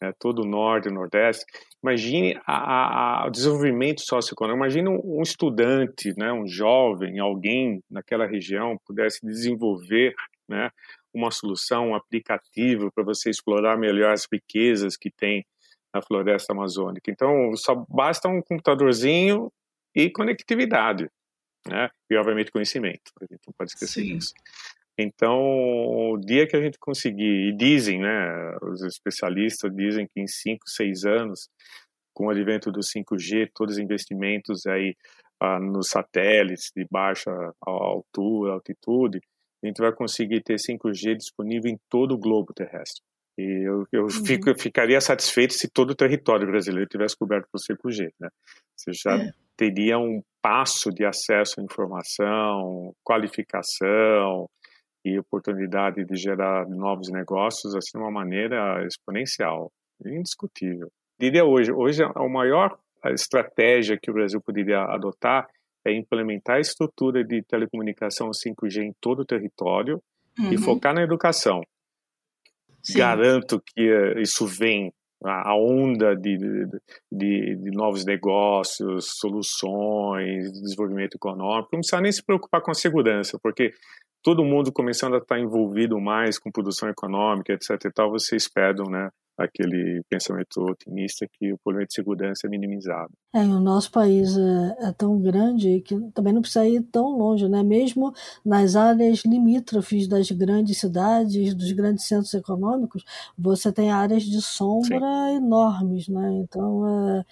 Né, 0.03 0.13
todo 0.19 0.43
o 0.43 0.47
norte, 0.47 0.89
o 0.89 0.93
nordeste. 0.93 1.47
Imagine 1.83 2.39
a, 2.47 3.23
a, 3.23 3.27
o 3.29 3.31
desenvolvimento 3.31 4.03
socioeconômico. 4.03 4.67
Imagine 4.67 4.89
um, 4.91 5.21
um, 5.21 5.23
estudante, 5.23 6.13
né, 6.19 6.31
um 6.31 6.47
jovem, 6.47 7.19
alguém 7.19 7.83
naquela 7.91 8.27
região 8.27 8.77
pudesse 8.87 9.25
desenvolver 9.25 10.15
né, 10.47 10.69
uma 11.17 11.31
solução, 11.31 11.91
um 11.91 11.95
aplicativo 11.95 12.93
para 12.93 13.03
você 13.03 13.31
explorar 13.31 13.79
melhor 13.79 14.13
as 14.13 14.27
riquezas 14.31 14.97
que 14.97 15.11
tem 15.11 15.47
na 15.95 16.03
floresta 16.03 16.53
amazônica. 16.53 17.11
Então, 17.11 17.57
só 17.57 17.75
basta 17.89 18.29
um 18.29 18.43
computadorzinho 18.43 19.51
e 19.95 20.11
conectividade, 20.11 21.09
né? 21.67 21.89
E, 22.11 22.17
obviamente, 22.17 22.53
conhecimento. 22.53 23.11
A 23.21 23.25
gente 23.25 23.41
não 23.47 23.55
pode 23.57 23.71
esquecer 23.71 24.03
Sim. 24.03 24.15
disso. 24.15 24.35
Então, 24.99 25.41
o 26.13 26.19
dia 26.19 26.47
que 26.47 26.57
a 26.57 26.61
gente 26.61 26.79
conseguir, 26.79 27.49
e 27.49 27.53
dizem, 27.53 28.01
né, 28.01 28.57
os 28.63 28.83
especialistas 28.83 29.75
dizem 29.75 30.07
que 30.07 30.21
em 30.21 30.27
5, 30.27 30.69
6 30.69 31.05
anos, 31.05 31.49
com 32.15 32.27
o 32.27 32.31
advento 32.31 32.71
do 32.71 32.81
5G, 32.81 33.51
todos 33.55 33.75
os 33.75 33.79
investimentos 33.79 34.67
aí 34.67 34.97
ah, 35.41 35.61
nos 35.61 35.89
satélites 35.89 36.73
de 36.75 36.87
baixa 36.91 37.31
altura, 37.61 38.53
altitude, 38.53 39.21
a 39.63 39.67
gente 39.67 39.79
vai 39.79 39.93
conseguir 39.93 40.43
ter 40.43 40.57
5G 40.57 41.17
disponível 41.17 41.71
em 41.71 41.79
todo 41.89 42.13
o 42.13 42.19
globo 42.19 42.53
terrestre. 42.55 43.03
E 43.39 43.67
eu, 43.67 43.87
eu 43.93 44.03
uhum. 44.05 44.11
fico, 44.11 44.59
ficaria 44.59 45.01
satisfeito 45.01 45.53
se 45.53 45.69
todo 45.69 45.91
o 45.91 45.95
território 45.95 46.47
brasileiro 46.47 46.89
tivesse 46.89 47.17
coberto 47.17 47.49
por 47.53 47.61
5G. 47.61 48.11
Né? 48.19 48.29
Você 48.75 48.93
já 48.93 49.17
é. 49.17 49.31
teria 49.57 49.99
um 49.99 50.23
passo 50.41 50.91
de 50.91 51.05
acesso 51.05 51.61
à 51.61 51.63
informação, 51.63 52.95
qualificação 53.05 54.49
e 55.05 55.19
oportunidade 55.19 56.05
de 56.05 56.17
gerar 56.17 56.67
novos 56.69 57.11
negócios 57.11 57.75
assim 57.75 57.99
de 57.99 57.99
uma 57.99 58.11
maneira 58.11 58.85
exponencial, 58.87 59.71
indiscutível. 60.05 60.89
Diria 61.19 61.45
hoje, 61.45 61.73
hoje 61.73 62.03
a 62.03 62.29
maior 62.29 62.79
estratégia 63.07 63.99
que 64.01 64.11
o 64.11 64.15
Brasil 64.15 64.41
poderia 64.41 64.83
adotar 64.83 65.47
é 65.87 65.93
implementar 65.93 66.57
a 66.57 66.61
estrutura 66.61 67.25
de 67.25 67.43
telecomunicação 67.43 68.31
5G 68.31 68.83
em 68.83 68.93
todo 69.01 69.21
o 69.21 69.25
território 69.25 70.03
uhum. 70.39 70.53
e 70.53 70.59
focar 70.59 70.95
na 70.95 71.03
educação. 71.03 71.63
Sim. 72.83 72.99
Garanto 72.99 73.61
que 73.61 73.83
eh, 73.83 74.21
isso 74.21 74.47
vem, 74.47 74.93
a 75.25 75.57
onda 75.57 76.15
de, 76.15 76.37
de, 77.11 77.57
de, 77.57 77.71
novos 77.71 78.05
negócios, 78.05 79.13
soluções, 79.19 80.53
desenvolvimento 80.53 81.17
econômico. 81.17 81.71
Não 81.73 81.81
precisa 81.81 82.01
nem 82.01 82.13
se 82.13 82.23
preocupar 82.23 82.61
com 82.61 82.71
a 82.71 82.75
segurança, 82.75 83.39
porque 83.43 83.73
todo 84.23 84.45
mundo 84.45 84.73
começando 84.73 85.15
a 85.15 85.19
estar 85.19 85.39
envolvido 85.39 85.99
mais 86.01 86.39
com 86.39 86.51
produção 86.51 86.89
econômica, 86.89 87.53
etc. 87.53 87.71
e 87.87 87.93
tal, 87.93 88.11
vocês 88.11 88.49
pedem 88.49 88.89
né, 88.91 89.09
aquele 89.37 90.03
pensamento 90.09 90.61
otimista 90.63 91.27
que 91.31 91.53
o 91.53 91.59
problema 91.59 91.87
de 91.87 91.95
segurança 91.95 92.47
é 92.47 92.51
minimizado. 92.51 93.13
É, 93.35 93.41
o 93.41 93.61
nosso 93.61 93.91
país 93.91 94.37
é, 94.37 94.89
é, 94.89 94.93
tão 94.93 95.21
grande 95.21 95.81
que 95.83 95.95
também 96.13 96.33
não 96.33 96.41
precisa 96.41 96.67
ir 96.67 96.83
tão 96.85 97.19
longe, 97.19 97.47
né? 97.49 97.63
Mesmo 97.63 98.15
nas 98.45 98.77
áreas 98.77 99.25
limítrofes 99.27 100.09
das 100.09 100.31
grandes 100.31 100.79
cidades, 100.79 101.55
dos 101.55 101.71
grandes 101.73 102.07
centros 102.07 102.33
econômicos, 102.33 103.05
você 103.37 103.71
tem 103.71 103.91
áreas 103.91 104.23
de 104.23 104.41
sombra 104.41 105.01
Sim. 105.29 105.37
enormes, 105.37 106.09
né? 106.09 106.33
Então, 106.43 106.87
é, 106.89 107.25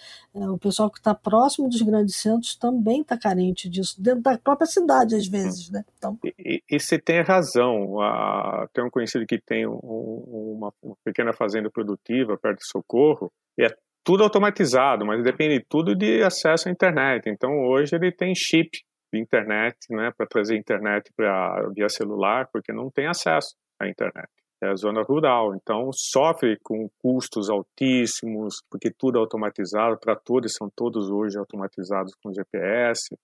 é, 0.43 0.51
o 0.51 0.59
pessoal 0.59 0.91
que 0.91 0.99
está 0.99 1.15
próximo 1.15 1.71
dos 1.71 1.81
grandes 1.81 2.17
centros 2.17 2.55
também 2.55 3.01
está 3.01 3.17
carente 3.17 3.69
disso, 3.69 4.01
dentro 4.03 4.21
da 4.21 4.37
própria 4.37 4.67
cidade, 4.67 5.15
às 5.15 5.27
vezes, 5.27 5.71
né? 5.71 5.83
Então... 5.97 6.19
E, 6.39 6.63
e, 6.71 6.79
você 6.79 6.99
tem 6.99 7.23
razão. 7.23 7.99
Ah, 8.01 8.69
tem 8.75 8.85
um 8.85 8.91
conhecido 8.91 9.27
que 9.27 9.39
tem 9.39 9.67
um, 9.67 9.79
uma, 9.79 10.73
uma 10.83 10.97
pequena 11.03 11.33
fazenda 11.33 11.71
produtiva 11.71 11.94
perto 11.97 12.59
de 12.59 12.69
Socorro, 12.69 13.31
e 13.59 13.65
é 13.65 13.69
tudo 14.05 14.23
automatizado, 14.23 15.07
mas 15.07 15.25
depende 15.25 15.65
tudo 15.69 15.95
de 15.95 16.23
acesso 16.23 16.69
à 16.69 16.73
internet. 16.73 17.29
Então 17.29 17.51
hoje 17.65 17.97
ele 17.97 18.13
tem 18.13 18.35
chip 18.35 18.71
de 19.13 19.21
internet, 19.21 19.77
né, 19.91 20.11
para 20.17 20.27
trazer 20.27 20.57
internet 20.57 21.11
para 21.17 21.69
via 21.75 21.89
celular, 21.89 22.49
porque 22.53 22.73
não 22.73 22.91
tem 22.91 23.07
acesso 23.07 23.55
à 23.81 23.89
internet. 23.89 24.29
É 24.63 24.69
a 24.69 24.77
zona 24.77 25.03
rural, 25.03 25.55
então 25.55 25.91
sofre 25.93 26.59
com 26.63 26.89
custos 26.99 27.49
altíssimos, 27.51 28.57
porque 28.71 28.91
tudo 28.91 29.19
é 29.19 29.21
automatizado, 29.21 29.99
tratores 29.99 30.55
são 30.57 30.71
todos 30.75 31.11
hoje 31.11 31.39
automatizados 31.39 32.15
com 32.23 32.33
GPS. 32.33 33.17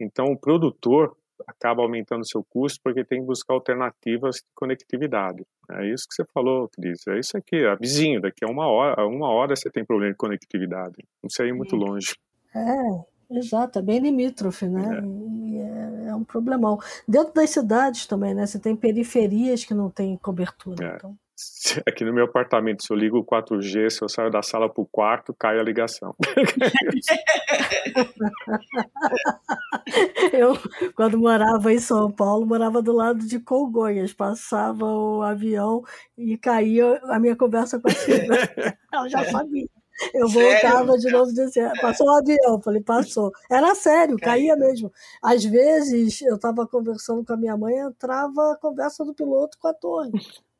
Então 0.00 0.26
o 0.26 0.38
produtor 0.38 1.16
acaba 1.46 1.82
aumentando 1.82 2.26
seu 2.26 2.44
custo 2.44 2.80
porque 2.82 3.04
tem 3.04 3.20
que 3.20 3.26
buscar 3.26 3.54
alternativas 3.54 4.36
de 4.36 4.42
conectividade. 4.54 5.44
É 5.70 5.86
isso 5.86 6.06
que 6.08 6.14
você 6.14 6.24
falou, 6.32 6.68
Cris. 6.68 7.06
É 7.08 7.18
isso 7.18 7.36
aqui, 7.36 7.56
é 7.56 7.76
vizinho, 7.76 8.20
daqui 8.20 8.44
a 8.44 8.48
uma 8.48 8.66
hora, 8.66 9.06
uma 9.06 9.28
hora 9.28 9.56
você 9.56 9.70
tem 9.70 9.84
problema 9.84 10.12
de 10.12 10.18
conectividade. 10.18 10.96
Não 11.22 11.30
sei 11.30 11.48
ir 11.48 11.52
muito 11.52 11.76
longe. 11.76 12.14
É, 12.54 13.36
exato, 13.38 13.78
é 13.78 13.82
bem 13.82 13.98
limítrofe, 13.98 14.66
né? 14.66 15.00
É. 15.00 16.06
É, 16.06 16.08
é. 16.08 16.14
um 16.14 16.24
problemão. 16.24 16.78
Dentro 17.08 17.32
das 17.32 17.50
cidades 17.50 18.06
também, 18.06 18.34
né? 18.34 18.46
Você 18.46 18.58
tem 18.58 18.76
periferias 18.76 19.64
que 19.64 19.74
não 19.74 19.90
têm 19.90 20.16
cobertura. 20.16 20.86
É. 20.86 20.96
Então... 20.96 21.16
Aqui 21.86 22.04
no 22.04 22.12
meu 22.12 22.24
apartamento, 22.24 22.84
se 22.84 22.92
eu 22.92 22.96
ligo 22.96 23.18
o 23.18 23.24
4G, 23.24 23.90
se 23.90 24.02
eu 24.02 24.08
saio 24.08 24.30
da 24.30 24.42
sala 24.42 24.72
para 24.72 24.82
o 24.82 24.86
quarto, 24.86 25.34
cai 25.34 25.58
a 25.58 25.62
ligação. 25.62 26.14
eu, 30.32 30.56
quando 30.94 31.18
morava 31.18 31.72
em 31.72 31.78
São 31.78 32.10
Paulo, 32.10 32.46
morava 32.46 32.80
do 32.80 32.92
lado 32.92 33.26
de 33.26 33.40
Congonhas. 33.40 34.12
Passava 34.12 34.84
o 34.84 35.22
avião 35.22 35.82
e 36.16 36.38
caía 36.38 37.00
a 37.04 37.18
minha 37.18 37.36
conversa 37.36 37.80
com 37.80 37.88
a 37.88 37.92
Cida. 37.92 38.34
Eu 38.94 39.08
já 39.08 39.24
sabia. 39.24 39.66
Eu 40.12 40.28
voltava 40.28 40.86
sério? 40.86 41.00
de 41.00 41.10
novo 41.10 41.32
dizendo, 41.32 41.72
passou 41.80 42.08
o 42.08 42.16
avião, 42.16 42.60
falei, 42.60 42.82
passou. 42.82 43.30
Era 43.48 43.76
sério, 43.76 44.16
caía 44.16 44.56
mesmo. 44.56 44.92
Às 45.22 45.44
vezes 45.44 46.20
eu 46.22 46.34
estava 46.34 46.66
conversando 46.66 47.24
com 47.24 47.32
a 47.32 47.36
minha 47.36 47.56
mãe, 47.56 47.78
entrava 47.78 48.52
a 48.52 48.56
conversa 48.56 49.04
do 49.04 49.14
piloto 49.14 49.56
com 49.60 49.68
a 49.68 49.74
torre. 49.74 50.10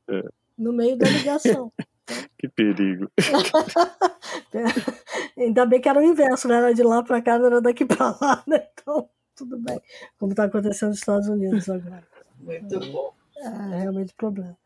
É 0.08 0.43
no 0.58 0.72
meio 0.72 0.96
da 0.96 1.08
ligação. 1.08 1.72
que 2.38 2.48
perigo. 2.48 3.10
Ainda 5.36 5.66
bem 5.66 5.80
que 5.80 5.88
era 5.88 5.98
o 5.98 6.04
inverso, 6.04 6.48
né? 6.48 6.56
Era 6.56 6.74
de 6.74 6.82
lá 6.82 7.02
para 7.02 7.22
cá, 7.22 7.38
não 7.38 7.46
era 7.46 7.60
daqui 7.60 7.84
para 7.84 8.16
lá, 8.20 8.42
né? 8.46 8.66
Então, 8.72 9.08
tudo 9.34 9.58
bem. 9.58 9.80
Como 10.18 10.32
está 10.32 10.44
acontecendo 10.44 10.90
nos 10.90 10.98
Estados 10.98 11.28
Unidos 11.28 11.68
agora. 11.68 12.06
Muito 12.38 12.80
bom. 12.92 13.14
É 13.36 13.78
realmente 13.78 14.14
problema. 14.14 14.56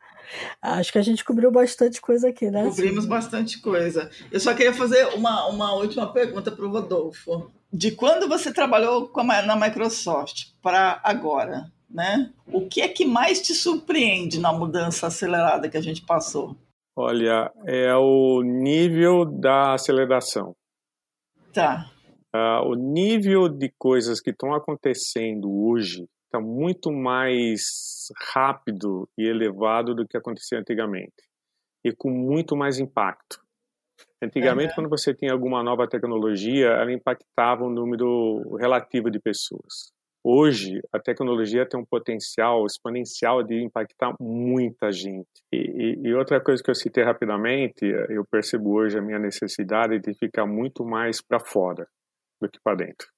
Acho 0.61 0.93
que 0.93 0.99
a 0.99 1.03
gente 1.03 1.25
cobriu 1.25 1.51
bastante 1.51 2.01
coisa 2.01 2.29
aqui, 2.29 2.51
né? 2.51 2.65
Cobrimos 2.65 3.07
bastante 3.07 3.61
coisa. 3.61 4.11
Eu 4.31 4.39
só 4.39 4.55
queria 4.55 4.75
fazer 4.75 5.07
uma, 5.15 5.47
uma 5.47 5.73
última 5.73 6.13
pergunta 6.13 6.51
para 6.51 6.67
o 6.67 6.71
Rodolfo. 6.71 7.51
De 7.73 7.93
quando 7.93 8.29
você 8.29 8.53
trabalhou 8.53 9.11
a, 9.15 9.43
na 9.43 9.57
Microsoft 9.57 10.49
para 10.63 11.01
agora? 11.03 11.71
Né? 11.89 12.33
O 12.47 12.69
que 12.69 12.81
é 12.81 12.89
que 12.89 13.05
mais 13.05 13.41
te 13.41 13.55
surpreende 13.55 14.39
na 14.39 14.53
mudança 14.53 15.07
acelerada 15.07 15.69
que 15.69 15.77
a 15.77 15.83
gente 15.83 16.05
passou? 16.05 16.57
Olha, 16.97 17.53
é 17.65 17.95
o 17.95 18.43
nível 18.43 19.25
da 19.25 19.75
aceleração. 19.75 20.55
Tá. 21.53 21.91
Uh, 22.35 22.69
o 22.69 22.75
nível 22.75 23.49
de 23.49 23.73
coisas 23.79 24.21
que 24.21 24.31
estão 24.31 24.53
acontecendo 24.53 25.51
hoje 25.51 26.07
está 26.27 26.41
muito 26.41 26.93
mais 26.93 28.09
rápido 28.35 29.09
e 29.17 29.27
elevado 29.27 29.95
do 29.95 30.07
que 30.07 30.17
acontecia 30.17 30.59
antigamente 30.59 31.15
e 31.85 31.93
com 31.93 32.11
muito 32.11 32.57
mais 32.57 32.79
impacto. 32.79 33.41
Antigamente, 34.23 34.71
uhum. 34.71 34.75
quando 34.75 34.91
você 34.91 35.15
tinha 35.15 35.33
alguma 35.33 35.63
nova 35.63 35.89
tecnologia, 35.89 36.67
ela 36.67 36.93
impactava 36.93 37.65
um 37.65 37.71
número 37.71 38.57
relativo 38.57 39.11
de 39.11 39.21
pessoas. 39.21 39.93
Hoje, 40.25 40.81
a 40.93 40.99
tecnologia 40.99 41.67
tem 41.67 41.79
um 41.79 41.85
potencial 41.85 42.67
exponencial 42.67 43.43
de 43.43 43.63
impactar 43.63 44.15
muita 44.21 44.91
gente. 44.91 45.29
E, 45.53 45.57
e, 45.57 46.09
e, 46.09 46.15
outra 46.15 46.41
coisa 46.41 46.63
que 46.63 46.71
eu 46.71 46.75
citei 46.75 47.05
rapidamente, 47.05 47.85
eu 47.85 48.25
percebo 48.31 48.73
hoje 48.75 48.99
a 48.99 49.03
minha 49.03 49.19
necessidade 49.19 49.99
de 50.01 50.13
ficar 50.15 50.47
muito 50.47 50.85
mais 50.85 51.23
para 51.23 51.39
fora 51.39 51.87
do 52.41 52.49
que 52.49 52.59
para 52.63 52.77
dentro. 52.77 53.09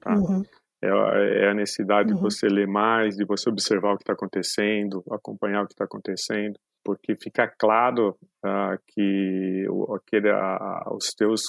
Tá? 0.00 0.14
Uhum. 0.14 0.42
É, 0.82 1.44
é, 1.46 1.50
a 1.50 1.54
necessidade 1.54 2.10
uhum. 2.10 2.16
de 2.16 2.22
você 2.22 2.46
ler 2.46 2.68
mais, 2.68 3.16
de 3.16 3.24
você 3.24 3.48
observar 3.48 3.94
o 3.94 3.96
que 3.96 4.02
está 4.02 4.12
acontecendo, 4.12 5.02
acompanhar 5.10 5.64
o 5.64 5.66
que 5.66 5.72
está 5.72 5.84
acontecendo, 5.84 6.58
porque 6.84 7.14
fica 7.16 7.48
claro 7.58 8.16
uh, 8.44 8.78
que 8.88 9.66
o, 9.68 9.94
aquele, 9.94 10.30
uh, 10.30 10.94
os 10.94 11.14
teus 11.16 11.42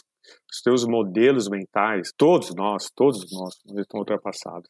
os 0.52 0.62
teus 0.64 0.88
modelos 0.88 1.48
mentais, 1.50 2.10
todos 2.18 2.54
nós, 2.56 2.90
todos 2.96 3.20
nós, 3.32 3.54
estão 3.80 4.00
ultrapassados. 4.00 4.68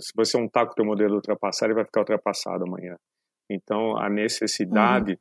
Se 0.00 0.12
você 0.14 0.36
não 0.36 0.46
está 0.46 0.66
com 0.66 0.72
o 0.72 0.74
teu 0.74 0.84
modelo 0.84 1.14
ultrapassado, 1.14 1.70
ele 1.70 1.76
vai 1.76 1.84
ficar 1.84 2.00
ultrapassado 2.00 2.64
amanhã. 2.64 2.96
Então, 3.50 3.96
a 3.96 4.10
necessidade, 4.10 5.12
uhum. 5.12 5.18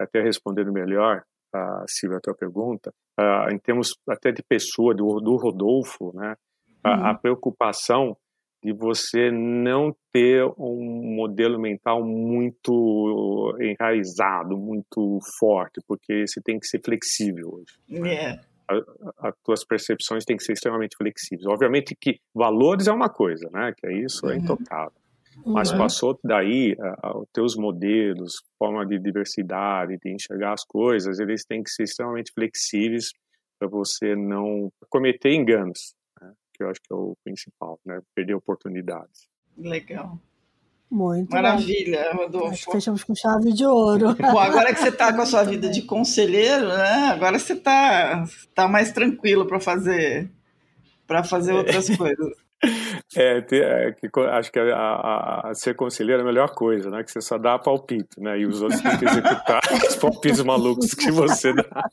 até 0.00 0.22
respondendo 0.22 0.72
melhor, 0.72 1.22
uh, 1.54 1.84
Silvia, 1.86 2.18
a 2.18 2.20
tua 2.20 2.34
pergunta, 2.34 2.90
uh, 3.20 3.52
em 3.52 3.58
termos 3.58 3.94
até 4.08 4.32
de 4.32 4.42
pessoa, 4.42 4.94
do, 4.94 5.20
do 5.20 5.36
Rodolfo, 5.36 6.12
né, 6.14 6.34
uhum. 6.84 6.90
a, 6.90 7.10
a 7.10 7.14
preocupação 7.14 8.16
de 8.62 8.72
você 8.72 9.30
não 9.30 9.94
ter 10.12 10.44
um 10.58 11.14
modelo 11.16 11.60
mental 11.60 12.04
muito 12.04 13.56
enraizado, 13.60 14.56
muito 14.56 15.18
forte, 15.38 15.80
porque 15.86 16.26
você 16.26 16.40
tem 16.40 16.58
que 16.58 16.66
ser 16.66 16.80
flexível 16.84 17.54
hoje. 17.54 17.78
Yeah. 17.90 18.42
É 18.42 18.48
as 19.18 19.34
tuas 19.42 19.64
percepções 19.64 20.24
têm 20.24 20.36
que 20.36 20.44
ser 20.44 20.52
extremamente 20.52 20.96
flexíveis. 20.96 21.46
Obviamente 21.46 21.96
que 21.98 22.20
valores 22.34 22.86
é 22.86 22.92
uma 22.92 23.08
coisa, 23.08 23.48
né? 23.50 23.72
Que 23.76 23.86
é 23.86 23.92
isso, 23.94 24.26
é 24.26 24.34
uhum. 24.34 24.40
intocável. 24.40 24.92
Mas 25.46 25.70
uhum. 25.70 25.78
passou 25.78 26.18
daí, 26.22 26.76
os 27.14 27.28
teus 27.32 27.56
modelos, 27.56 28.42
forma 28.58 28.84
de 28.84 28.98
diversidade, 28.98 29.96
de 29.96 30.12
enxergar 30.12 30.52
as 30.52 30.64
coisas, 30.64 31.18
eles 31.18 31.44
têm 31.44 31.62
que 31.62 31.70
ser 31.70 31.84
extremamente 31.84 32.32
flexíveis 32.32 33.12
para 33.58 33.68
você 33.68 34.14
não 34.14 34.70
cometer 34.90 35.32
enganos, 35.32 35.94
né? 35.94 35.97
Que 36.58 36.64
eu 36.64 36.70
acho 36.70 36.80
que 36.80 36.92
é 36.92 36.96
o 36.96 37.16
principal, 37.24 37.78
né? 37.86 38.00
Perder 38.14 38.34
oportunidades. 38.34 39.28
Legal. 39.56 40.18
Muito 40.90 41.30
Maravilha, 41.30 42.10
bom. 42.12 42.22
Rodolfo. 42.22 42.48
Acho 42.48 42.64
que 42.66 42.72
fechamos 42.72 43.04
com 43.04 43.14
chave 43.14 43.52
de 43.52 43.64
ouro. 43.64 44.14
Bom, 44.14 44.38
agora 44.38 44.72
que 44.74 44.80
você 44.80 44.88
está 44.88 45.12
com 45.12 45.20
a 45.20 45.26
sua 45.26 45.44
vida 45.44 45.68
de 45.68 45.82
conselheiro, 45.82 46.68
né? 46.68 47.10
Agora 47.12 47.38
você 47.38 47.52
está 47.52 48.24
tá 48.54 48.66
mais 48.66 48.90
tranquilo 48.90 49.46
para 49.46 49.60
fazer 49.60 50.30
para 51.06 51.24
fazer 51.24 51.52
outras 51.52 51.96
coisas. 51.96 52.34
É, 53.16 53.38
é 53.38 53.92
que, 53.92 54.10
acho 54.20 54.50
que 54.50 54.58
a, 54.58 54.74
a, 54.74 55.50
a, 55.50 55.54
ser 55.54 55.76
conselheiro 55.76 56.20
é 56.20 56.24
a 56.24 56.26
melhor 56.26 56.54
coisa, 56.56 56.90
né? 56.90 57.04
Que 57.04 57.12
você 57.12 57.20
só 57.20 57.38
dá 57.38 57.56
palpite, 57.56 58.20
né? 58.20 58.36
E 58.36 58.46
os 58.46 58.60
outros 58.60 58.80
têm 58.80 58.98
que 58.98 59.04
executar 59.04 59.60
os 59.88 59.94
palpites 59.94 60.42
malucos 60.42 60.92
que 60.92 61.10
você 61.12 61.52
dá. 61.52 61.88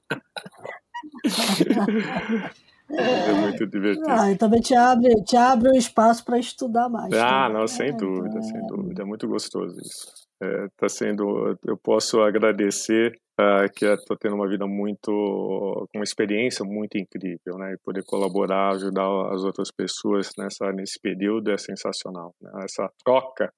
É 2.98 3.34
muito 3.34 3.68
divertido. 3.68 4.06
Ah, 4.10 4.32
e 4.32 4.38
também 4.38 4.62
te 4.62 4.76
abre, 4.76 5.14
te 5.24 5.36
abre 5.36 5.70
um 5.70 5.78
espaço 5.78 6.24
para 6.24 6.40
estudar 6.40 6.90
mais. 6.90 7.14
Ah, 7.14 7.50
não, 7.50 7.68
sem 7.68 7.90
é, 7.90 7.94
dúvida, 7.94 8.40
é. 8.40 8.42
sem 8.42 8.68
dúvida. 8.68 9.02
É 9.02 9.06
muito 9.06 9.28
gostoso 9.28 9.76
isso. 9.80 10.26
É, 10.42 10.68
tá 10.78 10.90
sendo, 10.90 11.58
eu 11.66 11.78
posso 11.78 12.20
agradecer 12.22 13.18
uh, 13.40 13.72
que 13.74 13.86
estou 13.86 14.18
tendo 14.18 14.36
uma 14.36 14.50
vida 14.50 14.68
muito, 14.68 15.10
com 15.12 15.98
uma 15.98 16.04
experiência 16.04 16.66
muito 16.66 16.98
incrível, 16.98 17.58
né? 17.58 17.74
E 17.74 17.78
poder 17.78 18.04
colaborar, 18.06 18.74
ajudar 18.74 19.34
as 19.34 19.44
outras 19.44 19.72
pessoas 19.72 20.32
nessa 20.38 20.72
nesse 20.74 21.00
período 21.00 21.52
é 21.52 21.58
sensacional. 21.58 22.34
Né? 22.42 22.52
Essa 22.64 22.90
troca 23.04 23.52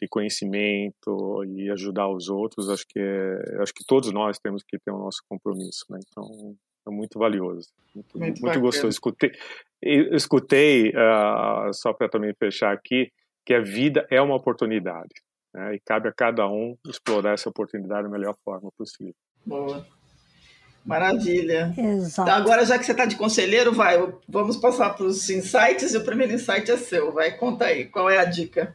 de 0.00 0.08
conhecimento 0.08 1.44
e 1.46 1.70
ajudar 1.70 2.08
os 2.08 2.28
outros, 2.28 2.68
acho 2.68 2.84
que 2.88 2.98
é, 2.98 3.62
acho 3.62 3.72
que 3.72 3.84
todos 3.86 4.12
nós 4.12 4.38
temos 4.38 4.64
que 4.66 4.76
ter 4.78 4.90
o 4.90 4.98
nosso 4.98 5.20
compromisso, 5.28 5.84
né? 5.88 6.00
Então 6.08 6.56
é 6.86 6.90
muito 6.90 7.18
valioso, 7.18 7.68
muito, 7.94 8.18
muito, 8.18 8.42
muito 8.42 8.60
gostoso. 8.60 8.88
Escutei, 8.88 9.32
escutei 9.82 10.90
uh, 10.90 11.72
só 11.72 11.92
para 11.92 12.08
também 12.08 12.34
fechar 12.38 12.72
aqui, 12.72 13.10
que 13.44 13.54
a 13.54 13.60
vida 13.60 14.06
é 14.10 14.20
uma 14.20 14.36
oportunidade, 14.36 15.14
né? 15.54 15.74
e 15.74 15.80
cabe 15.80 16.08
a 16.08 16.12
cada 16.12 16.46
um 16.48 16.76
explorar 16.86 17.34
essa 17.34 17.48
oportunidade 17.48 18.04
da 18.04 18.08
melhor 18.08 18.34
forma 18.44 18.70
possível. 18.76 19.14
Boa. 19.44 19.86
Maravilha. 20.84 21.72
Exato. 21.78 22.28
Então, 22.28 22.34
agora, 22.34 22.66
já 22.66 22.76
que 22.76 22.84
você 22.84 22.92
está 22.92 23.04
de 23.04 23.16
conselheiro, 23.16 23.72
vai, 23.72 23.96
vamos 24.28 24.56
passar 24.56 24.90
para 24.90 25.06
os 25.06 25.30
insights 25.30 25.94
e 25.94 25.96
o 25.96 26.04
primeiro 26.04 26.32
insight 26.32 26.70
é 26.70 26.76
seu. 26.76 27.12
Vai, 27.12 27.36
conta 27.36 27.66
aí, 27.66 27.84
qual 27.84 28.10
é 28.10 28.18
a 28.18 28.24
dica? 28.24 28.72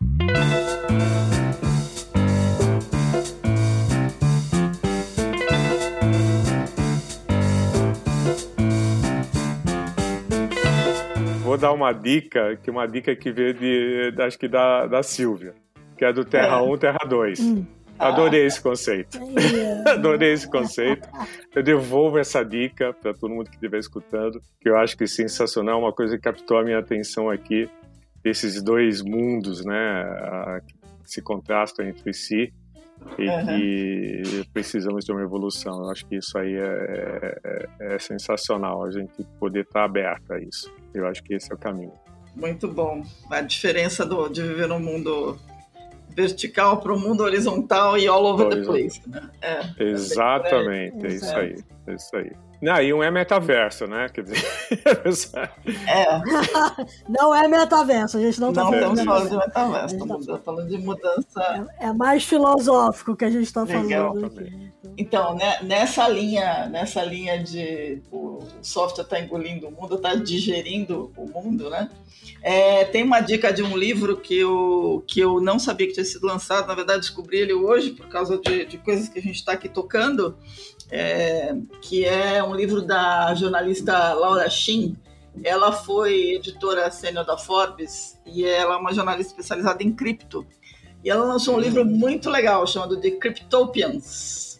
Vou 11.48 11.58
dar 11.58 11.72
uma 11.72 11.93
dica, 11.93 12.58
que 12.62 12.70
uma 12.70 12.86
dica 12.86 13.16
que 13.16 13.32
veio 13.32 13.54
de, 13.54 14.14
acho 14.22 14.38
que 14.38 14.50
da, 14.50 14.86
da 14.86 15.02
Silvia, 15.02 15.56
que 15.98 16.04
é 16.04 16.12
do 16.12 16.26
Terra 16.26 16.58
é. 16.58 16.62
1, 16.62 16.78
Terra 16.78 17.00
2. 17.08 17.39
Hum. 17.39 17.66
Adorei 17.98 18.45
esse 18.45 18.62
conceito. 18.62 19.18
Adorei 19.88 20.34
esse 20.34 20.45
conceito. 20.52 21.08
Eu 21.56 21.64
devolvo 21.64 22.18
essa 22.18 22.43
dica 22.43 22.91
para 22.91 23.14
todo 23.14 23.34
mundo 23.34 23.50
que 23.50 23.56
estiver 23.56 23.80
escutando, 23.80 24.41
que 24.60 24.68
eu 24.68 24.76
acho 24.76 24.98
que 24.98 25.06
é 25.06 25.08
sensacional, 25.08 25.80
uma 25.80 25.93
coisa 25.93 26.18
que 26.18 26.22
captou 26.22 26.58
a 26.58 26.66
minha 26.66 26.80
atenção 26.80 27.30
aqui, 27.30 27.70
esses 28.26 28.62
dois 28.62 29.02
mundos, 29.02 29.64
né, 29.64 30.60
que 30.68 30.76
se 31.06 31.22
contrastam 31.22 31.88
entre 31.88 32.14
si 32.14 32.54
e 33.18 33.28
uhum. 33.28 33.45
que 33.45 34.50
precisamos 34.54 35.06
de 35.06 35.12
uma 35.12 35.22
evolução. 35.22 35.84
Eu 35.84 35.89
acho 35.89 36.06
que 36.06 36.16
isso 36.16 36.38
aí 36.38 36.56
é, 36.56 37.39
é, 37.43 37.95
é 37.95 38.00
sensacional, 38.00 38.84
a 38.84 38.91
gente 38.91 39.24
poder 39.39 39.62
estar 39.62 39.84
aberto 39.84 40.32
a 40.34 40.39
isso. 40.39 40.72
Eu 40.93 41.08
acho 41.08 41.24
que 41.24 41.34
esse 41.34 41.52
é 41.52 41.56
o 41.56 41.58
caminho. 41.58 41.93
Muito 42.36 42.68
bom. 42.68 43.04
A 43.32 43.41
diferença 43.41 44.06
do, 44.06 44.30
de 44.30 44.41
viver 44.43 44.68
num 44.68 44.80
mundo 44.80 45.38
vertical 46.10 46.82
para 46.82 46.93
o 46.93 47.00
mundo 47.00 47.22
horizontal 47.22 47.98
e 47.98 48.08
all 48.08 48.26
over 48.26 48.50
the 48.50 48.62
place. 48.62 49.02
Né? 49.08 49.30
É, 49.41 49.84
Exatamente, 49.84 51.06
é, 51.06 51.10
é 51.10 51.14
isso 51.14 51.36
aí. 51.36 51.64
É 51.88 51.93
isso 51.93 52.16
aí. 52.16 52.32
Não, 52.62 52.82
e 52.82 52.93
um 52.93 53.03
é 53.03 53.12
metaverso, 53.12 53.86
né? 53.86 54.10
Quer 54.10 54.24
dizer. 54.24 54.43
é. 55.88 56.05
não 57.08 57.36
é 57.36 57.47
metaverso, 57.47 58.18
a 58.18 58.22
gente 58.22 58.39
não 58.39 58.49
está 58.49 58.66
falando, 58.66 59.03
falando 59.03 59.30
de 59.30 59.38
metaverso, 59.38 59.95
estamos 59.95 60.26
tá... 60.26 60.38
falando 60.39 60.68
de 60.68 60.78
mudança. 60.78 61.68
É, 61.80 61.88
é, 61.88 61.93
mais 61.93 62.24
filosófico 62.24 63.16
que 63.16 63.26
a 63.26 63.30
gente 63.30 63.43
está 63.43 63.66
falando 63.66 64.26
aqui. 64.26 64.72
Então, 64.97 65.36
né, 65.36 65.60
nessa 65.62 66.08
linha, 66.08 66.68
nessa 66.68 67.03
linha 67.03 67.41
de 67.43 68.01
o 68.12 68.39
software 68.62 69.03
está 69.03 69.20
engolindo 69.20 69.68
o 69.68 69.72
mundo, 69.72 69.95
está 69.95 70.16
digerindo 70.16 71.12
o 71.16 71.28
mundo, 71.28 71.70
né? 71.70 71.89
É, 72.41 72.86
tem 72.86 73.03
uma 73.03 73.20
dica 73.20 73.51
de 73.51 73.64
um 73.64 73.78
livro 73.78 74.18
que 74.18 74.38
eu, 74.38 75.03
que 75.08 75.20
eu 75.20 75.39
não 75.39 75.60
sabia 75.60 75.88
que 75.88 75.93
tinha 75.93 76.05
sido 76.05 76.26
lançado, 76.26 76.68
na 76.68 76.76
verdade 76.76 77.01
descobri 77.01 77.38
ele 77.38 77.53
hoje 77.53 77.91
por 77.91 78.08
causa 78.08 78.38
de, 78.38 78.66
de 78.66 78.78
coisas 78.78 79.10
que 79.10 79.20
a 79.20 79.22
gente 79.22 79.36
está 79.36 79.53
aqui 79.53 79.70
tocando, 79.70 80.38
é, 80.92 81.56
que 81.82 82.06
é 82.06 82.44
um 82.44 82.56
livro 82.56 82.82
da 82.82 83.34
jornalista 83.36 84.14
Laura 84.14 84.50
Shin. 84.50 84.96
Ela 85.44 85.72
foi 85.72 86.36
editora 86.36 86.90
sênior 86.90 87.26
da 87.26 87.38
Forbes 87.38 88.18
e 88.26 88.44
ela 88.44 88.76
é 88.76 88.78
uma 88.78 88.94
jornalista 88.94 89.34
especializada 89.34 89.84
em 89.84 89.92
cripto. 89.92 90.46
E 91.04 91.10
ela 91.10 91.26
lançou 91.26 91.56
um 91.56 91.60
livro 91.60 91.86
muito 91.86 92.30
legal 92.30 92.66
chamado 92.66 93.00
The 93.00 93.12
Cryptopians. 93.12 94.60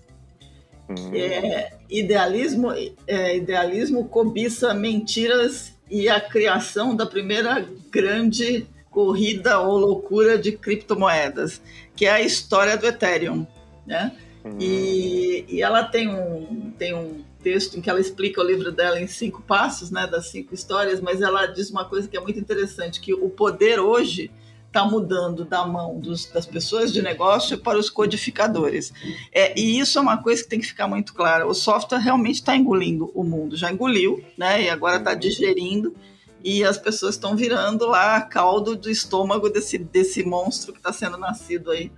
Hum. 0.90 1.12
É, 1.14 1.74
idealismo, 1.90 2.72
é, 3.08 3.36
idealismo, 3.36 4.08
cobiça, 4.08 4.74
mentiras 4.74 5.74
e 5.90 6.08
a 6.08 6.22
criação 6.22 6.96
da 6.96 7.06
primeira 7.06 7.68
grande 7.92 8.68
corrida 8.90 9.60
ou 9.60 9.78
loucura 9.78 10.38
de 10.38 10.54
criptomoedas, 10.54 11.62
que 11.96 12.06
é 12.06 12.12
a 12.12 12.22
história 12.22 12.78
do 12.78 12.88
Ethereum, 12.88 13.46
né? 13.86 14.12
E, 14.60 15.46
e 15.48 15.62
ela 15.62 15.84
tem 15.84 16.10
um, 16.10 16.72
tem 16.78 16.94
um 16.94 17.24
texto 17.42 17.78
em 17.78 17.82
que 17.82 17.90
ela 17.90 18.00
explica 18.00 18.42
o 18.42 18.44
livro 18.44 18.72
dela 18.72 19.00
em 19.00 19.08
cinco 19.08 19.42
passos, 19.42 19.92
né, 19.92 20.08
das 20.08 20.28
cinco 20.28 20.54
histórias, 20.54 21.00
mas 21.00 21.22
ela 21.22 21.46
diz 21.46 21.70
uma 21.70 21.86
coisa 21.86 22.08
que 22.08 22.18
é 22.18 22.20
muito 22.20 22.40
interessante, 22.40 23.00
que 23.00 23.14
o 23.14 23.30
poder 23.30 23.80
hoje 23.80 24.32
está 24.68 24.84
mudando 24.86 25.46
da 25.46 25.66
mão 25.66 26.00
dos, 26.00 26.26
das 26.26 26.46
pessoas 26.46 26.92
de 26.92 27.02
negócio 27.02 27.58
para 27.58 27.80
os 27.80 27.90
codificadores. 27.90 28.94
É, 29.32 29.58
e 29.60 29.80
isso 29.80 29.98
é 29.98 30.02
uma 30.02 30.22
coisa 30.22 30.44
que 30.44 30.50
tem 30.50 30.60
que 30.60 30.68
ficar 30.68 30.88
muito 30.88 31.14
clara. 31.14 31.48
O 31.48 31.54
software 31.54 32.00
realmente 32.00 32.36
está 32.36 32.56
engolindo 32.56 33.10
o 33.16 33.24
mundo, 33.24 33.56
já 33.56 33.72
engoliu, 33.72 34.24
né, 34.38 34.64
e 34.64 34.70
agora 34.70 34.98
está 34.98 35.14
digerindo 35.14 35.96
e 36.44 36.64
as 36.64 36.78
pessoas 36.78 37.16
estão 37.16 37.36
virando 37.36 37.88
lá 37.88 38.22
caldo 38.22 38.76
do 38.76 38.90
estômago 38.90 39.50
desse, 39.50 39.78
desse 39.78 40.24
monstro 40.24 40.72
que 40.72 40.80
está 40.80 40.94
sendo 40.94 41.18
nascido 41.18 41.72
aí 41.72 41.92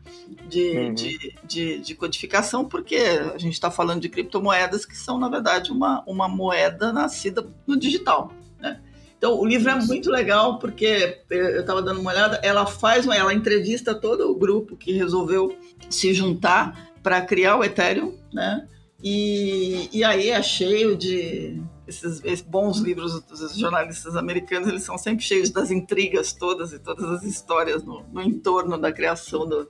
de, 0.47 0.77
uhum. 0.77 0.93
de, 0.93 1.35
de, 1.43 1.79
de, 1.79 1.95
codificação, 1.95 2.65
porque 2.65 2.95
a 2.95 3.37
gente 3.37 3.53
está 3.53 3.69
falando 3.69 4.01
de 4.01 4.09
criptomoedas 4.09 4.85
que 4.85 4.97
são, 4.97 5.19
na 5.19 5.29
verdade, 5.29 5.71
uma, 5.71 6.03
uma 6.07 6.27
moeda 6.27 6.91
nascida 6.93 7.45
no 7.67 7.77
digital. 7.77 8.33
Né? 8.59 8.79
Então, 9.17 9.37
o 9.37 9.45
livro 9.45 9.69
é 9.69 9.75
muito 9.75 10.09
legal 10.09 10.57
porque 10.59 11.21
eu 11.29 11.59
estava 11.59 11.81
dando 11.81 11.99
uma 11.99 12.11
olhada, 12.11 12.39
ela 12.41 12.65
faz, 12.65 13.05
ela 13.05 13.33
entrevista 13.33 13.93
todo 13.93 14.31
o 14.31 14.35
grupo 14.35 14.77
que 14.77 14.93
resolveu 14.93 15.55
se 15.89 16.13
juntar 16.13 16.89
para 17.03 17.21
criar 17.21 17.57
o 17.57 17.63
Ethereum, 17.63 18.13
né? 18.33 18.67
E, 19.01 19.89
e 19.93 20.03
aí 20.03 20.29
é 20.29 20.43
cheio 20.43 20.95
de 20.95 21.61
esses, 21.89 22.23
esses, 22.23 22.41
bons 22.41 22.79
livros 22.79 23.21
dos 23.21 23.57
jornalistas 23.57 24.15
americanos, 24.15 24.67
eles 24.69 24.83
são 24.83 24.97
sempre 24.97 25.25
cheios 25.25 25.49
das 25.49 25.71
intrigas 25.71 26.31
todas 26.33 26.71
e 26.71 26.79
todas 26.79 27.05
as 27.09 27.23
histórias 27.23 27.83
no, 27.83 28.05
no 28.11 28.21
entorno 28.21 28.77
da 28.77 28.91
criação 28.91 29.47
do, 29.47 29.69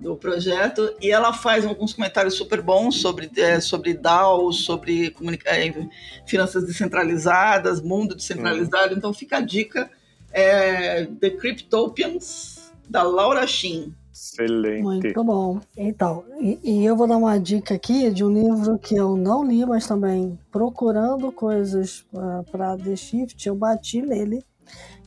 do 0.00 0.16
projeto. 0.16 0.92
E 1.00 1.10
ela 1.10 1.32
faz 1.32 1.66
alguns 1.66 1.92
comentários 1.92 2.34
super 2.34 2.62
bons 2.62 3.00
sobre, 3.00 3.30
é, 3.36 3.60
sobre 3.60 3.94
DAO, 3.94 4.52
sobre 4.52 5.14
é, 5.44 5.88
finanças 6.26 6.64
descentralizadas, 6.64 7.80
mundo 7.80 8.14
descentralizado. 8.14 8.92
Uhum. 8.92 8.98
Então 8.98 9.12
fica 9.12 9.38
a 9.38 9.40
dica, 9.40 9.90
é, 10.32 11.04
The 11.04 11.30
Cryptopians, 11.30 12.72
da 12.88 13.02
Laura 13.02 13.46
Shin. 13.46 13.94
Excelente. 14.18 14.82
Muito 14.82 15.24
bom. 15.24 15.60
Então, 15.76 16.24
e, 16.40 16.58
e, 16.64 16.84
eu 16.84 16.96
vou 16.96 17.06
dar 17.06 17.16
uma 17.16 17.38
dica 17.38 17.74
aqui 17.74 18.10
de 18.10 18.24
um 18.24 18.30
livro 18.30 18.76
que 18.76 18.96
eu 18.96 19.16
não 19.16 19.44
li, 19.44 19.64
mas 19.64 19.86
também 19.86 20.36
procurando 20.50 21.30
coisas 21.30 22.04
uh, 22.12 22.42
para 22.50 22.76
The 22.76 22.96
Shift, 22.96 23.46
eu 23.46 23.54
bati 23.54 24.02
nele 24.02 24.44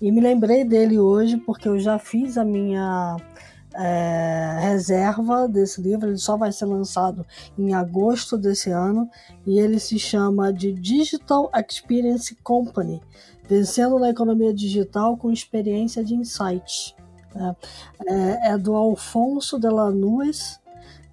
e 0.01 0.11
me 0.11 0.21
lembrei 0.21 0.63
dele 0.63 0.97
hoje 0.97 1.35
porque 1.37 1.67
eu 1.67 1.77
já 1.77 1.99
fiz 1.99 2.37
a 2.37 2.45
minha 2.45 3.17
é, 3.75 4.57
reserva 4.61 5.45
desse 5.47 5.81
livro. 5.81 6.07
Ele 6.07 6.17
só 6.17 6.37
vai 6.37 6.51
ser 6.53 6.65
lançado 6.65 7.25
em 7.57 7.73
agosto 7.73 8.37
desse 8.37 8.71
ano 8.71 9.09
e 9.45 9.59
ele 9.59 9.77
se 9.77 9.99
chama 9.99 10.53
de 10.53 10.71
Digital 10.71 11.51
Experience 11.53 12.33
Company. 12.43 13.01
Vencendo 13.47 13.99
na 13.99 14.09
economia 14.09 14.53
digital 14.53 15.17
com 15.17 15.29
experiência 15.31 16.01
de 16.01 16.15
insights. 16.15 16.95
É, 17.35 17.55
é, 18.13 18.51
é 18.51 18.57
do 18.57 18.75
Alfonso 18.75 19.59
de 19.59 19.69
Lanús, 19.69 20.59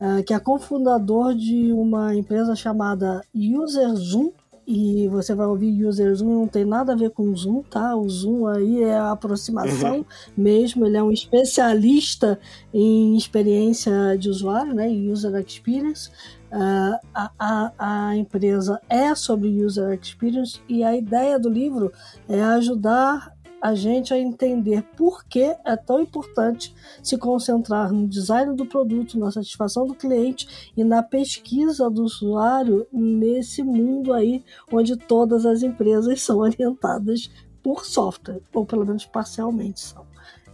é, 0.00 0.22
que 0.22 0.32
é 0.32 0.38
cofundador 0.38 1.34
de 1.34 1.72
uma 1.72 2.14
empresa 2.14 2.54
chamada 2.54 3.22
UserZoom. 3.34 4.32
E 4.70 5.08
você 5.08 5.34
vai 5.34 5.46
ouvir 5.46 5.82
UserZoom, 5.86 6.40
não 6.40 6.46
tem 6.46 6.62
nada 6.62 6.92
a 6.92 6.96
ver 6.96 7.08
com 7.08 7.34
Zoom, 7.34 7.62
tá? 7.62 7.96
O 7.96 8.06
Zoom 8.06 8.46
aí 8.46 8.82
é 8.82 8.98
a 8.98 9.12
aproximação 9.12 9.96
uhum. 9.96 10.04
mesmo. 10.36 10.84
Ele 10.84 10.98
é 10.98 11.02
um 11.02 11.10
especialista 11.10 12.38
em 12.72 13.16
experiência 13.16 14.14
de 14.18 14.28
usuário, 14.28 14.74
né? 14.74 14.86
User 14.86 15.34
Experience. 15.36 16.10
Uh, 16.50 16.98
a, 17.14 17.30
a, 17.38 17.72
a, 17.78 18.16
empresa 18.16 18.80
é 18.88 19.14
sobre 19.14 19.62
user 19.62 19.98
experience 20.00 20.58
e 20.66 20.82
a 20.82 20.96
ideia 20.96 21.38
do 21.38 21.50
livro 21.50 21.92
é 22.26 22.42
ajudar 22.42 23.34
a 23.61 23.74
gente 23.74 24.12
a 24.14 24.18
entender 24.18 24.82
por 24.96 25.24
que 25.24 25.56
é 25.64 25.76
tão 25.76 26.00
importante 26.00 26.74
se 27.02 27.16
concentrar 27.16 27.92
no 27.92 28.06
design 28.06 28.54
do 28.54 28.66
produto, 28.66 29.18
na 29.18 29.30
satisfação 29.30 29.86
do 29.86 29.94
cliente 29.94 30.72
e 30.76 30.84
na 30.84 31.02
pesquisa 31.02 31.90
do 31.90 32.02
usuário 32.02 32.86
nesse 32.92 33.62
mundo 33.62 34.12
aí 34.12 34.44
onde 34.72 34.96
todas 34.96 35.44
as 35.44 35.62
empresas 35.62 36.22
são 36.22 36.38
orientadas 36.40 37.30
por 37.62 37.84
software, 37.84 38.40
ou 38.52 38.64
pelo 38.64 38.86
menos 38.86 39.04
parcialmente 39.04 39.80
são. 39.80 40.06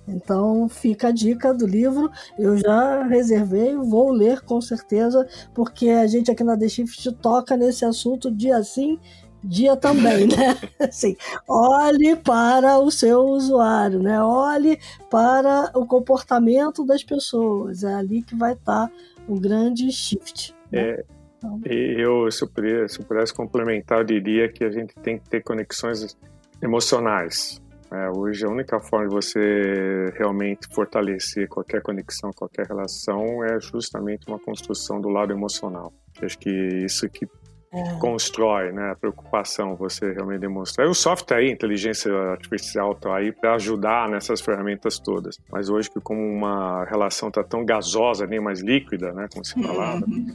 Então 0.06 0.68
fica 0.68 1.08
a 1.08 1.12
dica 1.12 1.52
do 1.54 1.66
livro. 1.66 2.10
Eu 2.38 2.56
já 2.58 3.02
reservei, 3.04 3.74
vou 3.74 4.10
ler 4.10 4.42
com 4.42 4.60
certeza, 4.60 5.26
porque 5.54 5.88
a 5.88 6.06
gente 6.06 6.30
aqui 6.30 6.44
na 6.44 6.56
The 6.56 6.68
Shift 6.68 7.12
toca 7.14 7.56
nesse 7.56 7.84
assunto 7.84 8.30
dia 8.30 8.62
sim 8.62 8.98
dia 9.44 9.76
também, 9.76 10.26
né? 10.26 10.56
Assim, 10.88 11.16
olhe 11.46 12.16
para 12.16 12.78
o 12.78 12.90
seu 12.90 13.20
usuário, 13.20 14.02
né? 14.02 14.22
Olhe 14.22 14.78
para 15.10 15.70
o 15.74 15.86
comportamento 15.86 16.84
das 16.84 17.04
pessoas. 17.04 17.84
É 17.84 17.94
ali 17.94 18.22
que 18.22 18.34
vai 18.34 18.54
estar 18.54 18.90
o 19.28 19.38
grande 19.38 19.90
shift. 19.92 20.54
Né? 20.72 20.80
É, 20.80 21.04
então... 21.36 21.60
Eu, 21.64 22.30
se 22.30 22.42
eu, 22.42 22.48
pudesse, 22.48 22.94
se 22.94 23.00
eu 23.00 23.06
pudesse 23.06 23.34
complementar, 23.34 23.98
eu 23.98 24.04
diria 24.04 24.48
que 24.48 24.64
a 24.64 24.70
gente 24.70 24.94
tem 24.96 25.18
que 25.18 25.28
ter 25.28 25.42
conexões 25.42 26.16
emocionais. 26.62 27.62
É, 27.92 28.10
hoje, 28.10 28.44
a 28.44 28.48
única 28.48 28.80
forma 28.80 29.06
de 29.06 29.14
você 29.14 30.12
realmente 30.16 30.66
fortalecer 30.72 31.48
qualquer 31.48 31.80
conexão, 31.82 32.30
qualquer 32.32 32.66
relação, 32.66 33.44
é 33.44 33.60
justamente 33.60 34.26
uma 34.26 34.38
construção 34.38 35.00
do 35.00 35.08
lado 35.08 35.32
emocional. 35.32 35.92
Eu 36.20 36.26
acho 36.26 36.38
que 36.38 36.50
isso 36.50 37.08
que 37.08 37.26
é. 37.74 37.98
constrói, 37.98 38.72
né? 38.72 38.92
A 38.92 38.94
preocupação 38.94 39.74
você 39.74 40.12
realmente 40.12 40.40
demonstrar. 40.40 40.86
E 40.86 40.90
o 40.90 40.94
software 40.94 41.38
aí, 41.38 41.50
inteligência 41.50 42.12
artificial 42.30 42.92
está 42.92 43.16
aí 43.16 43.32
para 43.32 43.54
ajudar 43.54 44.08
nessas 44.08 44.40
ferramentas 44.40 44.98
todas. 44.98 45.38
Mas 45.50 45.68
hoje 45.68 45.90
que 45.90 46.00
como 46.00 46.20
uma 46.20 46.84
relação 46.84 47.28
está 47.28 47.42
tão 47.42 47.64
gasosa, 47.64 48.26
nem 48.26 48.40
mais 48.40 48.60
líquida, 48.60 49.12
né? 49.12 49.26
Como 49.32 49.44
se 49.44 49.60
falava, 49.60 50.04
uhum. 50.06 50.34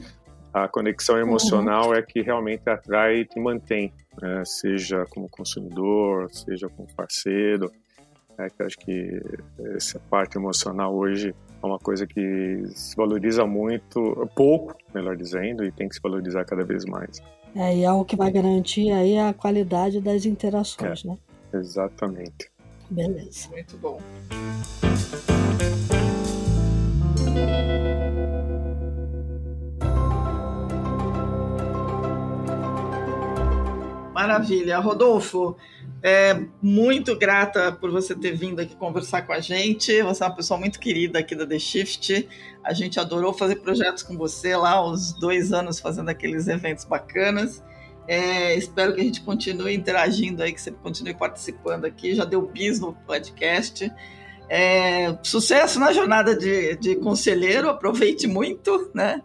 a 0.54 0.68
conexão 0.68 1.18
emocional 1.18 1.90
uhum. 1.90 1.96
é 1.96 2.02
que 2.02 2.22
realmente 2.22 2.70
atrai 2.70 3.22
e 3.22 3.26
te 3.26 3.40
mantém, 3.40 3.94
né? 4.22 4.44
seja 4.46 5.06
como 5.10 5.30
consumidor, 5.30 6.30
seja 6.32 6.68
como 6.70 6.88
parceiro. 6.96 7.72
É, 8.40 8.50
que 8.50 8.64
acho 8.64 8.78
que 8.78 9.22
essa 9.76 10.00
parte 10.10 10.38
emocional 10.38 10.96
hoje 10.96 11.36
é 11.62 11.66
uma 11.66 11.78
coisa 11.78 12.08
que 12.08 12.64
se 12.74 12.96
valoriza 12.96 13.46
muito, 13.46 14.30
pouco, 14.34 14.76
melhor 14.96 15.18
dizendo, 15.18 15.66
e 15.66 15.72
tem 15.74 15.90
que 15.90 15.96
se 15.96 16.02
valorizar 16.02 16.46
cada 16.46 16.64
vez 16.64 16.86
mais. 16.86 17.22
É, 17.54 17.76
e 17.76 17.84
é 17.84 17.92
o 17.92 18.06
que 18.06 18.16
vai 18.16 18.32
garantir 18.32 18.92
aí 18.92 19.18
a 19.18 19.34
qualidade 19.34 20.00
das 20.00 20.26
interações, 20.26 21.04
é, 21.04 21.10
né? 21.10 21.18
Exatamente. 21.54 22.50
Beleza. 22.90 23.50
Muito 23.50 23.78
bom. 23.78 24.00
Maravilha. 34.14 34.80
Rodolfo, 34.80 35.58
é, 36.02 36.40
muito 36.62 37.16
grata 37.18 37.72
por 37.72 37.92
você 37.92 38.16
ter 38.16 38.32
vindo 38.32 38.62
aqui 38.62 38.76
conversar 38.76 39.24
com 39.24 39.34
a 39.34 39.40
gente. 39.40 40.02
Você 40.02 40.24
é 40.24 40.28
uma 40.28 40.36
pessoa 40.36 40.60
muito 40.60 40.80
querida 40.80 41.20
aqui 41.20 41.36
da 41.36 41.46
The 41.46 41.60
Shift. 41.60 42.28
A 42.64 42.74
gente 42.74 43.00
adorou 43.00 43.34
fazer 43.34 43.58
projetos 43.58 44.04
com 44.04 44.18
você 44.18 44.56
lá, 44.56 44.84
os 44.84 45.14
dois 45.14 45.52
anos 45.52 45.80
fazendo 45.80 46.10
aqueles 46.10 46.48
eventos 46.48 46.86
bacanas. 46.86 47.64
É, 48.08 48.56
espero 48.56 48.96
que 48.96 49.02
a 49.02 49.04
gente 49.04 49.22
continue 49.22 49.76
interagindo 49.76 50.42
aí, 50.42 50.54
que 50.54 50.62
você 50.62 50.72
continue 50.72 51.14
participando 51.14 51.86
aqui. 51.86 52.16
Já 52.16 52.26
deu 52.26 52.42
bis 52.42 52.80
no 52.80 52.94
podcast. 52.94 53.92
É, 54.50 55.16
sucesso 55.22 55.80
na 55.80 55.94
jornada 55.94 56.36
de, 56.36 56.76
de 56.78 56.96
conselheiro, 56.96 57.70
aproveite 57.70 58.26
muito, 58.26 58.90
né? 58.96 59.22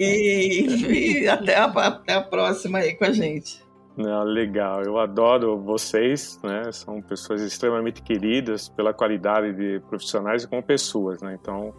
E, 0.00 1.20
e 1.22 1.28
até, 1.28 1.54
a, 1.54 1.64
até 1.66 2.14
a 2.14 2.22
próxima 2.22 2.78
aí 2.78 2.94
com 2.94 3.04
a 3.04 3.12
gente. 3.12 3.65
Não, 3.96 4.24
legal, 4.24 4.82
eu 4.82 4.98
adoro 4.98 5.58
vocês, 5.58 6.38
né? 6.42 6.70
São 6.70 7.00
pessoas 7.00 7.40
extremamente 7.40 8.02
queridas 8.02 8.68
pela 8.68 8.92
qualidade 8.92 9.54
de 9.54 9.80
profissionais 9.88 10.44
e 10.44 10.48
como 10.48 10.62
pessoas, 10.62 11.22
né? 11.22 11.38
Então, 11.40 11.72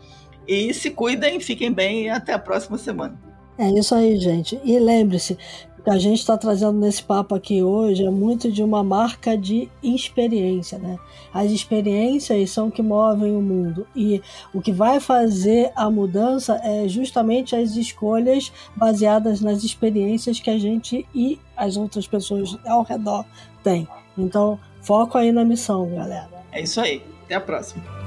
E 0.48 0.74
se 0.74 0.92
cuidem, 0.92 1.40
fiquem 1.40 1.72
bem 1.72 2.06
e 2.06 2.10
até 2.10 2.34
a 2.34 2.40
próxima 2.40 2.78
semana. 2.78 3.20
É 3.58 3.70
isso 3.70 3.94
aí, 3.94 4.18
gente. 4.18 4.60
E 4.64 4.80
lembre-se, 4.80 5.38
que 5.84 5.90
a 5.90 5.98
gente 5.98 6.20
está 6.20 6.38
trazendo 6.38 6.74
nesse 6.74 7.04
papo 7.04 7.34
aqui 7.34 7.64
hoje 7.64 8.06
é 8.06 8.10
muito 8.10 8.52
de 8.52 8.64
uma 8.64 8.84
marca 8.84 9.38
de 9.38 9.70
experiência, 9.82 10.78
né? 10.78 11.00
As 11.34 11.52
experiências 11.52 12.52
são 12.52 12.70
que 12.70 12.82
movem 12.82 13.36
o 13.36 13.42
mundo 13.42 13.88
e 13.96 14.22
o 14.54 14.62
que 14.62 14.72
vai 14.72 15.00
fazer 15.00 15.72
a 15.76 15.90
mudança 15.90 16.60
é 16.64 16.88
justamente 16.88 17.56
as 17.56 17.76
escolhas 17.76 18.52
baseadas 18.76 19.42
nas 19.42 19.64
experiências 19.64 20.40
que 20.40 20.50
a 20.50 20.58
gente 20.58 21.08
e 21.16 21.40
as 21.58 21.78
outras 21.78 22.06
pessoas 22.06 22.58
ao 22.66 22.84
redor 22.84 23.26
têm. 23.64 23.88
Então, 24.18 24.60
foco 24.82 25.18
aí 25.18 25.32
na 25.32 25.44
missão, 25.44 25.90
galera. 25.90 26.30
É 26.52 26.62
isso 26.62 26.80
aí. 26.80 27.02
Até 27.26 27.36
a 27.36 27.42
próxima. 27.42 28.01